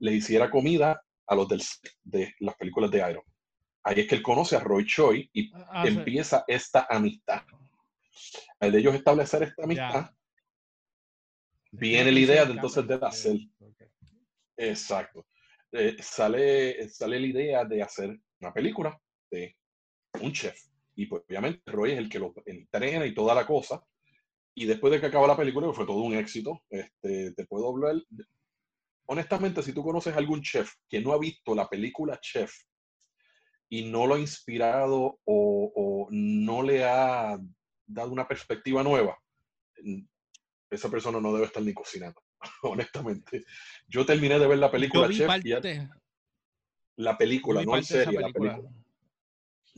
le 0.00 0.12
hiciera 0.12 0.50
comida 0.50 1.00
a 1.26 1.34
los 1.34 1.48
del, 1.48 1.62
de 2.04 2.34
las 2.40 2.56
películas 2.56 2.90
de 2.90 2.98
Iron. 3.10 3.22
ahí 3.84 4.00
es 4.00 4.06
que 4.08 4.14
él 4.16 4.22
conoce 4.22 4.56
a 4.56 4.60
Roy 4.60 4.84
Choi 4.86 5.30
y 5.32 5.50
Ah, 5.54 5.82
sí. 5.86 5.88
empieza 5.94 6.44
esta 6.46 6.86
amistad. 6.90 7.42
Al 8.60 8.72
de 8.72 8.78
ellos 8.80 8.94
establecer 8.94 9.42
esta 9.44 9.64
amistad, 9.64 10.10
viene 11.70 12.10
la 12.12 12.20
idea 12.20 12.44
de 12.44 12.52
entonces 12.52 12.86
de 12.86 12.94
hacer. 13.00 13.36
Exacto. 14.56 15.26
Eh, 15.72 15.96
sale, 16.02 16.88
sale 16.88 17.20
la 17.20 17.26
idea 17.26 17.64
de 17.64 17.82
hacer 17.82 18.18
una 18.40 18.52
película 18.52 18.98
de 19.30 19.56
un 20.20 20.32
chef. 20.32 20.60
Y 20.94 21.06
pues 21.06 21.22
obviamente 21.28 21.70
Roy 21.70 21.92
es 21.92 21.98
el 21.98 22.08
que 22.08 22.18
lo 22.18 22.34
entrena 22.44 23.06
y 23.06 23.14
toda 23.14 23.34
la 23.34 23.46
cosa. 23.46 23.82
Y 24.54 24.66
después 24.66 24.92
de 24.92 25.00
que 25.00 25.06
acaba 25.06 25.28
la 25.28 25.36
película, 25.36 25.68
que 25.68 25.74
fue 25.74 25.86
todo 25.86 26.02
un 26.02 26.14
éxito, 26.14 26.62
este, 26.68 27.32
te 27.32 27.46
puedo 27.46 27.68
hablar. 27.68 27.94
Honestamente, 29.06 29.62
si 29.62 29.72
tú 29.72 29.82
conoces 29.84 30.14
a 30.14 30.18
algún 30.18 30.42
chef 30.42 30.72
que 30.88 31.00
no 31.00 31.12
ha 31.12 31.18
visto 31.18 31.54
la 31.54 31.68
película 31.68 32.18
Chef 32.20 32.52
y 33.68 33.90
no 33.90 34.06
lo 34.06 34.16
ha 34.16 34.18
inspirado 34.18 35.20
o, 35.24 35.72
o 35.74 36.08
no 36.10 36.62
le 36.62 36.84
ha 36.84 37.38
dado 37.86 38.10
una 38.10 38.26
perspectiva 38.26 38.82
nueva, 38.82 39.16
mm, 39.82 40.02
esa 40.70 40.90
persona 40.90 41.20
no 41.20 41.32
debe 41.32 41.46
estar 41.46 41.62
ni 41.62 41.72
cocinando. 41.72 42.20
Honestamente, 42.62 43.44
yo 43.86 44.04
terminé 44.04 44.38
de 44.38 44.46
ver 44.46 44.58
la 44.58 44.70
película 44.70 45.08
Chef 45.08 45.30
y 45.44 45.54
la 46.96 47.16
película, 47.16 47.62
no 47.64 47.76
en 47.76 47.84
serie, 47.84 48.20
la 48.20 48.32
película. 48.32 48.68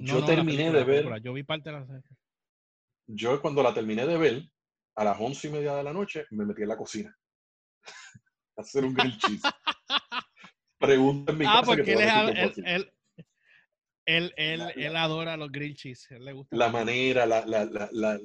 No, 0.01 0.15
Yo 0.15 0.21
no, 0.21 0.27
terminé 0.27 0.57
película, 0.65 0.79
de 0.79 0.85
ver, 0.85 0.95
película. 0.97 1.19
Yo 1.19 1.33
vi 1.35 1.43
parte 1.43 1.71
de 1.71 1.79
la 1.79 1.87
serie. 1.87 2.03
yo 3.07 3.41
cuando 3.43 3.63
la 3.63 3.75
terminé 3.75 4.07
de 4.07 4.17
ver, 4.17 4.43
a 4.97 5.05
las 5.05 5.21
once 5.21 5.49
y 5.49 5.51
media 5.51 5.75
de 5.75 5.83
la 5.83 5.93
noche, 5.93 6.25
me 6.31 6.45
metí 6.47 6.63
en 6.63 6.69
la 6.69 6.77
cocina 6.77 7.17
a 8.57 8.61
hacer 8.63 8.85
un 8.85 8.95
grilled 8.95 9.19
cheese. 9.19 9.45
Mi 10.81 11.45
Ah, 11.47 11.63
porque 11.65 11.93
él, 11.93 12.01
es, 12.01 12.15
él, 12.15 12.53
él, 12.65 12.93
él, 14.07 14.35
él, 14.37 14.59
La- 14.59 14.71
él 14.71 14.97
adora 14.97 15.37
los 15.37 15.53
grill 15.53 15.75
cheese. 15.75 16.11
él 16.11 16.25
le 16.25 16.33
gusta 16.33 16.57
La 16.57 16.71
manera, 16.71 17.27
la, 17.27 17.45
la, 17.45 17.67
la, 17.67 17.89
la- 17.93 18.21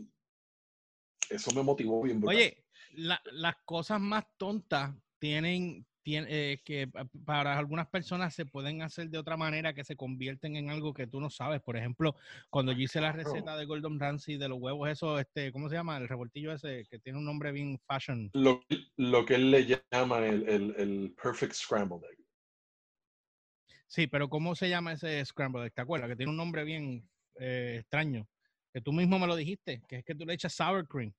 Eso 1.29 1.51
me 1.51 1.61
motivó 1.61 2.01
bien. 2.01 2.21
Oye, 2.25 2.63
la- 2.91 3.21
las 3.33 3.57
cosas 3.65 3.99
más 3.99 4.23
tontas 4.37 4.95
tienen, 5.19 5.85
eh, 6.07 6.61
que 6.63 6.87
pa- 6.87 7.05
para 7.25 7.57
algunas 7.57 7.87
personas 7.87 8.33
se 8.33 8.45
pueden 8.45 8.81
hacer 8.83 9.09
de 9.09 9.17
otra 9.17 9.37
manera 9.37 9.73
que 9.73 9.83
se 9.83 9.95
convierten 9.95 10.55
en 10.55 10.69
algo 10.69 10.93
que 10.93 11.07
tú 11.07 11.19
no 11.19 11.29
sabes. 11.29 11.61
Por 11.61 11.75
ejemplo, 11.77 12.15
cuando 12.49 12.71
yo 12.71 12.79
hice 12.81 13.01
la 13.01 13.11
receta 13.11 13.57
de 13.57 13.65
Gordon 13.65 13.99
Ramsay 13.99 14.37
de 14.37 14.47
los 14.49 14.59
huevos, 14.59 14.89
eso, 14.89 15.19
este, 15.19 15.51
¿cómo 15.51 15.67
se 15.69 15.75
llama? 15.75 15.97
El 15.97 16.07
revoltillo 16.07 16.53
ese 16.53 16.85
que 16.89 16.99
tiene 16.99 17.17
un 17.17 17.25
nombre 17.25 17.51
bien 17.51 17.79
fashion. 17.87 18.29
Lo, 18.33 18.61
lo 18.97 19.25
que 19.25 19.35
él 19.35 19.49
le 19.51 19.65
llama 19.91 20.19
el, 20.25 20.47
el, 20.47 20.75
el 20.77 21.15
perfect 21.21 21.53
scrambled 21.53 22.03
egg. 22.09 22.19
Sí, 23.87 24.07
pero 24.07 24.29
¿cómo 24.29 24.55
se 24.55 24.69
llama 24.69 24.93
ese 24.93 25.23
scramble 25.25 25.65
egg? 25.65 25.73
¿Te 25.73 25.81
acuerdas? 25.81 26.09
Que 26.09 26.15
tiene 26.15 26.29
un 26.31 26.37
nombre 26.37 26.63
bien 26.63 27.09
eh, 27.39 27.77
extraño. 27.79 28.27
Que 28.73 28.81
tú 28.81 28.91
mismo 28.91 29.17
me 29.19 29.27
lo 29.27 29.35
dijiste, 29.35 29.81
que 29.87 29.97
es 29.97 30.03
que 30.05 30.15
tú 30.15 30.25
le 30.25 30.33
echas 30.33 30.53
sour 30.53 30.87
cream. 30.87 31.13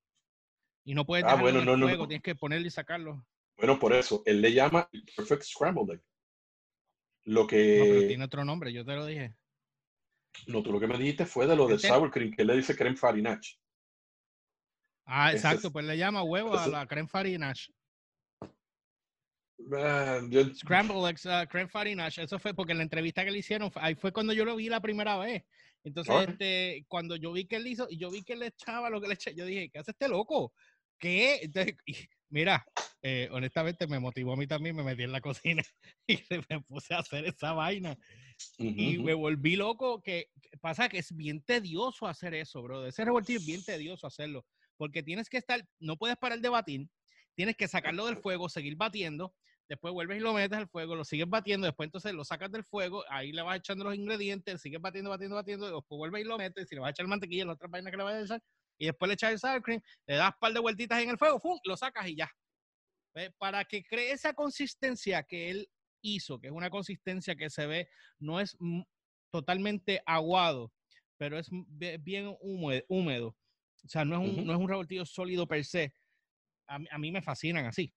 Y 0.84 0.94
no 0.94 1.04
puedes 1.04 1.24
Ah, 1.24 1.28
dejarlo 1.30 1.42
bueno, 1.44 1.58
en 1.60 1.64
no, 1.64 1.72
el 1.72 1.78
no, 1.78 1.86
fuego, 1.86 2.02
no. 2.04 2.08
tienes 2.08 2.22
que 2.22 2.34
ponerlo 2.34 2.66
y 2.66 2.70
sacarlo. 2.70 3.26
Bueno, 3.56 3.78
por 3.78 3.92
eso, 3.92 4.22
él 4.26 4.40
le 4.40 4.52
llama 4.52 4.88
el 4.92 5.04
perfect 5.16 5.42
scrambled 5.42 5.94
egg. 5.94 6.02
Lo 7.24 7.42
No, 7.42 7.46
pero 7.48 8.00
que, 8.00 8.04
tiene 8.06 8.24
otro 8.24 8.44
nombre, 8.44 8.72
yo 8.72 8.84
te 8.84 8.94
lo 8.94 9.06
dije. 9.06 9.34
no, 10.46 10.62
tú 10.62 10.70
lo 10.70 10.78
que 10.78 10.86
me 10.86 10.98
dijiste 10.98 11.24
fue 11.24 11.46
de 11.46 11.56
lo 11.56 11.66
de 11.66 11.76
Este- 11.76 11.88
sour 11.88 12.10
cream, 12.10 12.30
que 12.30 12.42
él 12.42 12.48
le 12.48 12.56
dice 12.56 12.76
creme 12.76 12.96
farinach. 12.96 13.46
Ah, 15.06 15.32
exacto, 15.32 15.68
es- 15.68 15.72
pues 15.72 15.84
le 15.84 15.96
llama 15.96 16.22
huevo 16.22 16.56
a 16.56 16.66
la 16.66 16.86
creme 16.86 17.08
farinache. 17.08 17.72
Ah, 19.72 20.20
yo- 20.28 20.54
Scramble 20.54 21.08
eggs, 21.08 21.24
uh, 21.24 21.46
creme 21.48 21.68
farinache. 21.68 22.22
Eso 22.22 22.38
fue 22.38 22.52
porque 22.52 22.72
en 22.72 22.78
la 22.78 22.84
entrevista 22.84 23.24
que 23.24 23.30
le 23.30 23.38
hicieron, 23.38 23.70
ahí 23.76 23.94
fue 23.94 24.12
cuando 24.12 24.32
yo 24.32 24.44
lo 24.44 24.56
vi 24.56 24.68
la 24.68 24.80
primera 24.80 25.16
vez. 25.16 25.44
Entonces, 25.82 26.28
este, 26.28 26.84
cuando 26.88 27.16
yo 27.16 27.32
vi 27.32 27.46
que 27.46 27.56
él 27.56 27.66
hizo, 27.66 27.86
y 27.88 27.96
yo 27.96 28.10
vi 28.10 28.22
que 28.22 28.32
él 28.34 28.40
le 28.40 28.48
echaba 28.48 28.90
lo 28.90 29.00
que 29.00 29.08
le 29.08 29.14
echaba, 29.14 29.36
yo 29.36 29.46
dije, 29.46 29.70
¿qué 29.70 29.78
hace 29.78 29.92
este 29.92 30.08
loco? 30.08 30.52
¿Qué? 30.98 31.40
Entonces, 31.42 31.76
y 31.86 31.94
mira, 32.28 32.66
eh, 33.02 33.28
honestamente 33.32 33.86
me 33.86 33.98
motivó 34.00 34.32
a 34.32 34.36
mí 34.36 34.46
también, 34.46 34.76
me 34.76 34.82
metí 34.82 35.02
en 35.02 35.12
la 35.12 35.20
cocina 35.20 35.62
y 36.06 36.18
me 36.50 36.60
puse 36.62 36.94
a 36.94 36.98
hacer 37.00 37.24
esa 37.26 37.52
vaina. 37.52 37.96
y 38.58 38.98
Ujú, 38.98 39.00
me 39.00 39.14
volví 39.14 39.56
loco 39.56 40.02
que 40.02 40.26
que 40.42 40.58
pasa 40.58 40.88
que 40.88 40.98
es 40.98 41.14
bien 41.16 41.42
tedioso 41.44 42.06
hacer 42.06 42.34
eso, 42.34 42.62
bro. 42.62 42.86
Ese 42.86 43.04
revoltillo 43.04 43.40
es 43.40 43.44
bien 43.46 43.64
tedioso 43.64 44.06
hacerlo, 44.06 44.46
porque 44.76 45.02
tienes 45.02 45.28
que 45.30 45.38
estar, 45.38 45.62
no 45.80 45.96
puedes 45.98 46.16
parar 46.18 46.40
de 46.40 46.48
batir, 46.50 46.88
tienes 47.34 47.56
que 47.56 47.68
sacarlo 47.68 48.06
del 48.06 48.16
fuego, 48.16 48.48
seguir 48.48 48.76
batiendo, 48.76 49.34
después 49.68 49.92
vuelves 49.94 50.18
y 50.18 50.20
lo 50.20 50.32
metes 50.34 50.58
al 50.58 50.68
fuego, 50.68 50.94
lo 50.96 51.04
sigues 51.04 51.28
batiendo, 51.28 51.66
después 51.66 51.86
entonces 51.88 52.12
lo 52.14 52.24
sacas 52.24 52.50
del 52.52 52.64
fuego, 52.64 53.04
ahí 53.10 53.32
le 53.32 53.42
vas 53.42 53.58
echando 53.58 53.84
los 53.84 53.94
ingredientes, 53.96 54.60
sigues 54.62 54.80
batiendo, 54.80 55.10
batiendo, 55.10 55.36
batiendo, 55.36 55.66
después 55.66 55.98
vuelves 55.98 56.22
y 56.22 56.24
lo 56.24 56.38
metes, 56.38 56.68
si 56.68 56.74
le 56.76 56.80
vas 56.80 56.88
a 56.88 56.90
echar 56.92 57.06
mantequilla, 57.08 57.44
la 57.46 57.52
otra 57.54 57.68
vaina 57.68 57.90
que 57.90 57.96
le 57.96 58.02
vas 58.04 58.14
a 58.14 58.22
echar, 58.22 58.42
y 58.78 58.86
después 58.86 59.08
le 59.08 59.14
echas 59.14 59.32
el 59.32 59.38
sour 59.38 59.62
cream, 59.62 59.80
le 60.06 60.16
das 60.16 60.28
un 60.34 60.38
par 60.40 60.52
de 60.52 60.60
vueltitas 60.60 61.02
en 61.02 61.10
el 61.10 61.18
fuego, 61.18 61.40
¡fum! 61.40 61.58
lo 61.64 61.76
sacas 61.76 62.06
y 62.08 62.16
ya. 62.16 62.30
¿Ves? 63.14 63.30
Para 63.38 63.64
que 63.64 63.82
cree 63.82 64.12
esa 64.12 64.34
consistencia 64.34 65.22
que 65.22 65.50
él 65.50 65.68
hizo, 66.02 66.38
que 66.38 66.48
es 66.48 66.52
una 66.52 66.68
consistencia 66.70 67.34
que 67.34 67.48
se 67.50 67.66
ve, 67.66 67.88
no 68.18 68.40
es 68.40 68.56
totalmente 69.30 70.02
aguado, 70.06 70.72
pero 71.16 71.38
es 71.38 71.48
bien 72.00 72.36
húmedo. 72.40 72.82
húmedo. 72.88 73.28
O 73.84 73.88
sea, 73.88 74.04
no 74.04 74.16
es, 74.16 74.28
un, 74.28 74.44
no 74.46 74.52
es 74.52 74.58
un 74.58 74.68
revoltillo 74.68 75.04
sólido 75.06 75.46
per 75.46 75.64
se. 75.64 75.94
A, 76.66 76.78
mí- 76.78 76.88
a 76.90 76.98
mí 76.98 77.10
me 77.12 77.22
fascinan 77.22 77.66
así. 77.66 77.92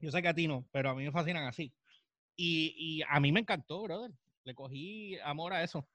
Yo 0.00 0.10
sé 0.10 0.22
que 0.22 0.28
a 0.28 0.34
ti 0.34 0.48
no, 0.48 0.66
pero 0.72 0.90
a 0.90 0.94
mí 0.94 1.04
me 1.04 1.12
fascinan 1.12 1.44
así. 1.46 1.72
Y, 2.36 2.74
y 2.76 3.02
a 3.08 3.20
mí 3.20 3.30
me 3.32 3.40
encantó, 3.40 3.82
brother. 3.82 4.10
Le 4.44 4.54
cogí 4.54 5.18
amor 5.18 5.52
a 5.52 5.62
eso. 5.62 5.86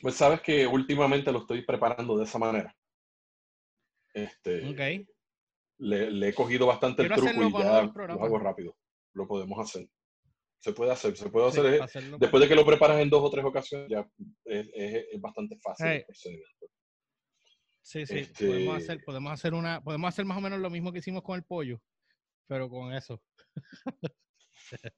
Pues 0.00 0.14
sabes 0.14 0.40
que 0.40 0.66
últimamente 0.66 1.32
lo 1.32 1.40
estoy 1.40 1.62
preparando 1.62 2.16
de 2.16 2.24
esa 2.24 2.38
manera. 2.38 2.76
Este, 4.16 4.64
Ok. 4.70 4.80
le, 5.78 6.10
le 6.10 6.28
he 6.28 6.32
cogido 6.34 6.66
bastante 6.66 7.02
el 7.02 7.08
truco 7.12 7.28
y 7.30 7.52
ya 7.52 7.82
lo 7.82 8.24
hago 8.24 8.38
rápido. 8.38 8.74
Lo 9.12 9.28
podemos 9.28 9.58
hacer. 9.58 9.86
Se 10.58 10.72
puede 10.72 10.90
hacer, 10.90 11.14
se 11.18 11.28
puede 11.28 11.52
Sí, 11.52 11.60
hacer. 11.60 11.74
eh, 11.74 11.78
para 11.78 11.84
hacerlo 11.84 12.16
Después 12.18 12.40
de 12.42 12.48
que 12.48 12.54
lo 12.54 12.64
preparas 12.64 12.98
en 13.00 13.10
dos 13.10 13.22
o 13.22 13.28
tres 13.30 13.44
ocasiones, 13.44 13.88
ya 13.90 14.08
es, 14.46 14.66
es- 14.74 15.04
es 15.12 15.20
bastante 15.20 15.58
fácil 15.58 15.86
Hey. 15.86 15.98
el 15.98 16.04
procedimiento. 16.06 16.66
Sí, 17.82 18.06
sí, 18.06 18.18
Este- 18.20 18.46
podemos 18.46 18.76
hacer, 18.78 19.04
podemos 19.04 19.32
hacer 19.32 19.52
una, 19.52 19.82
podemos 19.82 20.08
hacer 20.08 20.24
más 20.24 20.38
o 20.38 20.40
menos 20.40 20.58
lo 20.60 20.70
mismo 20.70 20.92
que 20.92 21.00
hicimos 21.00 21.22
con 21.22 21.36
el 21.36 21.44
pollo, 21.44 21.78
pero 22.48 22.70
con 22.70 22.94
eso. 22.94 23.22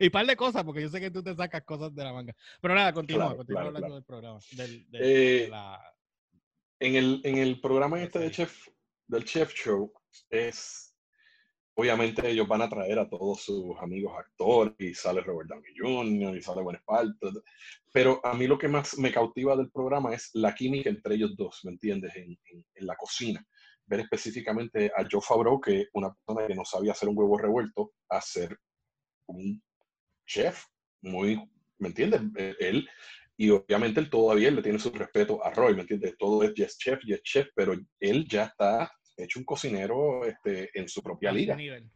y 0.00 0.10
par 0.10 0.26
de 0.26 0.36
cosas, 0.36 0.62
porque 0.64 0.82
yo 0.82 0.88
sé 0.88 1.00
que 1.00 1.10
tú 1.10 1.22
te 1.24 1.34
sacas 1.34 1.64
cosas 1.64 1.92
de 1.94 2.04
la 2.04 2.12
manga. 2.12 2.34
Pero 2.60 2.74
nada, 2.74 2.92
continúa, 2.92 3.24
Claro, 3.24 3.36
continúa 3.38 3.60
claro, 3.62 3.66
hablando 3.68 3.86
claro. 3.86 3.94
del 3.96 4.04
programa. 4.04 4.38
Del, 4.52 4.90
del- 4.90 5.02
de 5.02 5.44
Eh, 5.44 5.48
la, 5.48 5.82
En 6.84 6.96
el, 6.96 7.20
en 7.24 7.38
el 7.38 7.60
programa 7.60 8.02
este 8.02 8.18
de 8.18 8.30
chef, 8.30 8.68
del 9.06 9.24
Chef 9.24 9.54
Show, 9.54 9.90
es 10.28 10.94
obviamente 11.76 12.28
ellos 12.28 12.46
van 12.46 12.60
a 12.62 12.68
traer 12.68 12.98
a 12.98 13.08
todos 13.08 13.42
sus 13.42 13.74
amigos 13.80 14.12
actores 14.18 14.74
y 14.78 14.92
sale 14.94 15.22
Robert 15.22 15.48
Downey 15.48 15.72
Jr. 15.76 16.36
y 16.36 16.42
sale 16.42 16.62
Gwen 16.62 16.76
Sparta, 16.76 17.28
pero 17.92 18.20
a 18.24 18.34
mí 18.34 18.46
lo 18.46 18.58
que 18.58 18.68
más 18.68 18.98
me 18.98 19.10
cautiva 19.10 19.56
del 19.56 19.70
programa 19.70 20.14
es 20.14 20.30
la 20.34 20.54
química 20.54 20.90
entre 20.90 21.14
ellos 21.14 21.34
dos, 21.36 21.60
¿me 21.64 21.72
entiendes? 21.72 22.14
En, 22.16 22.38
en- 22.52 22.66
en 22.74 22.86
la 22.86 22.96
cocina. 22.96 23.44
Ver 23.86 24.00
específicamente 24.00 24.92
a 24.96 25.06
Joe 25.10 25.20
Favreau, 25.22 25.60
que 25.60 25.86
una 25.94 26.12
persona 26.14 26.46
que 26.46 26.54
no 26.54 26.64
sabía 26.66 26.92
hacer 26.92 27.08
un 27.08 27.16
huevo 27.18 27.36
revuelto, 27.38 27.92
a 28.10 28.20
ser 28.20 28.58
un 29.26 29.62
chef 30.26 30.64
muy, 31.02 31.36
¿me 31.78 31.88
entiendes? 31.88 32.20
Eh, 32.36 32.54
Él, 32.60 32.88
y 33.36 33.50
obviamente 33.50 34.00
él 34.00 34.10
todavía 34.10 34.50
le 34.50 34.62
tiene 34.62 34.78
su 34.78 34.90
respeto 34.90 35.44
a 35.44 35.50
Roy, 35.50 35.74
¿me 35.74 35.82
entiendes? 35.82 36.16
Todo 36.18 36.42
es 36.44 36.54
yes 36.54 36.78
chef, 36.78 37.00
yes 37.04 37.22
chef, 37.22 37.48
pero 37.54 37.74
él 38.00 38.28
ya 38.28 38.44
está 38.44 38.90
hecho 39.16 39.38
un 39.38 39.44
cocinero 39.44 40.24
este, 40.24 40.70
en 40.78 40.88
su 40.88 41.02
propia 41.02 41.32
liga. 41.32 41.56
nivel. 41.56 41.90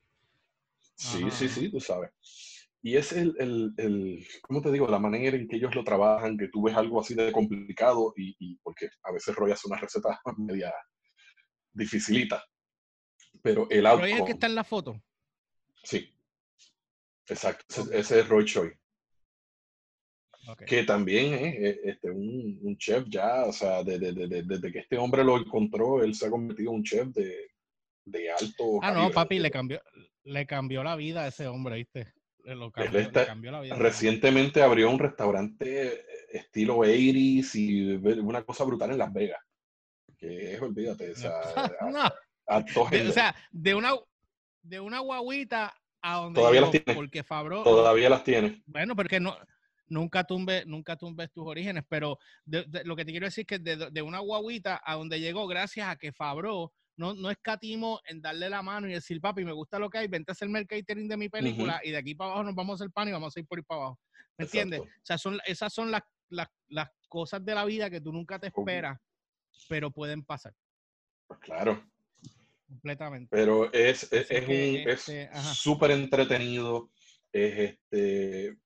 Sí, 0.97 1.19
Ajá, 1.23 1.31
sí, 1.31 1.49
sí, 1.49 1.71
tú 1.71 1.81
sabes. 1.81 2.11
Y 2.83 2.97
es 2.97 3.13
el, 3.13 3.35
el, 3.39 3.73
el, 3.77 4.27
¿cómo 4.43 4.61
te 4.63 4.71
digo? 4.73 4.87
La 4.89 4.99
manera 4.99 5.37
en 5.37 5.49
que 5.49 5.57
ellos 5.57 5.75
lo 5.75 5.85
trabajan, 5.85 6.37
que 6.37 6.49
tú 6.49 6.63
ves 6.63 6.77
algo 6.77 7.01
así 7.01 7.15
de 7.15 7.33
complicado 7.33 8.13
y, 8.17 8.35
y 8.39 8.57
porque 8.59 8.89
a 9.03 9.13
veces 9.13 9.35
Roy 9.35 9.53
hace 9.53 9.69
una 9.69 9.79
receta 9.79 10.21
media 10.39 10.73
dificilita. 11.73 12.45
Pero 13.43 13.69
el 13.71 13.87
Pero 13.95 14.07
es 14.07 14.17
el 14.17 14.25
que 14.25 14.33
outcome, 14.33 14.33
está 14.33 14.47
en 14.47 14.55
la 14.55 14.65
foto. 14.65 15.03
sí. 15.83 16.13
Exacto, 17.29 17.65
ese, 17.69 17.99
ese 17.99 18.21
es 18.21 18.29
Roy 18.29 18.45
Choi. 18.45 18.73
Que 20.67 20.85
también 20.85 21.35
es 21.35 21.55
eh, 21.55 21.81
este, 21.85 22.11
un, 22.11 22.59
un 22.63 22.77
chef 22.79 23.05
ya, 23.09 23.45
o 23.45 23.53
sea, 23.53 23.83
de- 23.83 23.99
de- 23.99 24.13
de- 24.13 24.27
de- 24.29 24.43
desde 24.43 24.73
que 24.73 24.79
este 24.81 24.97
hombre 24.99 25.23
lo 25.25 25.37
encontró, 25.39 26.03
él 26.03 26.15
se 26.15 26.27
ha 26.27 26.31
convertido 26.31 26.71
en 26.71 26.77
un 26.79 26.83
chef 26.85 27.09
de, 27.09 27.51
de 28.05 28.31
alto 28.31 28.81
Ah, 28.83 28.93
no, 28.93 29.11
papi, 29.11 29.39
le 29.39 29.51
cambió, 29.51 29.81
le 30.25 30.47
cambió 30.47 30.83
la 30.83 30.97
vida 30.97 31.25
a 31.25 31.29
ese 31.29 31.47
hombre, 31.47 31.77
¿viste? 31.77 32.13
Le, 32.45 32.55
lo 32.55 32.71
cambió, 32.71 32.93
le 32.93 33.01
está- 33.07 33.27
cambió 33.27 33.51
la 33.51 33.61
vida. 33.61 33.75
Recientemente 33.77 34.63
abrió 34.63 34.91
un 34.91 34.99
restaurante 34.99 35.89
eh, 35.89 36.01
estilo 36.33 36.79
80s 36.79 37.55
y 37.55 37.93
una 38.21 38.43
cosa 38.43 38.65
brutal 38.65 38.91
en 38.93 38.99
Las 38.99 39.13
Vegas. 39.13 39.41
Que 40.17 40.55
es, 40.55 40.63
olvídate, 40.63 41.11
o 41.13 41.17
sea, 41.17 41.31
a- 42.47 42.61
de- 42.63 42.73
género. 42.73 43.11
o 43.11 43.13
sea, 43.13 43.35
de 43.53 43.75
una, 43.75 43.93
de 44.63 44.81
una 44.81 45.01
guaguita 45.01 45.75
a 46.01 46.17
donde 46.17 46.41
Todavía 46.41 46.61
las 46.63 46.71
tiene. 46.71 46.95
porque 46.95 47.23
Fabro, 47.23 47.63
Todavía 47.63 48.09
las 48.09 48.25
tiene. 48.25 48.63
bueno, 48.67 48.97
porque 48.97 49.21
no, 49.21 49.37
nunca 49.89 50.25
tumbe, 50.25 50.65
nunca 50.67 50.97
tumbes 50.97 51.31
tus 51.33 51.47
orígenes, 51.47 51.85
pero 51.89 52.19
lo 52.47 52.97
que 52.97 53.05
te 53.05 53.11
quiero 53.11 53.27
decir 53.27 53.47
es 53.49 53.59
que 53.59 53.59
de, 53.59 54.03
una 54.03 54.21
guaguita 54.21 54.81
a 54.85 54.95
donde 54.95 55.21
llegó 55.21 55.47
gracias 55.47 55.89
a 55.89 55.97
que 55.97 56.13
Fabro 56.13 56.73
no, 56.97 57.15
no 57.15 57.31
escatimo 57.31 58.01
en 58.07 58.21
darle 58.21 58.51
la 58.51 58.63
mano 58.63 58.89
y 58.89 58.93
decir, 58.93 59.21
papi, 59.21 59.45
me 59.45 59.53
gusta 59.53 59.79
lo 59.79 59.89
que 59.89 59.99
hay, 59.99 60.09
vente 60.09 60.31
a 60.31 60.33
hacerme 60.33 60.59
el 60.59 60.67
catering 60.67 61.09
de 61.09 61.17
mi 61.17 61.29
película 61.29 61.81
y 61.85 61.91
de 61.91 61.97
aquí 61.97 62.15
para 62.15 62.31
abajo 62.31 62.45
nos 62.45 62.55
vamos 62.55 62.81
a 62.81 62.85
hacer 62.85 62.93
pan 62.93 63.09
y 63.09 63.13
vamos 63.13 63.37
a 63.37 63.41
ir 63.41 63.47
por 63.47 63.59
ahí 63.59 63.65
para 63.65 63.81
abajo. 63.83 64.01
¿Me 64.37 64.45
entiendes? 64.45 64.81
O 64.81 64.87
sea, 65.03 65.19
son, 65.19 65.39
esas 65.47 65.73
son 65.73 65.91
las, 65.91 66.03
las, 66.29 66.89
cosas 67.09 67.43
de 67.43 67.55
la 67.55 67.65
vida 67.65 67.89
que 67.89 68.03
tú 68.03 68.13
nunca 68.13 68.39
te 68.39 68.49
esperas, 68.49 68.99
pero 69.69 69.91
pueden 69.91 70.23
pasar. 70.25 70.55
Pues 71.27 71.41
claro. 71.41 71.83
Completamente. 72.67 73.29
Pero 73.31 73.73
es, 73.73 74.13
es, 74.13 74.31
es 74.31 75.09
este, 75.09 75.31
súper 75.55 75.93
entretenido. 75.93 76.91
Es 77.33 77.59
este. 77.71 78.59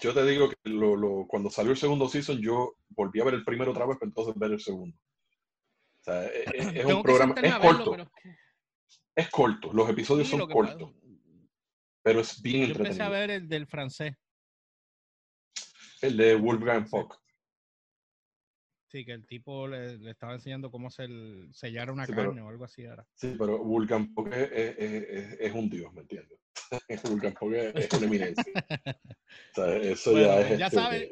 Yo 0.00 0.14
te 0.14 0.24
digo 0.24 0.48
que 0.48 0.56
lo, 0.64 0.96
lo, 0.96 1.26
cuando 1.26 1.50
salió 1.50 1.72
el 1.72 1.76
segundo 1.76 2.08
season, 2.08 2.40
yo 2.40 2.74
volví 2.90 3.20
a 3.20 3.24
ver 3.24 3.34
el 3.34 3.44
primero 3.44 3.72
otra 3.72 3.86
vez, 3.86 3.96
pero 3.98 4.08
entonces 4.08 4.34
ver 4.36 4.52
el 4.52 4.60
segundo. 4.60 4.96
O 4.96 6.02
sea, 6.02 6.26
e, 6.26 6.44
e, 6.54 6.80
es, 6.80 6.84
un 6.86 7.02
programa. 7.02 7.34
Es 7.42 7.54
corto. 7.56 7.96
es, 9.14 9.28
corto. 9.30 9.72
Los 9.72 9.88
episodios 9.90 10.28
son 10.28 10.48
cortos. 10.48 10.90
Pero 12.02 12.20
es 12.20 12.40
bien 12.40 12.62
entretenido. 12.62 12.84
Yo 12.84 12.90
empecé 12.90 13.02
a 13.02 13.08
ver 13.10 13.30
el 13.30 13.48
del 13.48 13.66
francés. 13.66 14.14
El 16.00 16.16
de 16.16 16.34
Wolfgang 16.34 16.88
Puck. 16.88 17.20
Sí, 18.90 19.04
que 19.04 19.12
el 19.12 19.24
tipo 19.24 19.68
le, 19.68 20.10
estaba 20.10 20.34
enseñando 20.34 20.70
cómo 20.70 20.88
hacer, 20.88 21.08
sellar 21.52 21.92
una 21.92 22.08
carne 22.08 22.40
o 22.40 22.48
algo 22.48 22.64
así. 22.64 22.84
Ahora. 22.86 23.06
Sí, 23.14 23.36
pero 23.38 23.62
Vulcan 23.62 24.12
Puck 24.12 24.32
es, 24.32 25.54
un 25.54 25.70
dios, 25.70 25.92
¿me 25.92 26.00
entiendes? 26.00 26.39
Es, 26.88 27.04
una 27.04 28.06
eminencia. 28.06 28.52
o 28.86 29.54
sea, 29.54 29.76
eso 29.76 30.18
ya 30.18 30.40
es. 30.40 30.58
Ya 30.58 30.66
este, 30.66 30.76
saben, 30.76 31.10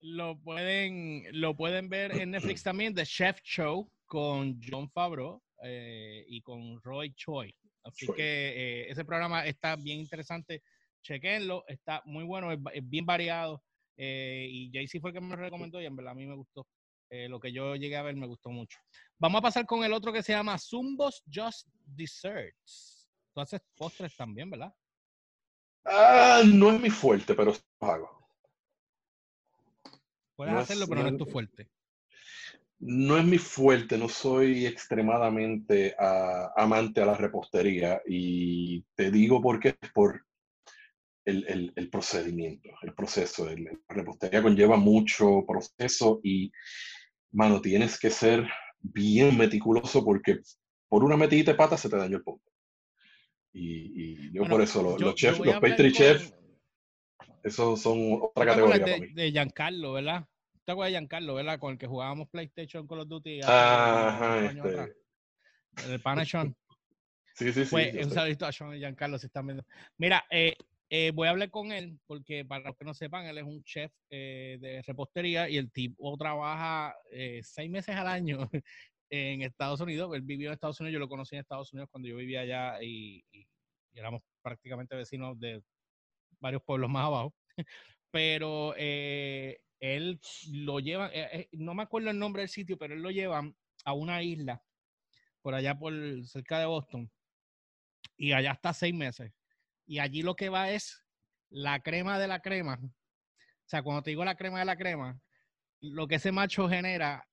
lo 0.00 0.38
pueden, 0.38 1.24
lo 1.32 1.56
pueden 1.56 1.88
ver 1.88 2.12
en 2.12 2.30
Netflix 2.30 2.62
también, 2.62 2.94
The 2.94 3.04
Chef 3.04 3.40
Show 3.42 3.90
con 4.06 4.60
John 4.62 4.88
Favreau 4.90 5.42
eh, 5.62 6.24
y 6.28 6.40
con 6.42 6.80
Roy 6.82 7.12
Choi. 7.14 7.54
Así 7.82 8.06
que 8.14 8.22
eh, 8.22 8.90
ese 8.90 9.04
programa 9.04 9.46
está 9.46 9.76
bien 9.76 10.00
interesante. 10.00 10.62
Chequenlo, 11.02 11.64
está 11.66 12.02
muy 12.04 12.24
bueno, 12.24 12.52
es, 12.52 12.88
bien 12.88 13.06
variado. 13.06 13.62
Eh, 13.96 14.46
y 14.50 14.70
Jaycee 14.72 15.00
fue 15.00 15.10
el 15.10 15.14
que 15.14 15.20
me 15.20 15.36
recomendó 15.36 15.80
y 15.80 15.86
en 15.86 15.96
verdad 15.96 16.12
a 16.12 16.16
mí 16.16 16.26
me 16.26 16.34
gustó. 16.34 16.66
lo 17.10 17.40
que 17.40 17.52
yo 17.52 17.76
llegué 17.76 17.96
a 17.96 18.02
ver 18.02 18.16
me 18.16 18.26
gustó 18.26 18.50
mucho. 18.50 18.78
Vamos 19.18 19.38
a 19.38 19.42
pasar 19.42 19.66
con 19.66 19.84
el 19.84 19.92
otro 19.92 20.12
que 20.12 20.22
se 20.22 20.32
llama 20.32 20.58
Zumbos 20.58 21.22
Just 21.32 21.68
Desserts. 21.84 22.95
Tú 23.36 23.42
haces 23.42 23.60
postres 23.76 24.16
también, 24.16 24.48
¿verdad? 24.48 24.74
Ah, 25.84 26.40
no 26.42 26.72
es 26.72 26.80
mi 26.80 26.88
fuerte, 26.88 27.34
pero 27.34 27.52
hago. 27.80 28.30
Puedes 30.34 30.54
hacerlo, 30.54 30.86
pero 30.88 31.02
no, 31.02 31.08
es 31.10 31.18
tu 31.18 31.26
fuerte. 31.26 31.68
No 32.78 33.18
es 33.18 33.26
mi 33.26 33.36
fuerte, 33.36 33.98
no 33.98 34.08
soy 34.08 34.64
extremadamente 34.64 35.94
ah, 35.98 36.50
amante 36.56 37.02
a 37.02 37.04
la 37.04 37.14
repostería 37.14 38.00
y 38.06 38.80
te 38.94 39.10
digo 39.10 39.42
por 39.42 39.60
qué, 39.60 39.76
por 39.92 40.24
el, 41.26 41.74
el, 41.76 41.90
procedimiento, 41.90 42.70
el 42.80 42.94
proceso. 42.94 43.44
la 43.44 43.70
repostería 43.88 44.40
conlleva 44.40 44.78
mucho 44.78 45.44
proceso 45.46 46.20
y, 46.24 46.50
mano, 47.32 47.60
tienes 47.60 47.98
que 47.98 48.08
ser 48.08 48.48
bien 48.80 49.36
meticuloso 49.36 50.02
porque 50.02 50.40
por 50.88 51.04
una 51.04 51.18
metidita 51.18 51.50
de 51.50 51.58
pata 51.58 51.76
se 51.76 51.90
te 51.90 51.98
dañó 51.98 52.16
el 52.16 52.24
punto. 52.24 52.55
Y, 53.58 54.32
yo 54.32 54.44
por 54.44 54.60
eso, 54.60 54.82
los, 54.98 55.14
chefs, 55.14 55.38
los 55.38 55.58
pastry 55.60 55.90
chefs, 55.90 56.34
esos 57.42 57.80
son 57.80 58.18
otra 58.20 58.44
categoría 58.44 58.74
de, 58.74 58.80
para 58.80 58.98
mí. 58.98 59.06
De 59.14 59.30
Giancarlo, 59.30 59.92
¿verdad? 59.94 60.26
¿Te 60.66 60.72
acuerdas 60.72 60.92
de 60.92 60.98
Giancarlo, 60.98 61.34
verdad? 61.34 61.58
Con 61.58 61.72
el 61.72 61.78
que 61.78 61.86
jugábamos 61.86 62.28
PlayStation 62.28 62.86
Call 62.86 63.00
of 63.00 63.08
Duty. 63.08 63.40
Ajá, 63.44 64.44
este... 64.44 64.96
El 65.90 66.00
pana 66.00 66.24
Sean. 66.24 66.54
Sí, 67.38 67.52
sí, 67.52 67.66
sí. 67.66 67.76
un 68.02 68.10
saludito 68.10 68.46
a 68.46 68.52
Sean 68.52 68.74
y 68.74 68.78
Giancarlo 68.78 69.18
si 69.18 69.26
están 69.26 69.46
viendo. 69.46 69.62
Mira, 69.98 70.24
eh, 70.30 70.56
eh, 70.88 71.12
voy 71.14 71.28
a 71.28 71.32
hablar 71.32 71.50
con 71.50 71.70
él 71.70 71.98
porque 72.06 72.46
para 72.46 72.64
los 72.64 72.76
que 72.78 72.86
no 72.86 72.94
sepan, 72.94 73.26
él 73.26 73.36
es 73.36 73.44
un 73.44 73.62
chef 73.62 73.92
eh, 74.08 74.56
de 74.58 74.80
repostería 74.80 75.46
y 75.46 75.58
el 75.58 75.70
tipo 75.70 76.16
trabaja 76.16 76.94
seis 77.42 77.70
meses 77.70 77.94
al 77.94 78.06
año 78.06 78.50
en 79.10 79.42
Estados 79.42 79.80
Unidos. 79.80 80.14
Él 80.14 80.22
vivió 80.22 80.48
en 80.48 80.54
Estados 80.54 80.80
Unidos, 80.80 80.94
yo 80.94 80.98
lo 80.98 81.08
conocí 81.08 81.34
en 81.34 81.40
Estados 81.40 81.72
Unidos 81.72 81.88
cuando 81.90 82.08
yo 82.08 82.16
vivía 82.16 82.40
allá 82.40 82.82
y, 82.82 83.24
y 83.32 83.46
éramos 83.94 84.22
prácticamente 84.42 84.94
vecinos 84.94 85.38
de 85.38 85.62
varios 86.40 86.62
pueblos 86.62 86.90
más 86.90 87.06
abajo. 87.06 87.34
Pero 88.10 88.74
eh, 88.76 89.58
él 89.80 90.20
lo 90.52 90.80
lleva, 90.80 91.10
eh, 91.12 91.28
eh, 91.32 91.48
no 91.52 91.74
me 91.74 91.82
acuerdo 91.82 92.10
el 92.10 92.18
nombre 92.18 92.42
del 92.42 92.48
sitio, 92.48 92.78
pero 92.78 92.94
él 92.94 93.02
lo 93.02 93.10
lleva 93.10 93.42
a 93.84 93.92
una 93.92 94.22
isla 94.22 94.62
por 95.42 95.54
allá 95.54 95.78
por 95.78 95.92
cerca 96.24 96.58
de 96.58 96.66
Boston 96.66 97.10
y 98.16 98.32
allá 98.32 98.52
está 98.52 98.72
seis 98.72 98.94
meses. 98.94 99.32
Y 99.86 99.98
allí 99.98 100.22
lo 100.22 100.34
que 100.34 100.48
va 100.48 100.70
es 100.70 101.04
la 101.50 101.80
crema 101.80 102.18
de 102.18 102.28
la 102.28 102.40
crema. 102.40 102.78
O 102.82 103.68
sea, 103.68 103.82
cuando 103.82 104.02
te 104.02 104.10
digo 104.10 104.24
la 104.24 104.36
crema 104.36 104.60
de 104.60 104.64
la 104.64 104.76
crema, 104.76 105.20
lo 105.80 106.08
que 106.08 106.16
ese 106.16 106.32
macho 106.32 106.68
genera 106.68 107.28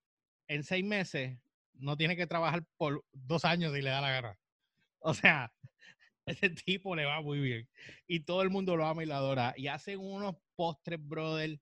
en 0.48 0.64
seis 0.64 0.84
meses, 0.84 1.40
no 1.84 1.98
tiene 1.98 2.16
que 2.16 2.28
trabajar 2.28 2.64
por 2.78 3.04
dos 3.12 3.46
años 3.46 3.76
y 3.78 3.82
le 3.82 3.90
da 3.90 4.02
la 4.02 4.12
gana. 4.12 4.38
O 5.00 5.14
sea, 5.14 5.52
ese 6.26 6.50
tipo 6.50 6.96
le 6.96 7.06
va 7.06 7.22
muy 7.22 7.40
bien. 7.40 7.70
Y 8.08 8.22
todo 8.22 8.42
el 8.42 8.50
mundo 8.50 8.76
lo 8.76 8.86
ama 8.86 9.04
y 9.04 9.06
lo 9.06 9.16
adora. 9.16 9.54
Y 9.58 9.68
hacen 9.68 10.00
unos 10.00 10.36
postres, 10.56 11.00
brother, 11.06 11.60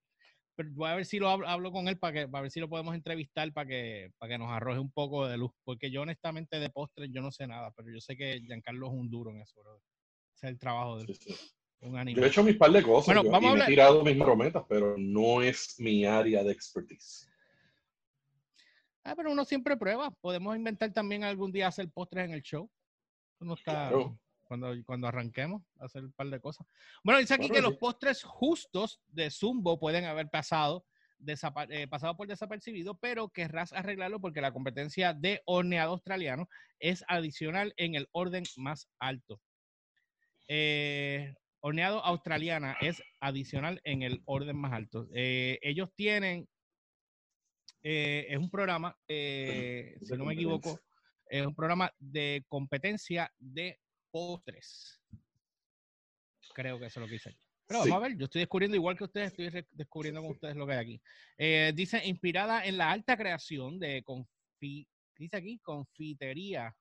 voy 0.70 0.90
a 0.90 0.96
ver 0.96 1.06
si 1.06 1.20
lo 1.20 1.30
hablo, 1.30 1.72
con 1.72 1.88
él 1.88 1.98
para 1.98 2.14
que 2.14 2.28
para 2.28 2.44
ver 2.44 2.52
si 2.52 2.60
lo 2.60 2.70
podemos 2.70 2.94
entrevistar 2.94 3.52
para 3.54 3.68
que 3.68 4.12
para 4.18 4.32
que 4.32 4.38
nos 4.38 4.52
arroje 4.52 4.80
un 4.80 4.92
poco 4.92 5.28
de 5.28 5.38
luz, 5.38 5.52
porque 5.64 5.90
yo 5.90 6.02
honestamente 6.02 6.60
de 6.60 6.70
postres 6.70 7.10
yo 7.12 7.22
no 7.22 7.32
sé 7.32 7.48
nada, 7.48 7.72
pero 7.76 7.92
yo 7.92 8.00
sé 8.00 8.16
que 8.16 8.42
Giancarlo 8.42 8.88
es 8.88 8.94
un 8.94 9.10
duro 9.10 9.32
en 9.32 9.42
eso, 9.42 9.60
bro. 9.60 9.82
Ese 10.36 10.48
es 10.48 10.52
el 10.52 10.60
trabajo 10.60 10.98
de 10.98 11.06
él. 11.06 11.20
Un 11.82 12.08
Yo 12.10 12.24
he 12.24 12.28
hecho 12.28 12.44
mis 12.44 12.58
par 12.58 12.72
de 12.72 12.84
cosas 12.84 13.16
bueno, 13.16 13.32
vamos 13.32 13.58
y 13.58 13.62
he 13.62 13.66
tirado 13.66 14.04
mis 14.04 14.16
marometas, 14.16 14.64
pero 14.70 14.96
no 15.00 15.42
es 15.42 15.80
mi 15.80 16.06
área 16.06 16.44
de 16.44 16.52
expertise. 16.52 17.31
Ah, 19.04 19.16
pero 19.16 19.32
uno 19.32 19.46
siempre 19.46 19.78
prueba. 19.78 20.12
Podemos 20.22 20.56
inventar 20.56 20.92
también 20.94 21.24
algún 21.24 21.52
día 21.52 21.68
hacer 21.68 21.90
postres 21.90 22.26
en 22.26 22.34
el 22.34 22.42
show. 22.42 22.70
Uno 23.40 23.56
está, 23.56 23.92
cuando, 24.44 24.74
cuando 24.86 25.08
arranquemos 25.08 25.64
a 25.80 25.86
hacer 25.86 26.04
un 26.04 26.12
par 26.12 26.30
de 26.30 26.40
cosas. 26.40 26.68
Bueno, 27.04 27.20
dice 27.20 27.34
aquí 27.34 27.50
que 27.50 27.62
los 27.62 27.78
postres 27.78 28.24
justos 28.24 29.02
de 29.08 29.32
Zumbo 29.32 29.80
pueden 29.80 30.06
haber 30.06 30.30
pasado, 30.30 30.86
eh, 31.26 31.88
pasado 31.88 32.16
por 32.16 32.28
desapercibido, 32.28 32.98
pero 32.98 33.30
querrás 33.30 33.74
arreglarlo 33.74 34.20
porque 34.20 34.42
la 34.42 34.52
competencia 34.52 35.14
de 35.14 35.42
horneado 35.46 35.94
australiano 35.94 36.48
es 36.80 37.04
adicional 37.08 37.74
en 37.78 37.96
el 37.96 38.08
orden 38.12 38.44
más 38.58 38.88
alto. 39.00 39.42
Eh, 40.48 41.34
horneado 41.62 42.04
australiana 42.04 42.76
es 42.82 43.02
adicional 43.20 43.80
en 43.84 44.02
el 44.02 44.22
orden 44.26 44.58
más 44.58 44.74
alto. 44.74 45.08
Eh, 45.14 45.60
ellos 45.62 45.90
tienen, 45.96 46.48
es 47.82 48.38
un 48.38 48.50
programa, 48.50 48.98
si 49.08 50.16
no 50.18 50.26
me 50.26 50.34
equivoco, 50.34 50.80
es 51.32 51.46
un 51.46 51.56
programa 51.56 51.92
de 51.98 52.44
competencia 52.48 53.32
de 53.40 53.80
postres. 54.12 55.02
Creo 56.54 56.78
que 56.78 56.88
eso 56.88 57.00
es 57.00 57.02
lo 57.02 57.08
que 57.08 57.14
dice 57.14 57.36
Pero 57.66 57.80
vamos 57.80 57.96
a 57.96 58.00
ver, 58.00 58.18
yo 58.18 58.26
estoy 58.26 58.42
descubriendo 58.42 58.76
igual 58.76 58.98
que 58.98 59.06
ustedes, 59.06 59.32
estoy 59.32 59.66
descubriendo 59.72 60.22
con 60.22 60.32
ustedes 60.32 60.56
lo 60.56 60.68
que 60.68 60.74
hay 60.74 60.80
aquí. 60.80 61.02
Eh, 61.38 61.72
dice, 61.74 62.06
inspirada 62.06 62.66
en 62.66 62.78
la 62.78 62.92
alta 62.92 63.16
creación 63.16 63.80
de 63.80 64.04
confi, 64.04 64.86
dice 65.18 65.38
aquí, 65.38 65.60
confitería. 65.60 66.76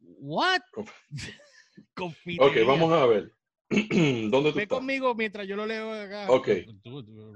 ¿What? 0.00 0.62
confitería. 1.94 2.46
Ok, 2.46 2.66
vamos 2.66 2.92
a 2.92 3.06
ver. 3.06 3.32
¿Dónde 3.70 4.52
tú 4.52 4.58
Ve 4.58 4.68
conmigo 4.68 5.14
mientras 5.14 5.46
yo 5.46 5.56
lo 5.56 5.66
leo 5.66 5.92
acá. 5.92 6.30
Ok. 6.30 6.48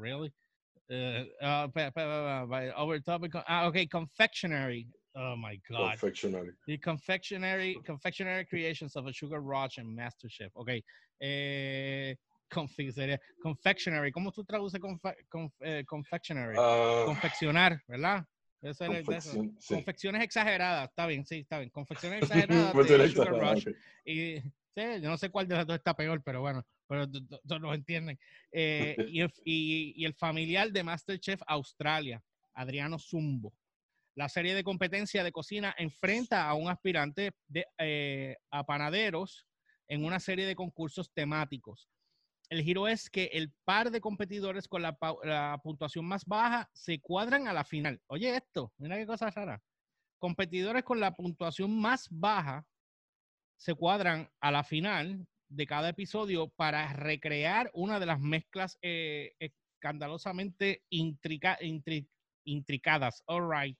really? 0.01 0.33
Uh, 0.91 1.69
over 2.77 2.99
topic. 3.01 3.33
Ah, 3.47 3.67
ok, 3.67 3.89
confectionery. 3.91 4.87
Oh 5.15 5.37
my 5.37 5.59
God. 5.69 5.91
Confectionery. 5.91 6.51
The 6.67 6.79
confectionery, 6.79 7.77
confectionery 7.85 8.45
creations 8.45 8.97
of 8.97 9.07
a 9.07 9.13
sugar 9.13 9.41
rush 9.41 9.79
and 9.79 9.95
master 9.95 10.29
chef. 10.29 10.51
Ok. 10.55 10.83
Eh, 11.21 12.17
confectionery. 12.49 14.11
¿Cómo 14.13 14.33
tú 14.33 14.45
traduces 14.45 14.81
eh, 15.61 15.85
confectionery? 15.87 16.57
Uh, 16.57 17.07
Confeccionar, 17.07 17.81
¿verdad? 17.87 18.25
Eso 18.63 18.87
confección, 18.87 19.57
sí. 19.59 19.75
Confecciones 19.75 20.23
exageradas. 20.23 20.89
Está 20.91 21.07
bien, 21.07 21.25
sí, 21.25 21.39
está 21.41 21.59
bien. 21.59 21.71
Confecciones 21.71 22.23
exageradas 22.23 22.75
de 22.75 23.09
sugar 23.09 23.55
rush. 23.55 23.69
Y 24.05 24.41
sí, 24.41 25.01
yo 25.01 25.09
no 25.09 25.17
sé 25.17 25.31
cuál 25.31 25.49
de 25.49 25.55
las 25.55 25.67
dos 25.67 25.77
está 25.77 25.95
peor, 25.95 26.23
pero 26.23 26.41
bueno, 26.41 26.65
pero 26.91 27.09
todos 27.09 27.61
lo 27.61 27.73
entienden. 27.73 28.19
Eh, 28.51 28.97
y, 29.09 29.21
el, 29.21 29.33
y, 29.45 29.95
y 29.97 30.05
el 30.05 30.15
familiar 30.15 30.73
de 30.73 30.83
Masterchef 30.83 31.41
Australia, 31.47 32.21
Adriano 32.53 32.99
Zumbo 32.99 33.55
la 34.21 34.29
serie 34.29 34.55
de 34.55 34.65
competencia 34.65 35.25
de 35.25 35.33
cocina 35.33 35.75
enfrenta 35.79 36.47
a 36.47 36.55
un 36.55 36.69
aspirante 36.69 37.33
de, 37.49 37.67
eh, 37.79 38.37
a 38.51 38.65
panaderos 38.65 39.47
en 39.89 40.05
una 40.05 40.21
serie 40.21 40.47
de 40.47 40.55
concursos 40.55 41.11
temáticos. 41.13 41.89
el 42.51 42.63
giro 42.63 42.89
es 42.89 43.09
que 43.09 43.31
el 43.33 43.53
par 43.65 43.91
de 43.91 44.01
competidores 44.01 44.67
con 44.67 44.83
la, 44.83 44.99
la, 45.23 45.59
puntuación 45.63 46.05
más 46.05 46.25
baja 46.27 46.69
se 46.75 47.01
cuadran 47.01 47.47
a 47.47 47.53
la 47.53 47.65
final. 47.65 48.03
Oye 48.09 48.37
esto, 48.37 48.73
mira 48.77 48.97
qué 48.97 49.07
cosa 49.07 49.31
rara. 49.31 49.63
Competidores 50.19 50.83
con 50.83 50.99
la 50.99 51.15
puntuación 51.15 51.81
más 51.81 52.09
baja 52.11 52.67
se 53.57 53.75
cuadran 53.75 54.29
a 54.41 54.51
la 54.51 54.65
final 54.65 55.27
de 55.51 55.67
cada 55.67 55.91
episodio 55.91 56.49
para 56.49 56.93
recrear 56.93 57.71
una 57.75 58.01
de 58.01 58.07
las 58.07 58.21
mezclas 58.21 58.79
eh, 58.81 59.35
escandalosamente 59.39 60.85
intrica, 60.91 61.59
intri, 61.61 62.09
intricadas. 62.45 63.23
All 63.27 63.43
right. 63.43 63.77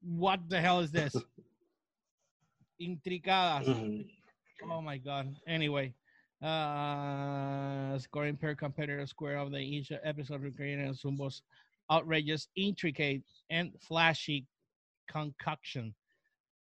What 0.00 0.40
the 0.48 0.60
hell 0.60 0.80
is 0.80 0.92
this? 0.92 1.16
Intricadas. 2.78 3.66
Oh 4.62 4.82
my 4.82 4.98
God. 4.98 5.34
Anyway. 5.46 5.94
Uh, 6.42 7.98
scoring 7.98 8.36
per 8.36 8.54
competitor 8.54 9.06
square 9.06 9.38
of 9.38 9.50
the 9.50 9.58
each 9.58 9.90
episode 10.02 10.42
recreating 10.42 10.92
Zumbo's 10.92 11.40
outrageous, 11.90 12.48
intricate, 12.54 13.22
and 13.48 13.72
flashy 13.80 14.46
concoction. 15.08 15.94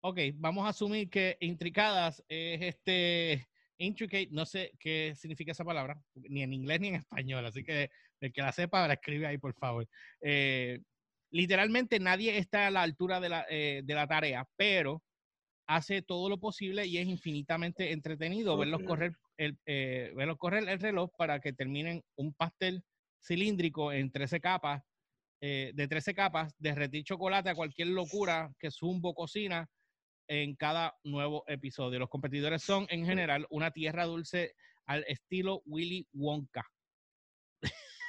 Ok, 0.01 0.33
vamos 0.39 0.65
a 0.65 0.69
asumir 0.69 1.09
que 1.11 1.37
intricadas 1.39 2.23
es 2.29 2.61
este 2.61 3.47
intricate, 3.79 4.29
no 4.31 4.45
sé 4.45 4.71
qué 4.79 5.13
significa 5.15 5.53
esa 5.53 5.65
palabra, 5.65 6.01
ni 6.13 6.43
en 6.43 6.53
inglés 6.53 6.79
ni 6.79 6.89
en 6.89 6.95
español, 6.95 7.45
así 7.45 7.63
que 7.63 7.89
el 8.19 8.31
que 8.31 8.41
la 8.41 8.51
sepa, 8.51 8.87
la 8.87 8.93
escribe 8.93 9.25
ahí, 9.25 9.37
por 9.37 9.53
favor. 9.55 9.87
Eh, 10.21 10.79
literalmente 11.31 11.99
nadie 11.99 12.37
está 12.37 12.67
a 12.67 12.71
la 12.71 12.83
altura 12.83 13.19
de 13.19 13.29
la, 13.29 13.45
eh, 13.49 13.81
de 13.83 13.93
la 13.93 14.07
tarea, 14.07 14.47
pero 14.55 15.01
hace 15.67 16.01
todo 16.01 16.29
lo 16.29 16.39
posible 16.39 16.85
y 16.85 16.97
es 16.97 17.07
infinitamente 17.07 17.91
entretenido 17.91 18.57
verlos 18.57 18.81
correr 18.83 19.13
el, 19.37 19.57
eh, 19.65 20.11
verlos 20.15 20.37
correr 20.37 20.67
el 20.67 20.79
reloj 20.79 21.11
para 21.15 21.39
que 21.39 21.53
terminen 21.53 22.03
un 22.15 22.33
pastel 22.33 22.83
cilíndrico 23.21 23.93
en 23.93 24.11
13 24.11 24.41
capas, 24.41 24.83
eh, 25.41 25.71
de 25.75 25.87
13 25.87 26.13
capas, 26.13 26.53
derretir 26.57 27.03
chocolate 27.03 27.49
a 27.49 27.55
cualquier 27.55 27.89
locura 27.89 28.51
que 28.59 28.71
Zumbo 28.71 29.13
cocina 29.13 29.69
en 30.29 30.55
cada 30.55 30.95
nuevo 31.03 31.43
episodio. 31.47 31.99
Los 31.99 32.09
competidores 32.09 32.61
son 32.61 32.85
en 32.89 33.05
general 33.05 33.45
una 33.49 33.71
tierra 33.71 34.05
dulce 34.05 34.53
al 34.85 35.03
estilo 35.07 35.61
Willy 35.65 36.07
Wonka. 36.13 36.65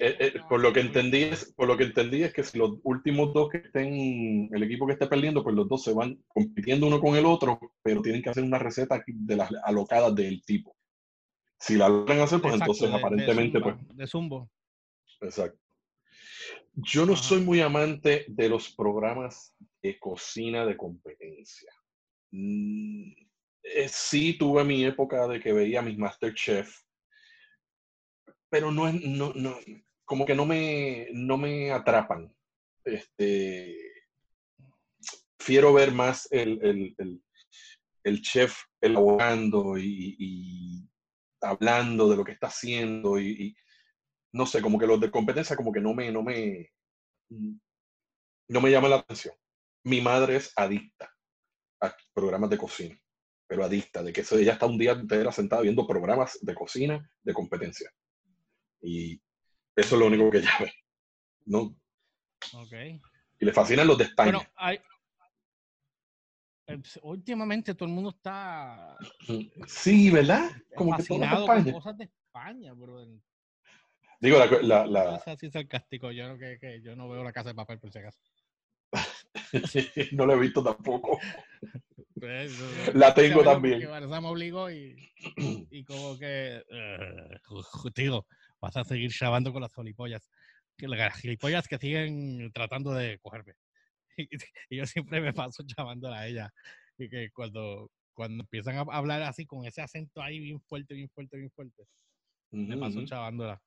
Eh, 0.00 0.16
eh, 0.18 0.40
por 0.48 0.60
lo 0.60 0.72
que 0.72 0.80
entendí 0.80 1.24
es, 1.24 1.52
por 1.52 1.68
lo 1.68 1.76
que 1.76 1.84
entendí 1.84 2.22
es 2.22 2.32
que 2.32 2.42
si 2.42 2.56
los 2.56 2.78
últimos 2.84 3.34
dos 3.34 3.50
que 3.50 3.58
estén, 3.58 4.48
el 4.50 4.62
equipo 4.62 4.86
que 4.86 4.94
esté 4.94 5.06
perdiendo, 5.06 5.44
pues 5.44 5.54
los 5.54 5.68
dos 5.68 5.84
se 5.84 5.92
van 5.92 6.24
compitiendo 6.26 6.86
uno 6.86 6.98
con 6.98 7.16
el 7.16 7.26
otro, 7.26 7.60
pero 7.82 8.00
tienen 8.00 8.22
que 8.22 8.30
hacer 8.30 8.44
una 8.44 8.58
receta 8.58 9.04
de 9.06 9.36
las 9.36 9.50
alocadas 9.64 10.14
del 10.14 10.42
tipo. 10.42 10.74
Si 11.58 11.76
la 11.76 11.86
logran 11.86 12.20
hacer, 12.20 12.40
pues 12.40 12.54
entonces 12.54 12.90
aparentemente, 12.90 13.60
pues. 13.60 13.76
De 13.94 14.06
zumbo. 14.06 14.50
Exacto. 15.20 15.60
Yo 16.72 17.04
no 17.04 17.14
soy 17.14 17.42
muy 17.42 17.60
amante 17.60 18.24
de 18.26 18.48
los 18.48 18.72
programas 18.74 19.54
cocina 19.98 20.66
de 20.66 20.76
competencia. 20.76 21.72
Mm, 22.32 23.12
eh, 23.62 23.88
sí 23.88 24.36
tuve 24.36 24.64
mi 24.64 24.84
época 24.84 25.28
de 25.28 25.40
que 25.40 25.52
veía 25.52 25.82
mis 25.82 25.96
Masterchef 25.96 26.82
pero 28.50 28.70
no 28.70 28.88
es, 28.88 28.94
no, 29.02 29.32
no, 29.34 29.56
como 30.04 30.24
que 30.24 30.34
no 30.34 30.46
me, 30.46 31.08
no 31.12 31.36
me 31.36 31.70
atrapan. 31.70 32.34
Este, 32.84 33.76
quiero 35.36 35.72
ver 35.72 35.92
más 35.92 36.28
el, 36.30 36.58
el, 36.62 37.22
el, 38.04 38.22
chef 38.22 38.56
elaborando 38.80 39.76
y, 39.78 40.88
hablando 41.40 42.08
de 42.08 42.16
lo 42.16 42.24
que 42.24 42.32
está 42.32 42.46
haciendo 42.46 43.18
y, 43.18 43.28
y, 43.28 43.56
no 44.32 44.46
sé, 44.46 44.62
como 44.62 44.78
que 44.78 44.86
los 44.86 45.00
de 45.00 45.10
competencia 45.10 45.56
como 45.56 45.72
que 45.72 45.80
no 45.80 45.94
me, 45.94 46.10
no 46.10 46.22
me, 46.22 46.70
no 47.28 48.60
me 48.60 48.70
llama 48.70 48.88
la 48.88 48.96
atención. 48.96 49.34
Mi 49.84 50.00
madre 50.00 50.36
es 50.36 50.52
adicta 50.56 51.14
a 51.80 51.94
programas 52.12 52.50
de 52.50 52.58
cocina, 52.58 53.00
pero 53.46 53.64
adicta, 53.64 54.02
de 54.02 54.12
que 54.12 54.24
ella 54.32 54.52
está 54.52 54.66
un 54.66 54.78
día 54.78 54.92
entera 54.92 55.32
sentada 55.32 55.62
viendo 55.62 55.86
programas 55.86 56.38
de 56.42 56.54
cocina 56.54 57.10
de 57.22 57.32
competencia. 57.32 57.90
Y 58.80 59.20
eso 59.76 59.94
es 59.94 60.00
lo 60.00 60.06
único 60.06 60.30
que 60.30 60.38
ella 60.38 60.52
ve. 60.60 60.72
¿no? 61.48 61.76
Okay. 62.52 63.00
Y 63.40 63.44
le 63.44 63.52
fascinan 63.52 63.86
los 63.86 63.98
de 63.98 64.04
España. 64.04 64.38
hay... 64.54 64.78
Eh, 66.66 66.82
últimamente 67.02 67.74
todo 67.74 67.88
el 67.88 67.94
mundo 67.94 68.10
está. 68.10 68.96
Sí, 69.66 70.10
¿verdad? 70.10 70.50
Como 70.76 70.92
fascinado 70.92 71.46
que 71.46 71.62
con 71.62 71.72
cosas 71.72 71.96
de 71.96 72.04
España, 72.04 72.74
bro. 72.74 73.06
Digo, 74.20 74.38
la. 74.38 74.46
la, 74.62 74.86
la... 74.86 75.16
Es 75.16 75.28
así 75.28 75.50
sarcástico. 75.50 76.12
Yo 76.12 76.28
no, 76.28 76.38
que, 76.38 76.58
que, 76.58 76.82
yo 76.82 76.94
no 76.94 77.08
veo 77.08 77.24
la 77.24 77.32
casa 77.32 77.48
de 77.48 77.54
papel, 77.54 77.78
por 77.78 77.90
si 77.90 77.98
acaso. 77.98 78.20
no 80.12 80.26
lo 80.26 80.34
he 80.34 80.40
visto 80.40 80.62
tampoco. 80.62 81.18
Pues, 82.18 82.94
la 82.94 83.14
tengo 83.14 83.42
también. 83.42 83.80
Me 83.80 84.16
obligó 84.18 84.70
y, 84.70 84.96
y 85.70 85.84
como 85.84 86.18
que. 86.18 86.62
Uh, 87.50 87.90
digo, 87.94 88.26
vas 88.60 88.76
a 88.76 88.84
seguir 88.84 89.10
chavando 89.12 89.52
con 89.52 89.62
las 89.62 89.74
gilipollas. 89.74 90.30
Las 90.78 91.20
gilipollas 91.20 91.66
que 91.66 91.78
siguen 91.78 92.50
tratando 92.52 92.92
de 92.92 93.18
cogerme. 93.18 93.54
Y, 94.70 94.76
yo 94.76 94.84
siempre 94.84 95.20
me 95.20 95.32
paso 95.32 95.62
chavándola 95.64 96.18
a 96.18 96.26
ella. 96.26 96.52
Y 96.98 97.08
que 97.08 97.30
cuando, 97.30 97.88
cuando 98.12 98.42
empiezan 98.42 98.76
a 98.76 98.80
hablar 98.80 99.22
así 99.22 99.46
con 99.46 99.64
ese 99.64 99.80
acento 99.80 100.20
ahí 100.20 100.40
bien 100.40 100.60
fuerte, 100.60 100.94
bien 100.94 101.08
fuerte, 101.08 101.36
bien 101.36 101.50
fuerte, 101.52 101.84
me 102.50 102.76
paso 102.76 103.04
chavándola. 103.04 103.62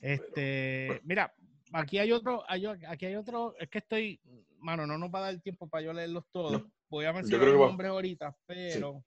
Este, 0.00 1.00
mira, 1.04 1.32
aquí 1.76 1.98
hay 1.98 2.12
otro, 2.12 2.44
aquí 2.48 3.06
hay 3.06 3.16
otro, 3.16 3.54
es 3.58 3.68
que 3.68 3.78
estoy, 3.78 4.20
mano, 4.58 4.86
no 4.86 4.98
nos 4.98 5.10
va 5.10 5.18
a 5.18 5.22
dar 5.22 5.34
el 5.34 5.42
tiempo 5.42 5.68
para 5.68 5.84
yo 5.84 5.92
leerlos 5.92 6.24
todos. 6.32 6.62
Voy 6.88 7.04
a 7.04 7.12
mencionar 7.12 7.48
los 7.48 7.58
nombres 7.58 7.90
ahorita, 7.90 8.36
pero 8.46 9.04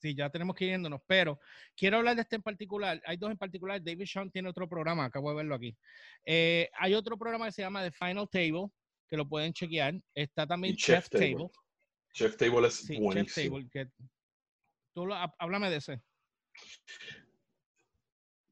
sí, 0.00 0.14
ya 0.14 0.30
tenemos 0.30 0.56
que 0.56 0.64
ir 0.64 0.70
yéndonos, 0.72 1.00
pero 1.06 1.38
quiero 1.76 1.98
hablar 1.98 2.16
de 2.16 2.22
este 2.22 2.36
en 2.36 2.42
particular. 2.42 3.00
Hay 3.06 3.16
dos 3.16 3.30
en 3.30 3.38
particular. 3.38 3.82
David 3.82 4.06
Sean 4.06 4.30
tiene 4.30 4.48
otro 4.48 4.68
programa, 4.68 5.04
acabo 5.04 5.30
de 5.30 5.36
verlo 5.36 5.54
aquí. 5.54 5.76
Eh, 6.24 6.70
hay 6.78 6.94
otro 6.94 7.16
programa 7.16 7.46
que 7.46 7.52
se 7.52 7.62
llama 7.62 7.82
The 7.82 7.92
Final 7.92 8.28
Table, 8.28 8.66
que 9.08 9.16
lo 9.16 9.28
pueden 9.28 9.52
chequear. 9.52 9.94
Está 10.14 10.46
también 10.46 10.76
Chef, 10.76 11.08
Table. 11.08 11.48
Chef 12.12 12.36
Table 12.36 12.66
es 12.66 12.74
sí, 12.74 12.98
Chef 13.12 13.34
Table, 13.34 13.68
que, 13.70 13.88
tú 14.94 15.06
háblame 15.38 15.70
de 15.70 15.76
ese. 15.76 16.02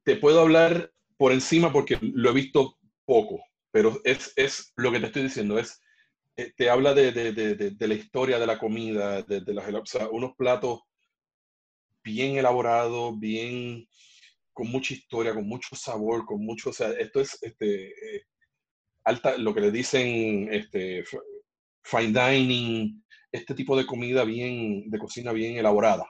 Te 0.04 0.16
puedo 0.16 0.40
hablar 0.40 0.92
por 1.16 1.32
encima 1.32 1.72
porque 1.72 1.98
lo 2.00 2.30
he 2.30 2.34
visto 2.34 2.76
poco, 3.04 3.42
pero 3.70 4.00
es, 4.04 4.32
es 4.36 4.72
lo 4.76 4.92
que 4.92 5.00
te 5.00 5.06
estoy 5.06 5.22
diciendo, 5.22 5.58
es 5.58 5.80
eh, 6.36 6.52
te 6.56 6.70
habla 6.70 6.94
de, 6.94 7.12
de, 7.12 7.32
de, 7.32 7.70
de, 7.72 7.88
la 7.88 7.94
historia 7.94 8.38
de 8.38 8.46
la 8.46 8.58
comida, 8.58 9.22
de, 9.22 9.42
las, 9.52 9.94
o 9.96 10.10
unos 10.12 10.34
platos 10.36 10.80
bien 12.02 12.36
elaborado, 12.36 13.16
bien, 13.16 13.86
con 14.52 14.68
mucha 14.68 14.94
historia, 14.94 15.34
con 15.34 15.46
mucho 15.46 15.76
sabor, 15.76 16.24
con 16.24 16.44
mucho, 16.44 16.70
o 16.70 16.72
sea, 16.72 16.90
esto 16.92 17.20
es 17.20 17.38
este, 17.42 18.16
eh, 18.16 18.22
alta, 19.04 19.36
lo 19.38 19.54
que 19.54 19.60
le 19.60 19.70
dicen 19.70 20.48
este, 20.52 21.04
fine 21.82 22.18
dining, 22.18 23.04
este 23.30 23.54
tipo 23.54 23.76
de 23.76 23.86
comida 23.86 24.24
bien, 24.24 24.90
de 24.90 24.98
cocina 24.98 25.32
bien 25.32 25.56
elaborada. 25.58 26.06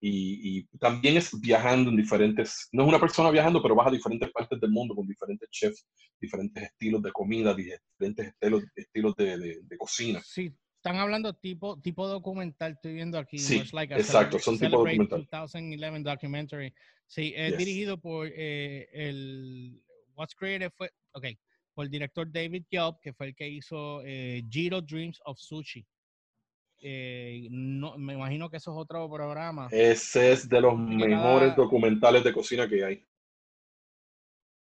Y, 0.00 0.58
y, 0.58 0.78
también 0.78 1.16
es 1.16 1.38
viajando 1.40 1.90
en 1.90 1.96
diferentes, 1.96 2.68
no 2.72 2.84
es 2.84 2.88
una 2.88 3.00
persona 3.00 3.30
viajando, 3.30 3.60
pero 3.60 3.74
vas 3.74 3.88
a 3.88 3.90
diferentes 3.90 4.30
partes 4.30 4.60
del 4.60 4.70
mundo 4.70 4.94
con 4.94 5.06
diferentes 5.08 5.50
chefs, 5.50 5.88
diferentes 6.20 6.62
estilos 6.62 7.02
de 7.02 7.10
comida, 7.10 7.52
diferentes 7.52 8.28
estilos, 8.28 8.64
estilos 8.76 9.16
de, 9.16 9.38
de, 9.38 9.58
de 9.62 9.76
cocina. 9.76 10.20
Sí, 10.24 10.54
están 10.78 10.96
hablando 10.96 11.34
tipo, 11.34 11.80
tipo 11.80 12.06
documental, 12.06 12.72
estoy 12.72 12.94
viendo 12.94 13.18
aquí. 13.18 13.38
Sí, 13.38 13.56
exacto, 13.56 14.38
son 14.38 14.58
tipo 14.58 14.78
documental. 14.78 15.26
2011 15.30 16.02
documentary. 16.02 16.72
Sí, 17.06 17.32
es 17.36 17.58
dirigido 17.58 17.98
por 18.00 18.28
eh, 18.32 18.88
el 18.92 19.82
What's 20.14 20.34
Created 20.34 20.70
fue, 20.76 20.90
ok, 21.12 21.26
por 21.74 21.86
el 21.86 21.90
director 21.90 22.30
David 22.30 22.64
Gelb, 22.70 23.00
que 23.00 23.12
fue 23.12 23.28
el 23.28 23.34
que 23.34 23.48
hizo 23.48 24.02
eh, 24.04 24.44
Giro 24.48 24.80
Dreams 24.80 25.20
of 25.24 25.38
Sushi. 25.38 25.84
Eh, 26.80 27.48
no, 27.50 27.98
me 27.98 28.14
imagino 28.14 28.48
que 28.48 28.58
eso 28.58 28.70
es 28.70 28.76
otro 28.78 29.10
programa. 29.10 29.68
Ese 29.70 30.32
es 30.32 30.48
de 30.48 30.60
los 30.60 30.78
mejores 30.78 31.56
documentales 31.56 32.22
de 32.22 32.32
cocina 32.32 32.68
que 32.68 32.84
hay. 32.84 33.06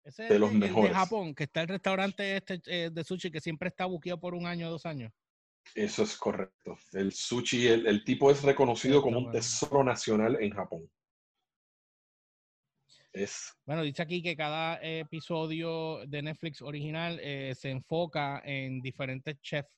Ese 0.04 0.24
de 0.24 0.38
los 0.38 0.52
mejores. 0.52 0.90
de 0.90 0.94
Japón, 0.94 1.34
que 1.34 1.44
está 1.44 1.62
el 1.62 1.68
restaurante 1.68 2.36
este 2.36 2.60
eh, 2.66 2.90
de 2.92 3.04
sushi 3.04 3.30
que 3.30 3.40
siempre 3.40 3.68
está 3.68 3.86
buqueado 3.86 4.20
por 4.20 4.34
un 4.34 4.46
año 4.46 4.68
o 4.68 4.70
dos 4.70 4.86
años. 4.86 5.12
Eso 5.74 6.02
es 6.02 6.16
correcto. 6.16 6.76
El 6.92 7.12
sushi, 7.12 7.66
el, 7.66 8.04
tipo 8.04 8.30
es 8.30 8.42
reconocido 8.42 9.00
como 9.00 9.18
un 9.18 9.32
tesoro 9.32 9.82
nacional 9.82 10.36
en 10.40 10.52
Japón. 10.52 10.90
Es... 13.12 13.56
Bueno, 13.64 13.82
dice 13.82 14.02
aquí 14.02 14.22
que 14.22 14.36
cada 14.36 14.78
episodio 14.82 16.04
de 16.06 16.20
Netflix 16.20 16.60
original 16.60 17.18
eh, 17.22 17.54
se 17.56 17.70
enfoca 17.70 18.42
en 18.44 18.80
diferentes 18.80 19.40
chefs 19.40 19.70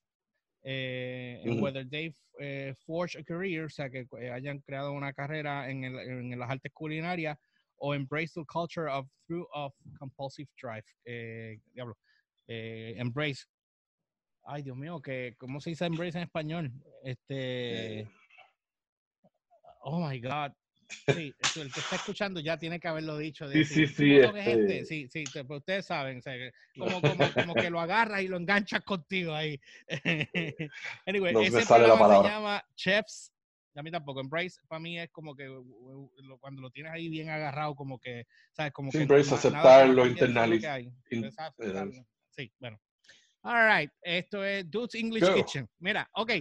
eh, 0.69 1.41
en 1.45 1.63
whether 1.63 1.85
they 1.89 2.13
eh, 2.41 2.75
forge 2.85 3.17
a 3.17 3.23
career, 3.23 3.67
o 3.67 3.69
sea, 3.69 3.89
que 3.89 4.05
eh, 4.19 4.31
hayan 4.33 4.59
creado 4.59 4.93
una 4.93 5.13
carrera 5.13 5.71
en, 5.71 5.85
el, 5.85 5.97
en 5.97 6.37
las 6.37 6.51
artes 6.51 6.73
culinarias 6.73 7.39
o 7.79 7.95
embrace 7.95 8.33
the 8.35 8.45
culture 8.47 8.89
of 8.89 9.07
through 9.29 9.47
of 9.55 9.73
compulsive 9.99 10.49
drive. 10.61 10.85
Eh, 11.05 11.59
diablo, 11.73 11.97
eh, 12.49 12.95
embrace. 12.99 13.45
Ay, 14.45 14.63
Dios 14.63 14.77
mío, 14.77 15.01
que 15.01 15.35
¿cómo 15.39 15.61
se 15.61 15.71
dice 15.71 15.87
embrace 15.87 16.19
en 16.19 16.25
español? 16.25 16.73
Este. 17.05 18.01
Eh. 18.01 18.09
Oh 19.83 20.01
my 20.01 20.19
God. 20.19 20.53
Sí, 20.89 21.35
el 21.57 21.73
que 21.73 21.81
está 21.81 21.97
escuchando 21.97 22.41
ya 22.41 22.59
tiene 22.59 22.81
que 22.81 22.89
haberlo 22.89 23.17
dicho. 23.19 23.51
Sí, 23.51 23.65
sí, 23.65 23.87
sí. 23.87 24.19
Este... 24.19 24.85
Sí, 24.85 25.09
sí, 25.09 25.25
pues 25.33 25.59
ustedes 25.61 25.87
saben, 25.87 26.19
o 26.19 26.23
sea, 26.23 26.35
como, 26.79 27.01
como, 27.01 27.33
como, 27.33 27.55
que 27.55 27.71
lo 27.71 27.81
agarras 27.81 28.23
y 28.23 28.29
lo 28.29 28.37
enganchas 28.37 28.83
contigo 28.83 29.35
ahí. 29.35 29.61
anyway, 31.07 31.33
no 31.33 31.41
ese 31.41 31.61
la 31.61 31.99
palabra. 31.99 32.23
se 32.23 32.35
llama 32.35 32.65
Chefs 32.75 33.33
a 33.79 33.83
mí 33.83 33.91
tampoco. 33.91 34.21
Embrace 34.21 34.61
para 34.69 34.81
mí 34.81 34.99
es 34.99 35.11
como 35.11 35.35
que 35.35 35.49
cuando 36.41 36.63
lo 36.63 36.71
tienes 36.71 36.93
ahí 36.93 37.09
bien 37.09 37.29
agarrado, 37.29 37.75
como 37.75 37.99
que, 37.99 38.27
¿sabes? 38.53 38.73
Como 38.73 38.91
sí, 38.91 38.99
que 38.99 39.03
embrace, 39.03 39.35
aceptarlo, 39.35 40.07
internalizar. 40.07 40.83
Sí, 42.31 42.53
bueno. 42.59 42.81
All 43.43 43.69
right, 43.69 43.91
esto 44.03 44.45
es 44.45 44.69
Dude's 44.69 44.97
English 44.97 45.25
Go. 45.25 45.35
Kitchen. 45.35 45.69
Mira, 45.79 46.09
ok, 46.15 46.33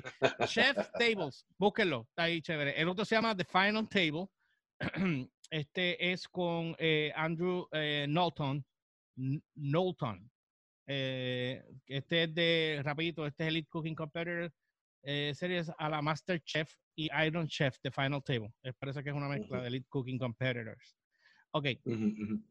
Chef 0.47 0.75
Tables, 0.99 1.45
búsquenlo, 1.55 2.07
está 2.09 2.23
ahí 2.23 2.41
chévere. 2.41 2.71
El 2.81 2.89
otro 2.89 3.05
se 3.05 3.15
llama 3.15 3.37
The 3.37 3.45
Final 3.45 3.87
Table. 3.87 4.25
Este 5.51 6.11
es 6.11 6.28
con 6.28 6.76
eh, 6.80 7.11
Andrew 7.15 7.67
eh, 7.71 8.05
Knowlton. 8.07 8.65
Knowlton. 9.55 10.30
Eh, 10.88 11.63
este 11.88 12.23
es 12.23 12.36
de, 12.36 12.82
rapidito, 12.84 13.26
este 13.26 13.43
es 13.43 13.49
Elite 13.49 13.69
Cooking 13.69 13.95
Competitor 13.95 14.51
eh, 15.05 15.34
series 15.36 15.71
a 15.78 15.89
la 15.89 16.01
Master 16.01 16.41
Chef 16.43 16.73
y 16.95 17.09
Iron 17.26 17.47
Chef 17.47 17.78
The 17.80 17.91
Final 17.91 18.23
Table. 18.23 18.51
Parece 18.80 19.03
que 19.03 19.09
es 19.09 19.15
una 19.15 19.28
mezcla 19.28 19.61
de 19.61 19.67
Elite 19.67 19.88
Cooking 19.88 20.17
Competitors. 20.17 20.97
Ok. 21.51 21.65
Uh 21.84 21.91
-huh, 21.91 22.11
uh 22.11 22.30
-huh. 22.30 22.43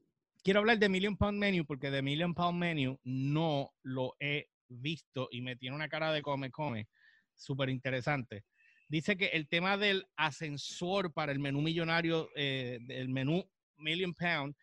Quiero 0.43 0.61
hablar 0.61 0.79
de 0.79 0.89
Million 0.89 1.16
Pound 1.16 1.39
Menu 1.39 1.64
porque 1.64 1.91
de 1.91 2.03
Million 2.03 2.35
Pound 2.35 2.59
Menu 2.59 2.99
no 3.03 3.72
lo 3.83 4.14
he 4.20 4.49
visto 4.68 5.29
y 5.31 5.41
me 5.41 5.57
tiene 5.57 5.75
una 5.75 5.89
cara 5.89 6.12
de 6.12 6.22
come 6.22 6.51
come 6.51 6.89
súper 7.35 7.70
interesante. 7.70 8.45
Dice 8.89 9.16
que 9.16 9.26
el 9.26 9.49
tema 9.49 9.76
del 9.76 10.07
ascensor 10.16 11.12
para 11.12 11.32
el 11.32 11.39
menú 11.39 11.62
millonario, 11.62 12.28
eh, 12.37 12.78
del 12.82 13.09
menú 13.09 13.45
Million 13.78 14.14
Pound, 14.14 14.55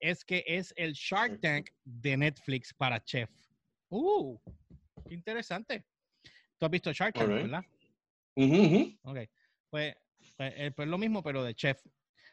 es 0.00 0.24
que 0.24 0.44
es 0.46 0.72
el 0.76 0.92
Shark 0.94 1.40
Tank 1.40 1.70
de 1.84 2.16
Netflix 2.16 2.72
para 2.74 3.02
chef. 3.02 3.30
¡Uh! 3.88 4.38
¡Qué 5.08 5.14
interesante! 5.14 5.84
Tú 6.58 6.66
has 6.66 6.70
visto 6.70 6.92
Shark 6.92 7.14
Tank, 7.14 7.28
Alright. 7.28 7.42
¿verdad? 7.50 7.64
Uh 8.34 8.44
-huh. 8.44 8.98
Ok. 9.02 9.30
Pues, 9.70 9.94
pues, 10.36 10.52
eh, 10.56 10.70
pues 10.74 10.88
lo 10.88 10.98
mismo, 10.98 11.22
pero 11.22 11.42
de 11.44 11.54
chef. 11.54 11.80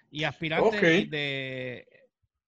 Y 0.09 0.23
aspirantes 0.23 1.09
de. 1.09 1.87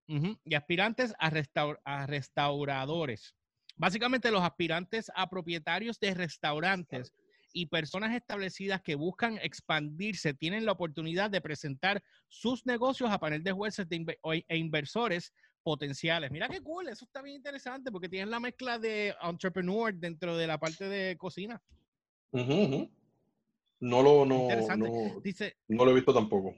Y 0.07 0.53
aspirantes 0.55 1.13
a, 1.19 1.31
restaur- 1.31 1.79
a 1.83 2.05
restauradores. 2.05 3.35
Básicamente, 3.75 4.31
los 4.31 4.41
aspirantes 4.43 5.11
a 5.15 5.29
propietarios 5.29 5.99
de 5.99 6.13
restaurantes 6.13 7.11
y 7.55 7.67
personas 7.67 8.13
establecidas 8.13 8.81
que 8.81 8.95
buscan 8.95 9.39
expandirse 9.41 10.33
tienen 10.33 10.65
la 10.65 10.73
oportunidad 10.73 11.29
de 11.31 11.39
presentar 11.39 12.03
sus 12.27 12.65
negocios 12.65 13.09
a 13.09 13.17
panel 13.17 13.43
de 13.43 13.53
jueces 13.53 13.87
de 13.87 13.95
inve- 13.95 14.43
e 14.49 14.57
inversores 14.57 15.33
potenciales. 15.63 16.29
Mira 16.31 16.49
qué 16.49 16.59
cool, 16.59 16.89
eso 16.89 17.05
está 17.05 17.21
bien 17.21 17.37
interesante 17.37 17.93
porque 17.93 18.09
tienen 18.09 18.29
la 18.29 18.41
mezcla 18.41 18.77
de 18.77 19.15
entrepreneur 19.23 19.93
dentro 19.95 20.35
de 20.35 20.47
la 20.47 20.57
parte 20.59 20.89
de 20.89 21.15
cocina. 21.17 21.61
Uh 22.31 22.39
-huh, 22.39 22.67
uh 22.67 22.69
-huh. 22.69 22.91
No 23.79 24.01
lo, 24.03 24.25
no, 24.25 24.47
no, 24.77 25.21
Dice, 25.21 25.55
no 25.69 25.85
lo 25.85 25.91
he 25.91 25.95
visto 25.95 26.13
tampoco. 26.13 26.55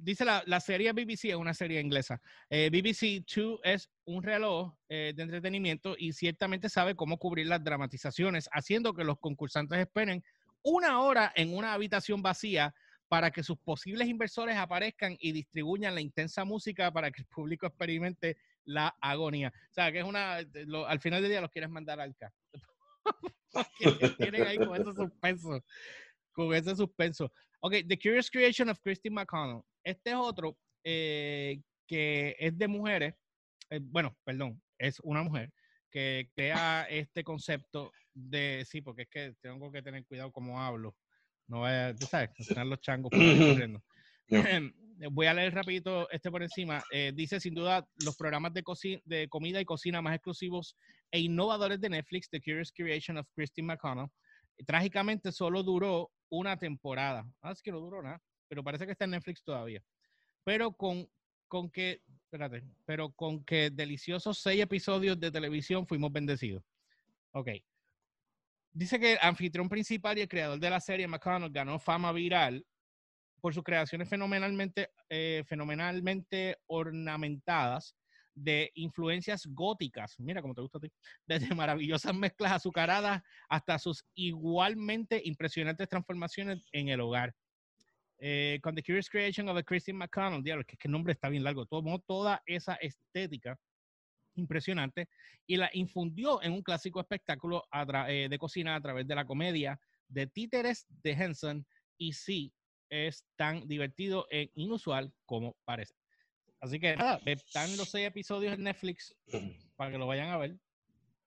Dice 0.00 0.24
la, 0.24 0.42
la 0.46 0.60
serie 0.60 0.92
BBC 0.92 1.26
es 1.26 1.34
una 1.36 1.54
serie 1.54 1.80
inglesa. 1.80 2.20
Eh, 2.48 2.70
BBC 2.70 3.24
2 3.34 3.60
es 3.62 3.90
un 4.04 4.22
reloj 4.22 4.74
eh, 4.88 5.12
de 5.14 5.22
entretenimiento 5.22 5.94
y 5.98 6.12
ciertamente 6.12 6.68
sabe 6.68 6.94
cómo 6.94 7.18
cubrir 7.18 7.46
las 7.46 7.62
dramatizaciones, 7.62 8.48
haciendo 8.52 8.94
que 8.94 9.04
los 9.04 9.18
concursantes 9.18 9.78
esperen 9.78 10.22
una 10.62 11.00
hora 11.00 11.32
en 11.36 11.54
una 11.56 11.72
habitación 11.72 12.22
vacía 12.22 12.74
para 13.08 13.30
que 13.30 13.42
sus 13.42 13.58
posibles 13.58 14.06
inversores 14.08 14.56
aparezcan 14.56 15.16
y 15.18 15.32
distribuyan 15.32 15.94
la 15.94 16.00
intensa 16.00 16.44
música 16.44 16.92
para 16.92 17.10
que 17.10 17.22
el 17.22 17.26
público 17.26 17.66
experimente 17.66 18.36
la 18.64 18.94
agonía. 19.00 19.52
O 19.70 19.72
sea, 19.72 19.90
que 19.90 19.98
es 19.98 20.04
una, 20.04 20.38
lo- 20.66 20.86
al 20.86 21.00
final 21.00 21.20
del 21.22 21.30
día 21.30 21.40
los 21.40 21.50
quieres 21.50 21.70
mandar 21.70 22.00
al 22.00 22.14
ca. 22.14 22.32
Porque 23.52 23.90
te 23.98 24.10
tienen 24.10 24.46
ahí 24.46 24.58
con 24.58 24.74
ese 24.80 24.94
suspenso. 24.94 25.64
Con 26.32 26.54
ese 26.54 26.76
suspenso. 26.76 27.32
Ok, 27.60 27.74
The 27.88 27.98
Curious 27.98 28.30
Creation 28.30 28.68
of 28.68 28.78
Christine 28.80 29.14
McConnell. 29.14 29.62
Este 29.84 30.10
es 30.10 30.16
otro 30.16 30.56
eh, 30.84 31.60
que 31.86 32.36
es 32.38 32.56
de 32.56 32.68
mujeres. 32.68 33.14
eh, 33.70 33.80
bueno, 33.82 34.16
perdón, 34.24 34.60
es 34.78 35.00
una 35.00 35.22
mujer 35.22 35.52
que 35.90 36.30
crea 36.34 36.86
este 36.88 37.24
concepto 37.24 37.92
de. 38.14 38.64
Sí, 38.68 38.80
porque 38.80 39.02
es 39.02 39.08
que 39.08 39.34
tengo 39.40 39.70
que 39.70 39.82
tener 39.82 40.04
cuidado 40.06 40.32
cómo 40.32 40.60
hablo. 40.60 40.96
No 41.46 41.60
vaya, 41.60 41.94
tú 41.94 42.06
sabes, 42.06 42.30
están 42.38 42.70
los 42.70 42.80
changos 42.80 43.10
por 43.10 43.20
ahí 43.20 43.38
corriendo. 43.38 43.82
Voy 45.12 45.26
a 45.26 45.34
leer 45.34 45.54
rapidito 45.54 46.08
este 46.10 46.30
por 46.30 46.42
encima. 46.42 46.82
Eh, 46.92 47.12
dice, 47.14 47.40
sin 47.40 47.54
duda, 47.54 47.86
los 48.04 48.16
programas 48.16 48.52
de, 48.52 48.62
de 49.04 49.28
comida 49.28 49.60
y 49.60 49.64
cocina 49.64 50.02
más 50.02 50.14
exclusivos 50.14 50.76
e 51.10 51.20
innovadores 51.20 51.80
de 51.80 51.88
Netflix, 51.88 52.28
The 52.28 52.40
Curious 52.40 52.70
Creation 52.70 53.16
of 53.16 53.26
Christine 53.34 53.66
McConnell, 53.66 54.08
trágicamente 54.66 55.32
solo 55.32 55.62
duró 55.62 56.10
una 56.28 56.56
temporada. 56.58 57.26
Ah, 57.42 57.52
es 57.52 57.62
que 57.62 57.72
no 57.72 57.80
duró 57.80 58.02
nada, 58.02 58.20
pero 58.50 58.64
parece 58.64 58.84
que 58.84 58.92
está 58.92 59.04
en 59.04 59.12
Netflix 59.12 59.44
todavía. 59.44 59.80
Pero 60.42 60.72
con, 60.72 61.08
con 61.46 61.70
que, 61.70 62.02
espérate, 62.24 62.64
pero 62.84 63.12
con 63.12 63.44
que 63.44 63.70
deliciosos 63.70 64.38
seis 64.38 64.60
episodios 64.60 65.20
de 65.20 65.30
televisión 65.30 65.86
fuimos 65.86 66.12
bendecidos. 66.12 66.64
Ok. 67.30 67.50
Dice 68.72 68.98
que 68.98 69.12
el 69.12 69.18
anfitrión 69.22 69.68
principal 69.68 70.18
y 70.18 70.22
el 70.22 70.28
creador 70.28 70.58
de 70.58 70.68
la 70.68 70.80
serie, 70.80 71.06
McConnell, 71.06 71.52
ganó 71.52 71.78
fama 71.78 72.10
viral 72.10 72.66
por 73.40 73.54
sus 73.54 73.62
creaciones 73.62 74.08
fenomenalmente, 74.08 74.90
eh, 75.08 75.44
fenomenalmente 75.46 76.58
ornamentadas 76.66 77.94
de 78.34 78.72
influencias 78.74 79.46
góticas. 79.46 80.18
Mira 80.18 80.42
cómo 80.42 80.54
te 80.54 80.60
gusta 80.60 80.78
a 80.78 80.80
ti. 80.80 80.92
Desde 81.24 81.54
maravillosas 81.54 82.14
mezclas 82.16 82.50
azucaradas 82.50 83.22
hasta 83.48 83.78
sus 83.78 84.04
igualmente 84.14 85.22
impresionantes 85.24 85.88
transformaciones 85.88 86.64
en 86.72 86.88
el 86.88 87.00
hogar. 87.00 87.32
Eh, 88.22 88.60
con 88.62 88.74
The 88.74 88.82
Curious 88.82 89.08
Creation 89.08 89.48
of 89.48 89.56
a 89.56 89.62
Christine 89.62 89.96
McConnell, 89.96 90.42
diablo, 90.42 90.62
que, 90.64 90.76
que 90.76 90.88
el 90.88 90.92
nombre 90.92 91.14
está 91.14 91.30
bien 91.30 91.42
largo, 91.42 91.64
tomó 91.64 92.00
toda 92.00 92.42
esa 92.44 92.74
estética 92.74 93.58
impresionante 94.34 95.08
y 95.46 95.56
la 95.56 95.70
infundió 95.72 96.42
en 96.42 96.52
un 96.52 96.62
clásico 96.62 97.00
espectáculo 97.00 97.64
eh, 98.08 98.28
de 98.28 98.38
cocina 98.38 98.74
a 98.74 98.80
través 98.80 99.06
de 99.06 99.14
la 99.14 99.24
comedia 99.24 99.80
de 100.08 100.26
títeres 100.26 100.86
de 101.02 101.12
Henson 101.12 101.66
y 101.96 102.12
sí, 102.12 102.52
es 102.90 103.24
tan 103.36 103.66
divertido 103.66 104.26
e 104.30 104.50
inusual 104.54 105.12
como 105.24 105.56
parece. 105.64 105.94
Así 106.60 106.78
que 106.78 106.96
nada, 106.96 107.20
están 107.24 107.74
los 107.76 107.88
seis 107.90 108.06
episodios 108.06 108.54
en 108.54 108.64
Netflix 108.64 109.14
para 109.76 109.90
que 109.90 109.98
lo 109.98 110.06
vayan 110.06 110.28
a 110.28 110.36
ver. 110.36 110.56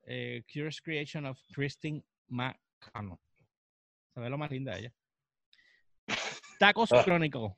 Eh, 0.05 0.43
Curious 0.51 0.81
Creation 0.81 1.25
of 1.25 1.39
Christine 1.53 2.03
McConnell. 2.27 3.17
Se 4.13 4.19
ve 4.19 4.29
lo 4.29 4.37
más 4.37 4.51
linda 4.51 4.73
de 4.73 4.81
ella. 4.81 4.93
Tacos 6.63 6.93
Ah. 6.93 7.03
Crónicos. 7.03 7.51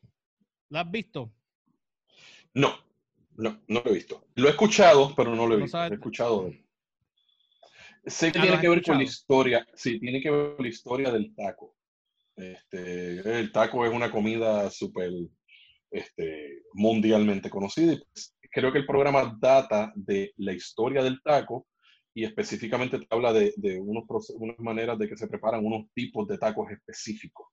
¿Lo 0.69 0.79
has 0.79 0.89
visto? 0.89 1.31
No, 2.55 2.75
no, 3.35 3.61
no 3.67 3.81
lo 3.85 3.91
he 3.91 3.93
visto. 3.93 4.25
Lo 4.33 4.47
he 4.47 4.49
escuchado, 4.49 5.13
pero 5.15 5.35
no 5.35 5.45
lo 5.45 5.53
he 5.53 5.61
visto. 5.61 5.83
He 5.83 5.93
escuchado. 5.93 6.51
Sé 8.07 8.31
que 8.31 8.39
Ah, 8.39 8.41
¿lo 8.41 8.47
tiene 8.47 8.61
que 8.61 8.69
ver 8.69 8.81
con 8.81 8.97
la 8.97 9.03
historia. 9.03 9.67
Sí, 9.75 9.99
tiene 9.99 10.19
que 10.19 10.31
ver 10.31 10.55
con 10.55 10.65
la 10.65 10.69
historia 10.69 11.11
del 11.11 11.35
taco. 11.35 11.75
Este, 12.35 13.39
el 13.41 13.51
taco 13.51 13.85
es 13.85 13.93
una 13.93 14.09
comida 14.09 14.71
súper 14.71 15.11
este, 15.91 16.63
mundialmente 16.73 17.47
conocida. 17.51 17.93
y 17.93 17.97
pues, 18.11 18.35
creo 18.49 18.71
que 18.71 18.79
el 18.79 18.87
programa 18.87 19.37
data 19.39 19.93
de 19.95 20.33
la 20.37 20.53
historia 20.53 21.03
del 21.03 21.21
taco 21.21 21.67
y 22.11 22.23
específicamente 22.23 22.97
te 22.97 23.05
habla 23.11 23.31
de, 23.33 23.53
de 23.57 23.79
unos, 23.79 24.05
unas 24.31 24.57
maneras 24.57 24.97
de 24.97 25.07
que 25.07 25.15
se 25.15 25.27
preparan 25.27 25.63
unos 25.63 25.91
tipos 25.93 26.27
de 26.27 26.39
tacos 26.39 26.71
específicos. 26.71 27.45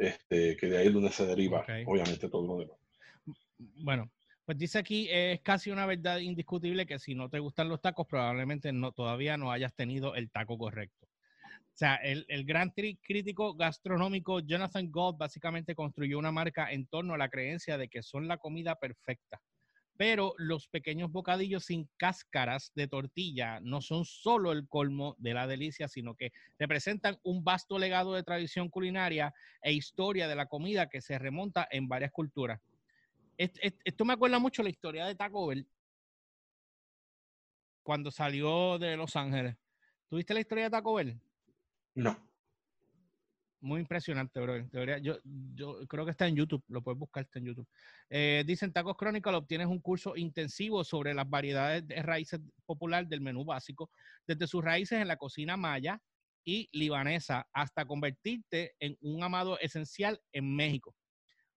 Este, 0.00 0.56
que 0.56 0.66
de 0.66 0.78
ahí 0.78 0.86
es 0.86 0.94
donde 0.94 1.10
se 1.10 1.26
deriva, 1.26 1.62
obviamente, 1.86 2.30
todo 2.30 2.46
lo 2.46 2.58
demás. 2.60 2.78
Bueno, 3.58 4.10
pues 4.46 4.56
dice 4.56 4.78
aquí, 4.78 5.08
es 5.10 5.40
casi 5.42 5.70
una 5.70 5.84
verdad 5.84 6.18
indiscutible 6.20 6.86
que 6.86 6.98
si 6.98 7.14
no 7.14 7.28
te 7.28 7.38
gustan 7.38 7.68
los 7.68 7.82
tacos, 7.82 8.06
probablemente 8.06 8.72
no, 8.72 8.92
todavía 8.92 9.36
no 9.36 9.52
hayas 9.52 9.74
tenido 9.74 10.14
el 10.14 10.30
taco 10.30 10.56
correcto. 10.56 11.06
O 11.06 11.76
sea, 11.80 11.96
el, 11.96 12.24
el 12.28 12.46
gran 12.46 12.70
crítico 12.70 13.54
gastronómico 13.54 14.40
Jonathan 14.40 14.90
Gold 14.90 15.18
básicamente 15.18 15.74
construyó 15.74 16.18
una 16.18 16.32
marca 16.32 16.72
en 16.72 16.86
torno 16.86 17.12
a 17.12 17.18
la 17.18 17.28
creencia 17.28 17.76
de 17.76 17.88
que 17.88 18.02
son 18.02 18.26
la 18.26 18.38
comida 18.38 18.76
perfecta. 18.76 19.42
Pero 20.00 20.32
los 20.38 20.66
pequeños 20.66 21.12
bocadillos 21.12 21.66
sin 21.66 21.86
cáscaras 21.98 22.72
de 22.74 22.88
tortilla 22.88 23.60
no 23.60 23.82
son 23.82 24.06
solo 24.06 24.50
el 24.50 24.66
colmo 24.66 25.14
de 25.18 25.34
la 25.34 25.46
delicia, 25.46 25.88
sino 25.88 26.14
que 26.14 26.32
representan 26.58 27.18
un 27.22 27.44
vasto 27.44 27.78
legado 27.78 28.14
de 28.14 28.22
tradición 28.22 28.70
culinaria 28.70 29.34
e 29.60 29.74
historia 29.74 30.26
de 30.26 30.36
la 30.36 30.46
comida 30.46 30.88
que 30.88 31.02
se 31.02 31.18
remonta 31.18 31.68
en 31.70 31.86
varias 31.86 32.12
culturas. 32.12 32.62
Esto 33.36 34.06
me 34.06 34.14
acuerda 34.14 34.38
mucho 34.38 34.62
la 34.62 34.70
historia 34.70 35.04
de 35.04 35.16
Taco 35.16 35.48
Bell 35.48 35.68
cuando 37.82 38.10
salió 38.10 38.78
de 38.78 38.96
Los 38.96 39.16
Ángeles. 39.16 39.54
¿Tuviste 40.08 40.32
la 40.32 40.40
historia 40.40 40.64
de 40.64 40.70
Taco 40.70 40.94
Bell? 40.94 41.20
No. 41.94 42.29
Muy 43.62 43.80
impresionante, 43.80 44.40
bro. 44.40 44.56
yo, 45.02 45.18
yo 45.54 45.86
creo 45.86 46.06
que 46.06 46.12
está 46.12 46.26
en 46.26 46.34
YouTube, 46.34 46.64
lo 46.68 46.80
puedes 46.80 46.98
buscar, 46.98 47.24
está 47.24 47.38
en 47.40 47.44
YouTube. 47.44 47.68
Eh, 48.08 48.42
dicen 48.46 48.72
Tacos 48.72 48.96
Chronicle, 48.96 49.36
obtienes 49.36 49.66
un 49.66 49.80
curso 49.80 50.16
intensivo 50.16 50.82
sobre 50.82 51.12
las 51.12 51.28
variedades 51.28 51.86
de 51.86 52.02
raíces 52.02 52.40
popular 52.64 53.06
del 53.06 53.20
menú 53.20 53.44
básico, 53.44 53.90
desde 54.26 54.46
sus 54.46 54.64
raíces 54.64 55.00
en 55.00 55.08
la 55.08 55.18
cocina 55.18 55.58
maya 55.58 56.00
y 56.42 56.70
libanesa 56.72 57.46
hasta 57.52 57.84
convertirte 57.84 58.74
en 58.80 58.96
un 59.02 59.22
amado 59.22 59.58
esencial 59.58 60.18
en 60.32 60.56
México, 60.56 60.96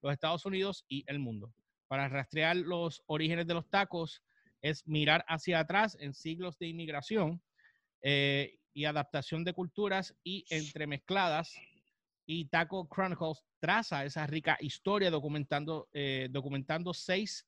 los 0.01 0.11
Estados 0.11 0.45
Unidos 0.45 0.83
y 0.89 1.05
el 1.07 1.19
mundo. 1.19 1.53
Para 1.87 2.09
rastrear 2.09 2.57
los 2.57 3.01
orígenes 3.05 3.47
de 3.47 3.53
los 3.53 3.69
tacos 3.69 4.21
es 4.61 4.85
mirar 4.85 5.23
hacia 5.29 5.59
atrás 5.59 5.95
en 6.01 6.13
siglos 6.13 6.57
de 6.57 6.67
inmigración 6.67 7.41
eh, 8.01 8.57
y 8.73 8.83
adaptación 8.83 9.45
de 9.45 9.53
culturas 9.53 10.13
y 10.21 10.43
entremezcladas 10.49 11.53
y 12.26 12.45
Taco 12.45 12.88
Chronicles 12.88 13.43
traza 13.59 14.05
esa 14.05 14.26
rica 14.28 14.57
historia 14.59 15.09
documentando, 15.09 15.88
eh, 15.91 16.28
documentando 16.32 16.93
seis 16.93 17.47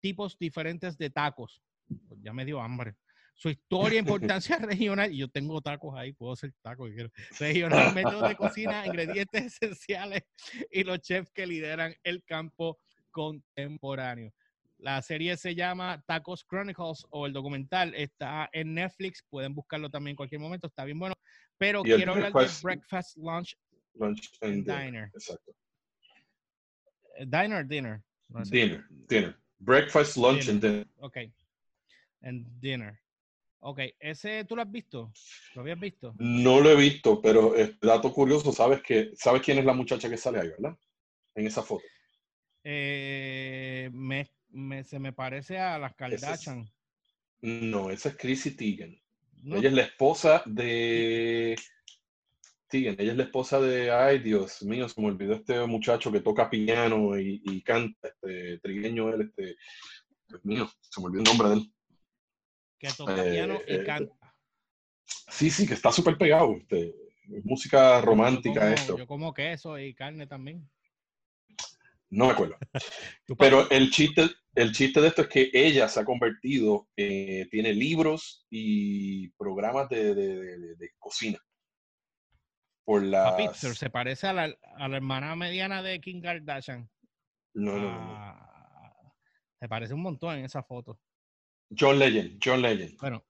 tipos 0.00 0.38
diferentes 0.38 0.96
de 0.98 1.10
tacos. 1.10 1.62
Pues 2.08 2.20
ya 2.22 2.32
me 2.32 2.44
dio 2.44 2.60
hambre. 2.60 2.96
Su 3.34 3.48
historia, 3.50 3.98
importancia 3.98 4.58
regional, 4.58 5.12
y 5.12 5.18
yo 5.18 5.28
tengo 5.28 5.60
tacos 5.60 5.96
ahí, 5.96 6.12
puedo 6.12 6.32
hacer 6.32 6.52
tacos, 6.62 6.90
quiero. 6.90 7.10
Regional, 7.38 7.94
métodos 7.94 8.28
de 8.28 8.36
cocina, 8.36 8.86
ingredientes 8.86 9.56
esenciales 9.60 10.22
y 10.70 10.84
los 10.84 11.00
chefs 11.00 11.32
que 11.32 11.46
lideran 11.46 11.94
el 12.04 12.22
campo 12.24 12.78
contemporáneo. 13.10 14.32
La 14.78 15.00
serie 15.02 15.36
se 15.36 15.54
llama 15.54 16.02
Tacos 16.06 16.44
Chronicles 16.44 17.06
o 17.10 17.26
el 17.26 17.32
documental 17.32 17.94
está 17.94 18.48
en 18.52 18.74
Netflix, 18.74 19.24
pueden 19.30 19.54
buscarlo 19.54 19.88
también 19.88 20.12
en 20.12 20.16
cualquier 20.16 20.40
momento, 20.40 20.66
está 20.66 20.84
bien 20.84 20.98
bueno. 20.98 21.14
Pero 21.56 21.82
quiero 21.82 22.12
hablar 22.12 22.32
de 22.32 22.48
Breakfast, 22.62 23.16
Lunch 23.16 23.56
lunch 23.98 24.30
and 24.40 24.64
diner. 24.64 25.10
Exacto. 25.14 25.52
Eh, 27.18 27.26
diner, 27.26 27.64
dinner. 27.66 28.02
dinner, 28.50 28.86
dinner. 29.08 29.36
Breakfast, 29.60 30.16
lunch 30.16 30.48
and 30.48 30.60
dinner. 30.60 30.86
Ok. 30.98 31.18
And 32.22 32.46
dinner. 32.60 33.00
Ok, 33.60 33.80
¿ese 33.98 34.44
tú 34.44 34.56
lo 34.56 34.62
has 34.62 34.70
visto? 34.70 35.10
¿Lo 35.54 35.62
habías 35.62 35.80
visto? 35.80 36.14
No 36.18 36.60
lo 36.60 36.70
he 36.70 36.76
visto, 36.76 37.22
pero 37.22 37.54
es 37.56 37.80
dato 37.80 38.12
curioso, 38.12 38.52
sabes 38.52 38.82
que 38.82 39.12
sabes 39.16 39.40
quién 39.40 39.58
es 39.58 39.64
la 39.64 39.72
muchacha 39.72 40.10
que 40.10 40.18
sale 40.18 40.40
ahí, 40.40 40.48
¿verdad? 40.48 40.76
En 41.34 41.46
esa 41.46 41.62
foto. 41.62 41.84
Eh, 42.62 43.88
me, 43.92 44.28
me, 44.50 44.84
se 44.84 44.98
me 44.98 45.12
parece 45.14 45.58
a 45.58 45.78
las 45.78 45.94
Kardashian. 45.94 46.70
no, 47.40 47.90
esa 47.90 48.10
es 48.10 48.16
Chrissy 48.16 48.50
Teigen. 48.54 49.00
Ella 49.46 49.68
es 49.68 49.74
la 49.74 49.82
esposa 49.82 50.42
de 50.46 51.56
ella 52.78 53.12
es 53.12 53.16
la 53.16 53.24
esposa 53.24 53.60
de, 53.60 53.90
ay 53.90 54.18
Dios 54.18 54.62
mío, 54.62 54.88
se 54.88 55.00
me 55.00 55.08
olvidó 55.08 55.34
este 55.34 55.64
muchacho 55.66 56.10
que 56.10 56.20
toca 56.20 56.50
piano 56.50 57.18
y, 57.18 57.62
canta, 57.62 58.08
este 58.08 58.58
trigueño 58.58 59.10
él, 59.10 59.22
este, 59.22 59.56
Dios 60.28 60.44
mío, 60.44 60.70
se 60.80 61.00
me 61.00 61.06
olvidó 61.06 61.22
el 61.22 61.28
nombre 61.28 61.48
de 61.48 61.54
él. 61.54 61.72
Que 62.78 62.88
toca 62.96 63.22
piano 63.24 63.60
y 63.66 63.74
eh, 63.74 63.84
canta. 63.84 64.14
Sí, 65.06 65.50
sí, 65.50 65.66
que 65.66 65.74
está 65.74 65.90
súper 65.90 66.16
pegado, 66.16 66.56
este, 66.56 66.94
música 67.44 68.00
romántica 68.00 68.72
esto. 68.72 68.98
Yo 68.98 69.06
como 69.06 69.32
queso 69.32 69.78
y 69.78 69.94
carne 69.94 70.26
también. 70.26 70.68
No 72.10 72.26
me 72.26 72.32
acuerdo. 72.32 72.56
Pero 73.38 73.68
el 73.70 73.90
chiste, 73.90 74.30
el 74.54 74.72
chiste 74.72 75.00
de 75.00 75.08
esto 75.08 75.22
es 75.22 75.28
que 75.28 75.50
ella 75.52 75.88
se 75.88 76.00
ha 76.00 76.04
convertido, 76.04 76.88
eh, 76.96 77.46
tiene 77.50 77.72
libros 77.72 78.46
y 78.50 79.28
programas 79.30 79.88
de 79.88 80.90
cocina 80.98 81.38
por 82.84 83.02
la. 83.02 83.52
se 83.54 83.90
parece 83.90 84.26
a 84.26 84.32
la, 84.32 84.56
a 84.76 84.88
la, 84.88 84.96
hermana 84.96 85.34
mediana 85.36 85.82
de 85.82 86.00
Kim 86.00 86.20
Kardashian. 86.20 86.88
No, 87.54 87.78
no, 87.78 87.90
no, 87.90 88.16
ah, 88.16 89.12
Se 89.60 89.68
parece 89.68 89.94
un 89.94 90.02
montón 90.02 90.36
en 90.36 90.44
esa 90.44 90.62
foto. 90.62 91.00
John 91.76 91.98
Legend, 91.98 92.40
John 92.42 92.62
Legend. 92.62 92.98
Bueno. 93.00 93.24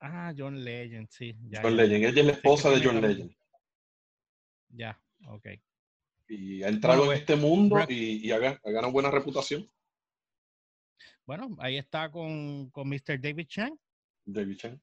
Ah, 0.00 0.34
John 0.36 0.62
Legend, 0.62 1.08
sí. 1.10 1.34
John 1.50 1.76
Legend, 1.76 2.04
ella 2.04 2.20
es 2.20 2.26
la 2.26 2.32
esposa 2.32 2.70
de 2.70 2.84
John 2.84 3.00
Legend. 3.00 3.34
Ya, 4.68 5.00
ok. 5.28 5.46
Y 6.28 6.62
ha 6.62 6.68
entrado 6.68 7.10
en 7.12 7.18
este 7.18 7.36
mundo 7.36 7.76
y, 7.88 8.26
y 8.26 8.32
ha, 8.32 8.38
ganado 8.38 8.92
buena 8.92 9.10
reputación. 9.10 9.70
Bueno, 11.26 11.56
ahí 11.58 11.78
está 11.78 12.10
con, 12.10 12.70
con 12.70 12.88
Mr. 12.88 13.20
David 13.20 13.46
Chang. 13.46 13.78
David 14.26 14.56
Chang. 14.56 14.80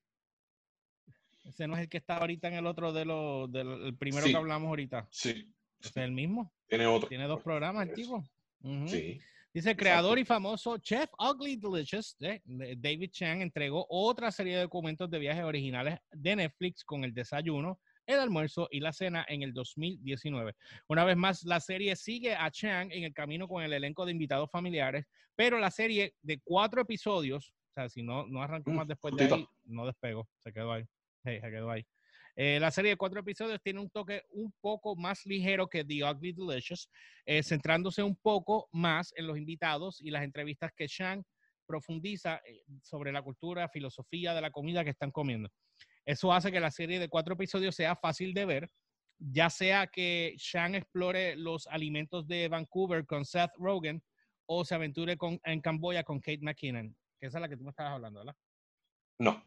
Ese 1.43 1.67
no 1.67 1.75
es 1.75 1.81
el 1.81 1.89
que 1.89 1.97
está 1.97 2.17
ahorita 2.17 2.47
en 2.47 2.55
el 2.55 2.67
otro 2.67 2.93
de 2.93 3.05
los, 3.05 3.51
del 3.51 3.95
primero 3.97 4.25
que 4.25 4.35
hablamos 4.35 4.67
ahorita. 4.67 5.07
Sí. 5.09 5.51
es 5.79 5.97
el 5.97 6.11
mismo. 6.11 6.53
Tiene 6.67 6.87
otro. 6.87 7.09
Tiene 7.09 7.25
dos 7.25 7.41
programas 7.41 7.87
el 7.87 7.93
tipo. 7.93 8.23
Sí. 8.87 9.19
Dice, 9.53 9.75
creador 9.75 10.17
y 10.17 10.23
famoso 10.23 10.77
Chef 10.77 11.09
Ugly 11.19 11.57
Delicious, 11.57 12.15
eh, 12.21 12.41
David 12.77 13.11
Chang, 13.11 13.41
entregó 13.41 13.85
otra 13.89 14.31
serie 14.31 14.55
de 14.55 14.61
documentos 14.61 15.09
de 15.09 15.19
viajes 15.19 15.43
originales 15.43 15.99
de 16.09 16.37
Netflix 16.37 16.85
con 16.85 17.03
el 17.03 17.13
desayuno, 17.13 17.77
el 18.05 18.19
almuerzo 18.19 18.69
y 18.71 18.79
la 18.79 18.93
cena 18.93 19.25
en 19.27 19.41
el 19.41 19.53
2019. 19.53 20.55
Una 20.87 21.03
vez 21.03 21.17
más, 21.17 21.43
la 21.43 21.59
serie 21.59 21.97
sigue 21.97 22.33
a 22.33 22.49
Chang 22.49 22.93
en 22.93 23.03
el 23.03 23.13
camino 23.13 23.49
con 23.49 23.61
el 23.61 23.73
elenco 23.73 24.05
de 24.05 24.13
invitados 24.13 24.49
familiares, 24.49 25.05
pero 25.35 25.59
la 25.59 25.69
serie 25.69 26.15
de 26.21 26.39
cuatro 26.41 26.81
episodios, 26.81 27.49
o 27.49 27.73
sea, 27.73 27.89
si 27.89 28.03
no, 28.03 28.25
no 28.27 28.41
arrancó 28.41 28.71
más 28.71 28.87
después 28.87 29.13
de 29.17 29.25
ahí, 29.25 29.47
no 29.65 29.85
despegó, 29.85 30.29
se 30.39 30.53
quedó 30.53 30.71
ahí. 30.71 30.85
Hey, 31.23 31.39
quedó 31.41 31.69
ahí. 31.69 31.85
Eh, 32.35 32.59
la 32.59 32.71
serie 32.71 32.91
de 32.91 32.97
cuatro 32.97 33.19
episodios 33.19 33.61
tiene 33.61 33.79
un 33.79 33.89
toque 33.89 34.23
un 34.31 34.51
poco 34.59 34.95
más 34.95 35.25
ligero 35.25 35.67
que 35.67 35.83
The 35.83 36.03
Ugly 36.03 36.33
Delicious, 36.33 36.89
eh, 37.25 37.43
centrándose 37.43 38.01
un 38.01 38.15
poco 38.15 38.69
más 38.71 39.13
en 39.15 39.27
los 39.27 39.37
invitados 39.37 40.01
y 40.01 40.09
las 40.09 40.23
entrevistas 40.23 40.71
que 40.75 40.87
Shang 40.87 41.23
profundiza 41.67 42.41
eh, 42.45 42.63
sobre 42.81 43.11
la 43.11 43.21
cultura, 43.21 43.69
filosofía 43.69 44.33
de 44.33 44.41
la 44.41 44.49
comida 44.49 44.83
que 44.83 44.89
están 44.89 45.11
comiendo. 45.11 45.49
Eso 46.05 46.33
hace 46.33 46.51
que 46.51 46.59
la 46.59 46.71
serie 46.71 46.99
de 46.99 47.09
cuatro 47.09 47.35
episodios 47.35 47.75
sea 47.75 47.95
fácil 47.95 48.33
de 48.33 48.45
ver, 48.45 48.71
ya 49.19 49.49
sea 49.51 49.85
que 49.85 50.33
Shang 50.37 50.75
explore 50.75 51.35
los 51.35 51.67
alimentos 51.67 52.27
de 52.27 52.47
Vancouver 52.47 53.05
con 53.05 53.25
Seth 53.25 53.51
Rogen 53.57 54.01
o 54.47 54.65
se 54.65 54.73
aventure 54.73 55.17
con, 55.17 55.39
en 55.43 55.61
Camboya 55.61 56.03
con 56.03 56.19
Kate 56.19 56.39
McKinnon, 56.41 56.95
que 57.19 57.27
esa 57.27 57.37
es 57.37 57.41
la 57.41 57.49
que 57.49 57.57
tú 57.57 57.63
me 57.63 57.69
estabas 57.69 57.93
hablando, 57.93 58.19
¿verdad? 58.21 58.35
No. 59.19 59.45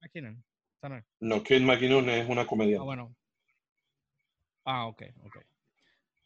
McKinnon. 0.00 0.42
No, 1.20 1.38
Kate 1.42 1.60
McKinnon 1.60 2.08
es 2.10 2.28
una 2.28 2.46
comedia. 2.46 2.78
Ah, 2.80 2.84
bueno. 2.84 3.16
Ah, 4.64 4.86
ok, 4.86 5.02
ok. 5.24 5.38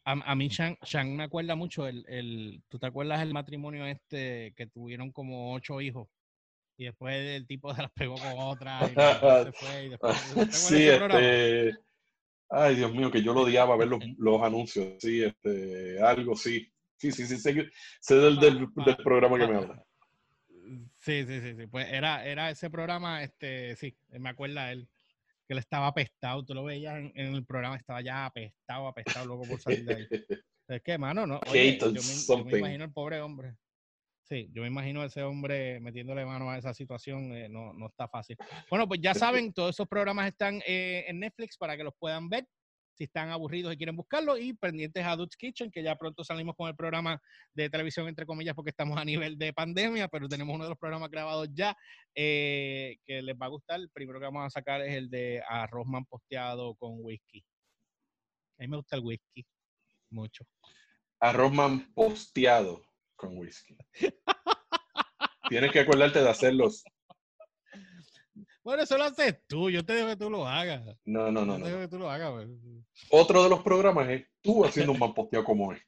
A, 0.05 0.35
mí 0.35 0.49
Shang, 0.49 1.15
me 1.15 1.23
acuerda 1.23 1.55
mucho 1.55 1.87
el, 1.87 2.05
el, 2.09 2.61
¿tú 2.67 2.77
te 2.77 2.87
acuerdas 2.87 3.21
el 3.21 3.33
matrimonio 3.33 3.85
este 3.85 4.53
que 4.57 4.67
tuvieron 4.67 5.11
como 5.13 5.53
ocho 5.53 5.79
hijos? 5.79 6.09
Y 6.77 6.85
después 6.85 7.15
el 7.15 7.47
tipo 7.47 7.73
se 7.73 7.83
las 7.83 7.91
pegó 7.91 8.15
con 8.15 8.33
otra 8.37 8.81
y 8.81 8.93
se 8.95 9.51
fue 9.53 9.85
y 9.85 9.89
después, 9.89 10.17
sí, 10.51 10.89
este, 10.89 11.77
ay 12.49 12.75
Dios 12.75 12.93
mío, 12.93 13.09
que 13.11 13.23
yo 13.23 13.33
lo 13.33 13.41
odiaba 13.41 13.77
ver 13.77 13.87
los, 13.87 14.03
los 14.17 14.41
anuncios, 14.41 14.95
sí, 14.99 15.23
este, 15.23 16.01
algo, 16.01 16.35
sí, 16.35 16.69
sí, 16.97 17.11
sí, 17.11 17.25
sí, 17.25 17.37
sé, 17.37 17.69
sé 18.01 18.15
del, 18.15 18.39
del, 18.41 18.67
del 18.75 18.97
programa 18.97 19.37
que 19.37 19.47
me 19.47 19.55
habla. 19.55 19.85
Sí, 21.03 21.25
sí, 21.27 21.41
sí, 21.41 21.55
sí. 21.57 21.67
Pues 21.67 21.91
era, 21.91 22.25
era 22.25 22.49
ese 22.49 22.69
programa, 22.69 23.23
este, 23.23 23.75
sí, 23.75 23.93
me 24.11 24.29
acuerda 24.29 24.71
él, 24.71 24.87
que 25.45 25.53
él 25.53 25.59
estaba 25.59 25.87
apestado. 25.87 26.45
Tú 26.45 26.53
lo 26.53 26.63
veías 26.63 26.95
en, 26.95 27.11
el 27.35 27.45
programa, 27.45 27.75
estaba 27.75 28.01
ya 28.01 28.25
apestado, 28.25 28.87
apestado, 28.87 29.25
loco 29.25 29.43
por 29.43 29.59
salir 29.59 29.83
de 29.83 29.95
ahí. 29.95 30.07
Es 30.69 30.81
que, 30.81 30.97
mano, 30.97 31.27
no. 31.27 31.41
Oye, 31.51 31.77
yo, 31.77 31.91
me, 32.45 32.57
imagino 32.57 32.85
el 32.85 32.93
pobre 32.93 33.19
hombre. 33.19 33.57
Sí, 34.21 34.49
yo 34.53 34.61
me 34.61 34.69
imagino 34.69 35.01
a 35.01 35.07
ese 35.07 35.21
hombre 35.23 35.81
metiéndole 35.81 36.25
mano 36.25 36.49
a 36.49 36.57
esa 36.57 36.73
situación, 36.73 37.35
eh, 37.35 37.49
no, 37.49 37.73
no 37.73 37.87
está 37.87 38.07
fácil. 38.07 38.37
Bueno, 38.69 38.87
pues 38.87 39.01
ya 39.01 39.13
saben, 39.13 39.51
todos 39.51 39.75
esos 39.75 39.89
programas 39.89 40.27
están 40.29 40.61
eh, 40.65 41.03
en 41.09 41.19
Netflix 41.19 41.57
para 41.57 41.75
que 41.75 41.83
los 41.83 41.93
puedan 41.99 42.29
ver 42.29 42.47
si 42.93 43.05
están 43.05 43.29
aburridos 43.29 43.73
y 43.73 43.77
quieren 43.77 43.95
buscarlo, 43.95 44.37
y 44.37 44.53
pendientes 44.53 45.05
a 45.05 45.15
Dutch 45.15 45.35
Kitchen, 45.35 45.71
que 45.71 45.83
ya 45.83 45.95
pronto 45.95 46.23
salimos 46.23 46.55
con 46.55 46.67
el 46.67 46.75
programa 46.75 47.21
de 47.53 47.69
televisión, 47.69 48.07
entre 48.07 48.25
comillas, 48.25 48.55
porque 48.55 48.69
estamos 48.69 48.97
a 48.97 49.05
nivel 49.05 49.37
de 49.37 49.53
pandemia, 49.53 50.07
pero 50.07 50.27
tenemos 50.27 50.53
uno 50.53 50.65
de 50.65 50.69
los 50.69 50.77
programas 50.77 51.09
grabados 51.09 51.49
ya 51.53 51.75
eh, 52.15 52.97
que 53.05 53.21
les 53.21 53.35
va 53.35 53.47
a 53.47 53.49
gustar. 53.49 53.79
El 53.79 53.89
primero 53.89 54.19
que 54.19 54.25
vamos 54.25 54.45
a 54.45 54.49
sacar 54.49 54.81
es 54.81 54.95
el 54.95 55.09
de 55.09 55.41
arroz 55.47 55.87
posteado 56.09 56.75
con 56.75 56.97
whisky. 56.99 57.43
A 58.57 58.61
mí 58.61 58.67
me 58.67 58.77
gusta 58.77 58.95
el 58.95 59.03
whisky, 59.03 59.45
mucho. 60.09 60.45
Arroz 61.19 61.51
posteado 61.93 62.83
con 63.15 63.37
whisky. 63.37 63.77
tienes 65.49 65.71
que 65.71 65.79
acordarte 65.79 66.21
de 66.21 66.29
hacerlos. 66.29 66.83
Bueno, 68.63 68.83
eso 68.83 68.97
lo 68.97 69.03
haces 69.03 69.45
tú. 69.47 69.69
Yo 69.69 69.85
te 69.85 69.95
digo 69.95 70.07
que 70.07 70.15
tú 70.15 70.29
lo 70.29 70.47
hagas. 70.47 70.85
No, 71.05 71.31
no, 71.31 71.45
no. 71.45 71.53
Yo 71.53 71.59
no. 71.59 71.65
te 71.65 71.69
digo 71.69 71.81
que 71.81 71.87
tú 71.89 71.99
lo 71.99 72.09
hagas. 72.09 72.31
pues. 72.31 72.47
Otro 73.09 73.43
de 73.43 73.49
los 73.49 73.61
programas 73.61 74.09
es 74.09 74.25
tú 74.41 74.63
haciendo 74.63 74.93
un 74.93 74.99
mal 74.99 75.13
posteo 75.13 75.43
como 75.43 75.73
este. 75.73 75.85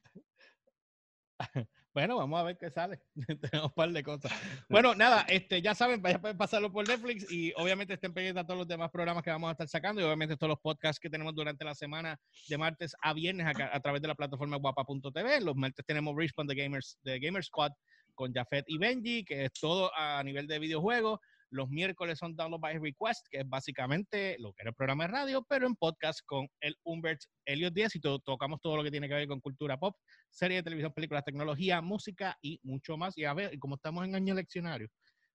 Bueno, 1.96 2.18
vamos 2.18 2.38
a 2.38 2.42
ver 2.42 2.58
qué 2.58 2.70
sale. 2.70 3.00
Tenemos 3.40 3.70
un 3.70 3.74
par 3.74 3.90
de 3.90 4.02
cosas. 4.02 4.30
Bueno, 4.68 4.94
nada, 4.94 5.22
este, 5.30 5.62
ya 5.62 5.74
saben, 5.74 6.02
vayan 6.02 6.26
a 6.26 6.36
pasarlo 6.36 6.70
por 6.70 6.86
Netflix 6.86 7.26
y 7.32 7.54
obviamente 7.56 7.94
estén 7.94 8.12
pendientes 8.12 8.44
a 8.44 8.46
todos 8.46 8.58
los 8.58 8.68
demás 8.68 8.90
programas 8.90 9.24
que 9.24 9.30
vamos 9.30 9.48
a 9.48 9.52
estar 9.52 9.66
sacando 9.66 10.02
y 10.02 10.04
obviamente 10.04 10.36
todos 10.36 10.50
los 10.50 10.60
podcasts 10.60 11.00
que 11.00 11.08
tenemos 11.08 11.34
durante 11.34 11.64
la 11.64 11.74
semana 11.74 12.20
de 12.48 12.58
martes 12.58 12.94
a 13.00 13.14
viernes 13.14 13.46
acá, 13.46 13.70
a 13.72 13.80
través 13.80 14.02
de 14.02 14.08
la 14.08 14.14
plataforma 14.14 14.58
guapa.tv. 14.58 15.40
Los 15.40 15.56
martes 15.56 15.86
tenemos 15.86 16.14
Respawn 16.14 16.46
de 16.46 16.54
Gamers, 16.54 16.98
de 17.02 17.18
Gamer 17.18 17.42
Squad 17.42 17.72
con 18.14 18.30
Jafet 18.30 18.66
y 18.68 18.76
Benji, 18.76 19.24
que 19.24 19.46
es 19.46 19.52
todo 19.54 19.90
a 19.96 20.22
nivel 20.22 20.46
de 20.46 20.58
videojuegos. 20.58 21.18
Los 21.50 21.68
miércoles 21.68 22.18
son 22.18 22.34
Download 22.34 22.60
by 22.60 22.78
Request, 22.78 23.26
que 23.30 23.38
es 23.38 23.48
básicamente 23.48 24.36
lo 24.38 24.52
que 24.52 24.62
era 24.62 24.70
el 24.70 24.74
programa 24.74 25.04
de 25.04 25.12
radio, 25.12 25.46
pero 25.48 25.66
en 25.66 25.76
podcast 25.76 26.20
con 26.26 26.48
el 26.60 26.76
Humbert 26.82 27.20
Elliot 27.44 27.72
Díaz 27.72 27.94
y 27.94 28.00
to- 28.00 28.18
tocamos 28.18 28.60
todo 28.60 28.76
lo 28.76 28.82
que 28.82 28.90
tiene 28.90 29.08
que 29.08 29.14
ver 29.14 29.28
con 29.28 29.40
cultura 29.40 29.78
pop, 29.78 29.96
series 30.30 30.58
de 30.58 30.62
televisión, 30.64 30.92
películas, 30.92 31.24
tecnología, 31.24 31.80
música 31.80 32.36
y 32.42 32.58
mucho 32.62 32.96
más. 32.96 33.16
Y 33.16 33.24
a 33.24 33.34
ver, 33.34 33.58
como 33.58 33.76
estamos 33.76 34.04
en 34.04 34.14
año 34.14 34.32
eleccionario, 34.32 34.88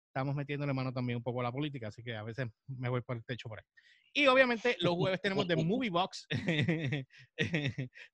estamos 0.08 0.36
metiéndole 0.36 0.74
mano 0.74 0.92
también 0.92 1.18
un 1.18 1.24
poco 1.24 1.40
a 1.40 1.44
la 1.44 1.52
política, 1.52 1.88
así 1.88 2.04
que 2.04 2.16
a 2.16 2.24
veces 2.24 2.48
me 2.68 2.90
voy 2.90 3.02
por 3.02 3.16
el 3.16 3.24
techo 3.24 3.48
por 3.48 3.60
ahí. 3.60 3.66
Y 4.14 4.28
obviamente 4.28 4.76
los 4.82 4.96
jueves 4.96 5.22
tenemos 5.22 5.48
The 5.48 5.56
Movie 5.56 5.90
Box. 5.90 6.28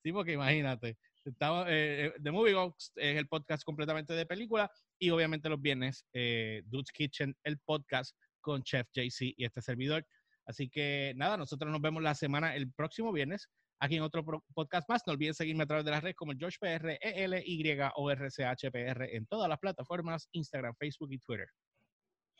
sí, 0.03 0.11
porque 0.11 0.33
imagínate. 0.33 0.97
Estamos, 1.25 1.65
eh, 1.67 2.05
eh, 2.05 2.13
The 2.23 2.31
Movie 2.31 2.53
Box 2.53 2.93
es 2.95 3.17
el 3.17 3.27
podcast 3.27 3.63
completamente 3.63 4.13
de 4.13 4.25
película 4.25 4.71
y 4.99 5.09
obviamente 5.09 5.49
los 5.49 5.61
viernes 5.61 6.05
eh, 6.13 6.63
Dude's 6.65 6.91
Kitchen, 6.91 7.35
el 7.43 7.59
podcast 7.59 8.15
con 8.41 8.63
Chef 8.63 8.87
JC 8.93 9.33
y 9.35 9.45
este 9.45 9.61
servidor. 9.61 10.05
Así 10.45 10.69
que 10.69 11.13
nada, 11.15 11.37
nosotros 11.37 11.71
nos 11.71 11.81
vemos 11.81 12.01
la 12.01 12.15
semana, 12.15 12.55
el 12.55 12.71
próximo 12.71 13.11
viernes, 13.11 13.49
aquí 13.79 13.97
en 13.97 14.03
otro 14.03 14.23
podcast 14.53 14.89
más. 14.89 15.01
No 15.05 15.13
olviden 15.13 15.33
seguirme 15.33 15.63
a 15.63 15.67
través 15.67 15.85
de 15.85 15.91
las 15.91 16.01
redes 16.01 16.15
como 16.15 16.33
George 16.37 16.57
PR, 16.59 16.91
E 16.91 17.23
L 17.23 17.43
Y 17.45 17.77
O 17.95 18.09
R 18.09 18.31
C 18.31 18.45
H 18.45 18.71
P 18.71 18.81
R 18.81 19.15
en 19.15 19.25
todas 19.25 19.49
las 19.49 19.59
plataformas, 19.59 20.29
Instagram, 20.31 20.73
Facebook 20.79 21.11
y 21.11 21.19
Twitter. 21.19 21.47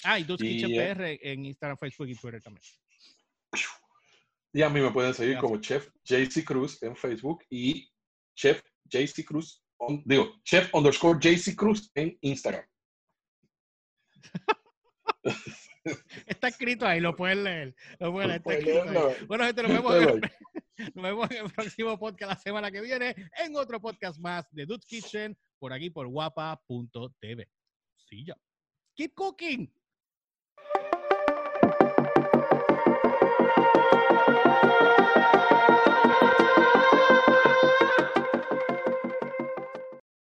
Ah, 0.03 0.19
y 0.19 0.23
Dude's 0.23 0.43
Y, 0.43 0.49
Kitchen 0.49 0.71
eh, 0.71 0.95
PR 0.95 1.29
en 1.29 1.45
Instagram, 1.45 1.77
Facebook 1.77 2.07
y 2.07 2.15
Twitter 2.15 2.41
también. 2.41 2.63
Y 4.53 4.61
a 4.61 4.69
mí 4.69 4.79
me 4.79 4.91
pueden 4.91 5.13
seguir 5.13 5.33
Gracias. 5.33 5.51
como 5.51 5.61
Chef 5.61 5.89
JC 6.05 6.45
Cruz 6.45 6.81
en 6.81 6.95
Facebook 6.95 7.43
y 7.49 7.91
Chef 8.35 8.61
JC 8.85 9.25
Cruz, 9.25 9.61
digo, 10.05 10.39
Chef 10.43 10.73
underscore 10.73 11.19
JC 11.19 11.55
Cruz 11.55 11.91
en 11.95 12.17
Instagram. 12.21 12.65
Está 16.25 16.49
escrito 16.49 16.85
ahí, 16.85 16.99
lo 16.99 17.15
pueden 17.15 17.43
leer. 17.45 17.75
Lo 17.99 18.11
pueden 18.11 18.27
leer, 18.29 18.41
está 18.41 18.43
Pueden 18.43 18.59
escrito 18.59 18.83
ahí. 18.83 18.89
leerlo. 18.89 19.27
Bueno, 19.27 19.45
gente, 19.45 19.63
nos 19.63 19.71
vemos, 19.77 19.95
en 19.95 20.09
el, 20.09 20.21
nos 20.95 21.03
vemos 21.03 21.31
en 21.31 21.45
el 21.45 21.51
próximo 21.51 21.97
podcast 21.97 22.31
la 22.33 22.39
semana 22.39 22.71
que 22.71 22.81
viene, 22.81 23.15
en 23.37 23.55
otro 23.55 23.79
podcast 23.79 24.19
más 24.19 24.45
de 24.51 24.65
Dude's 24.65 24.85
Kitchen, 24.85 25.37
por 25.59 25.71
aquí 25.71 25.89
por 25.89 26.07
guapa.tv. 26.07 27.47
Sí, 27.95 28.25
ya. 28.25 28.35
Keep 28.95 29.13
cooking. 29.13 29.73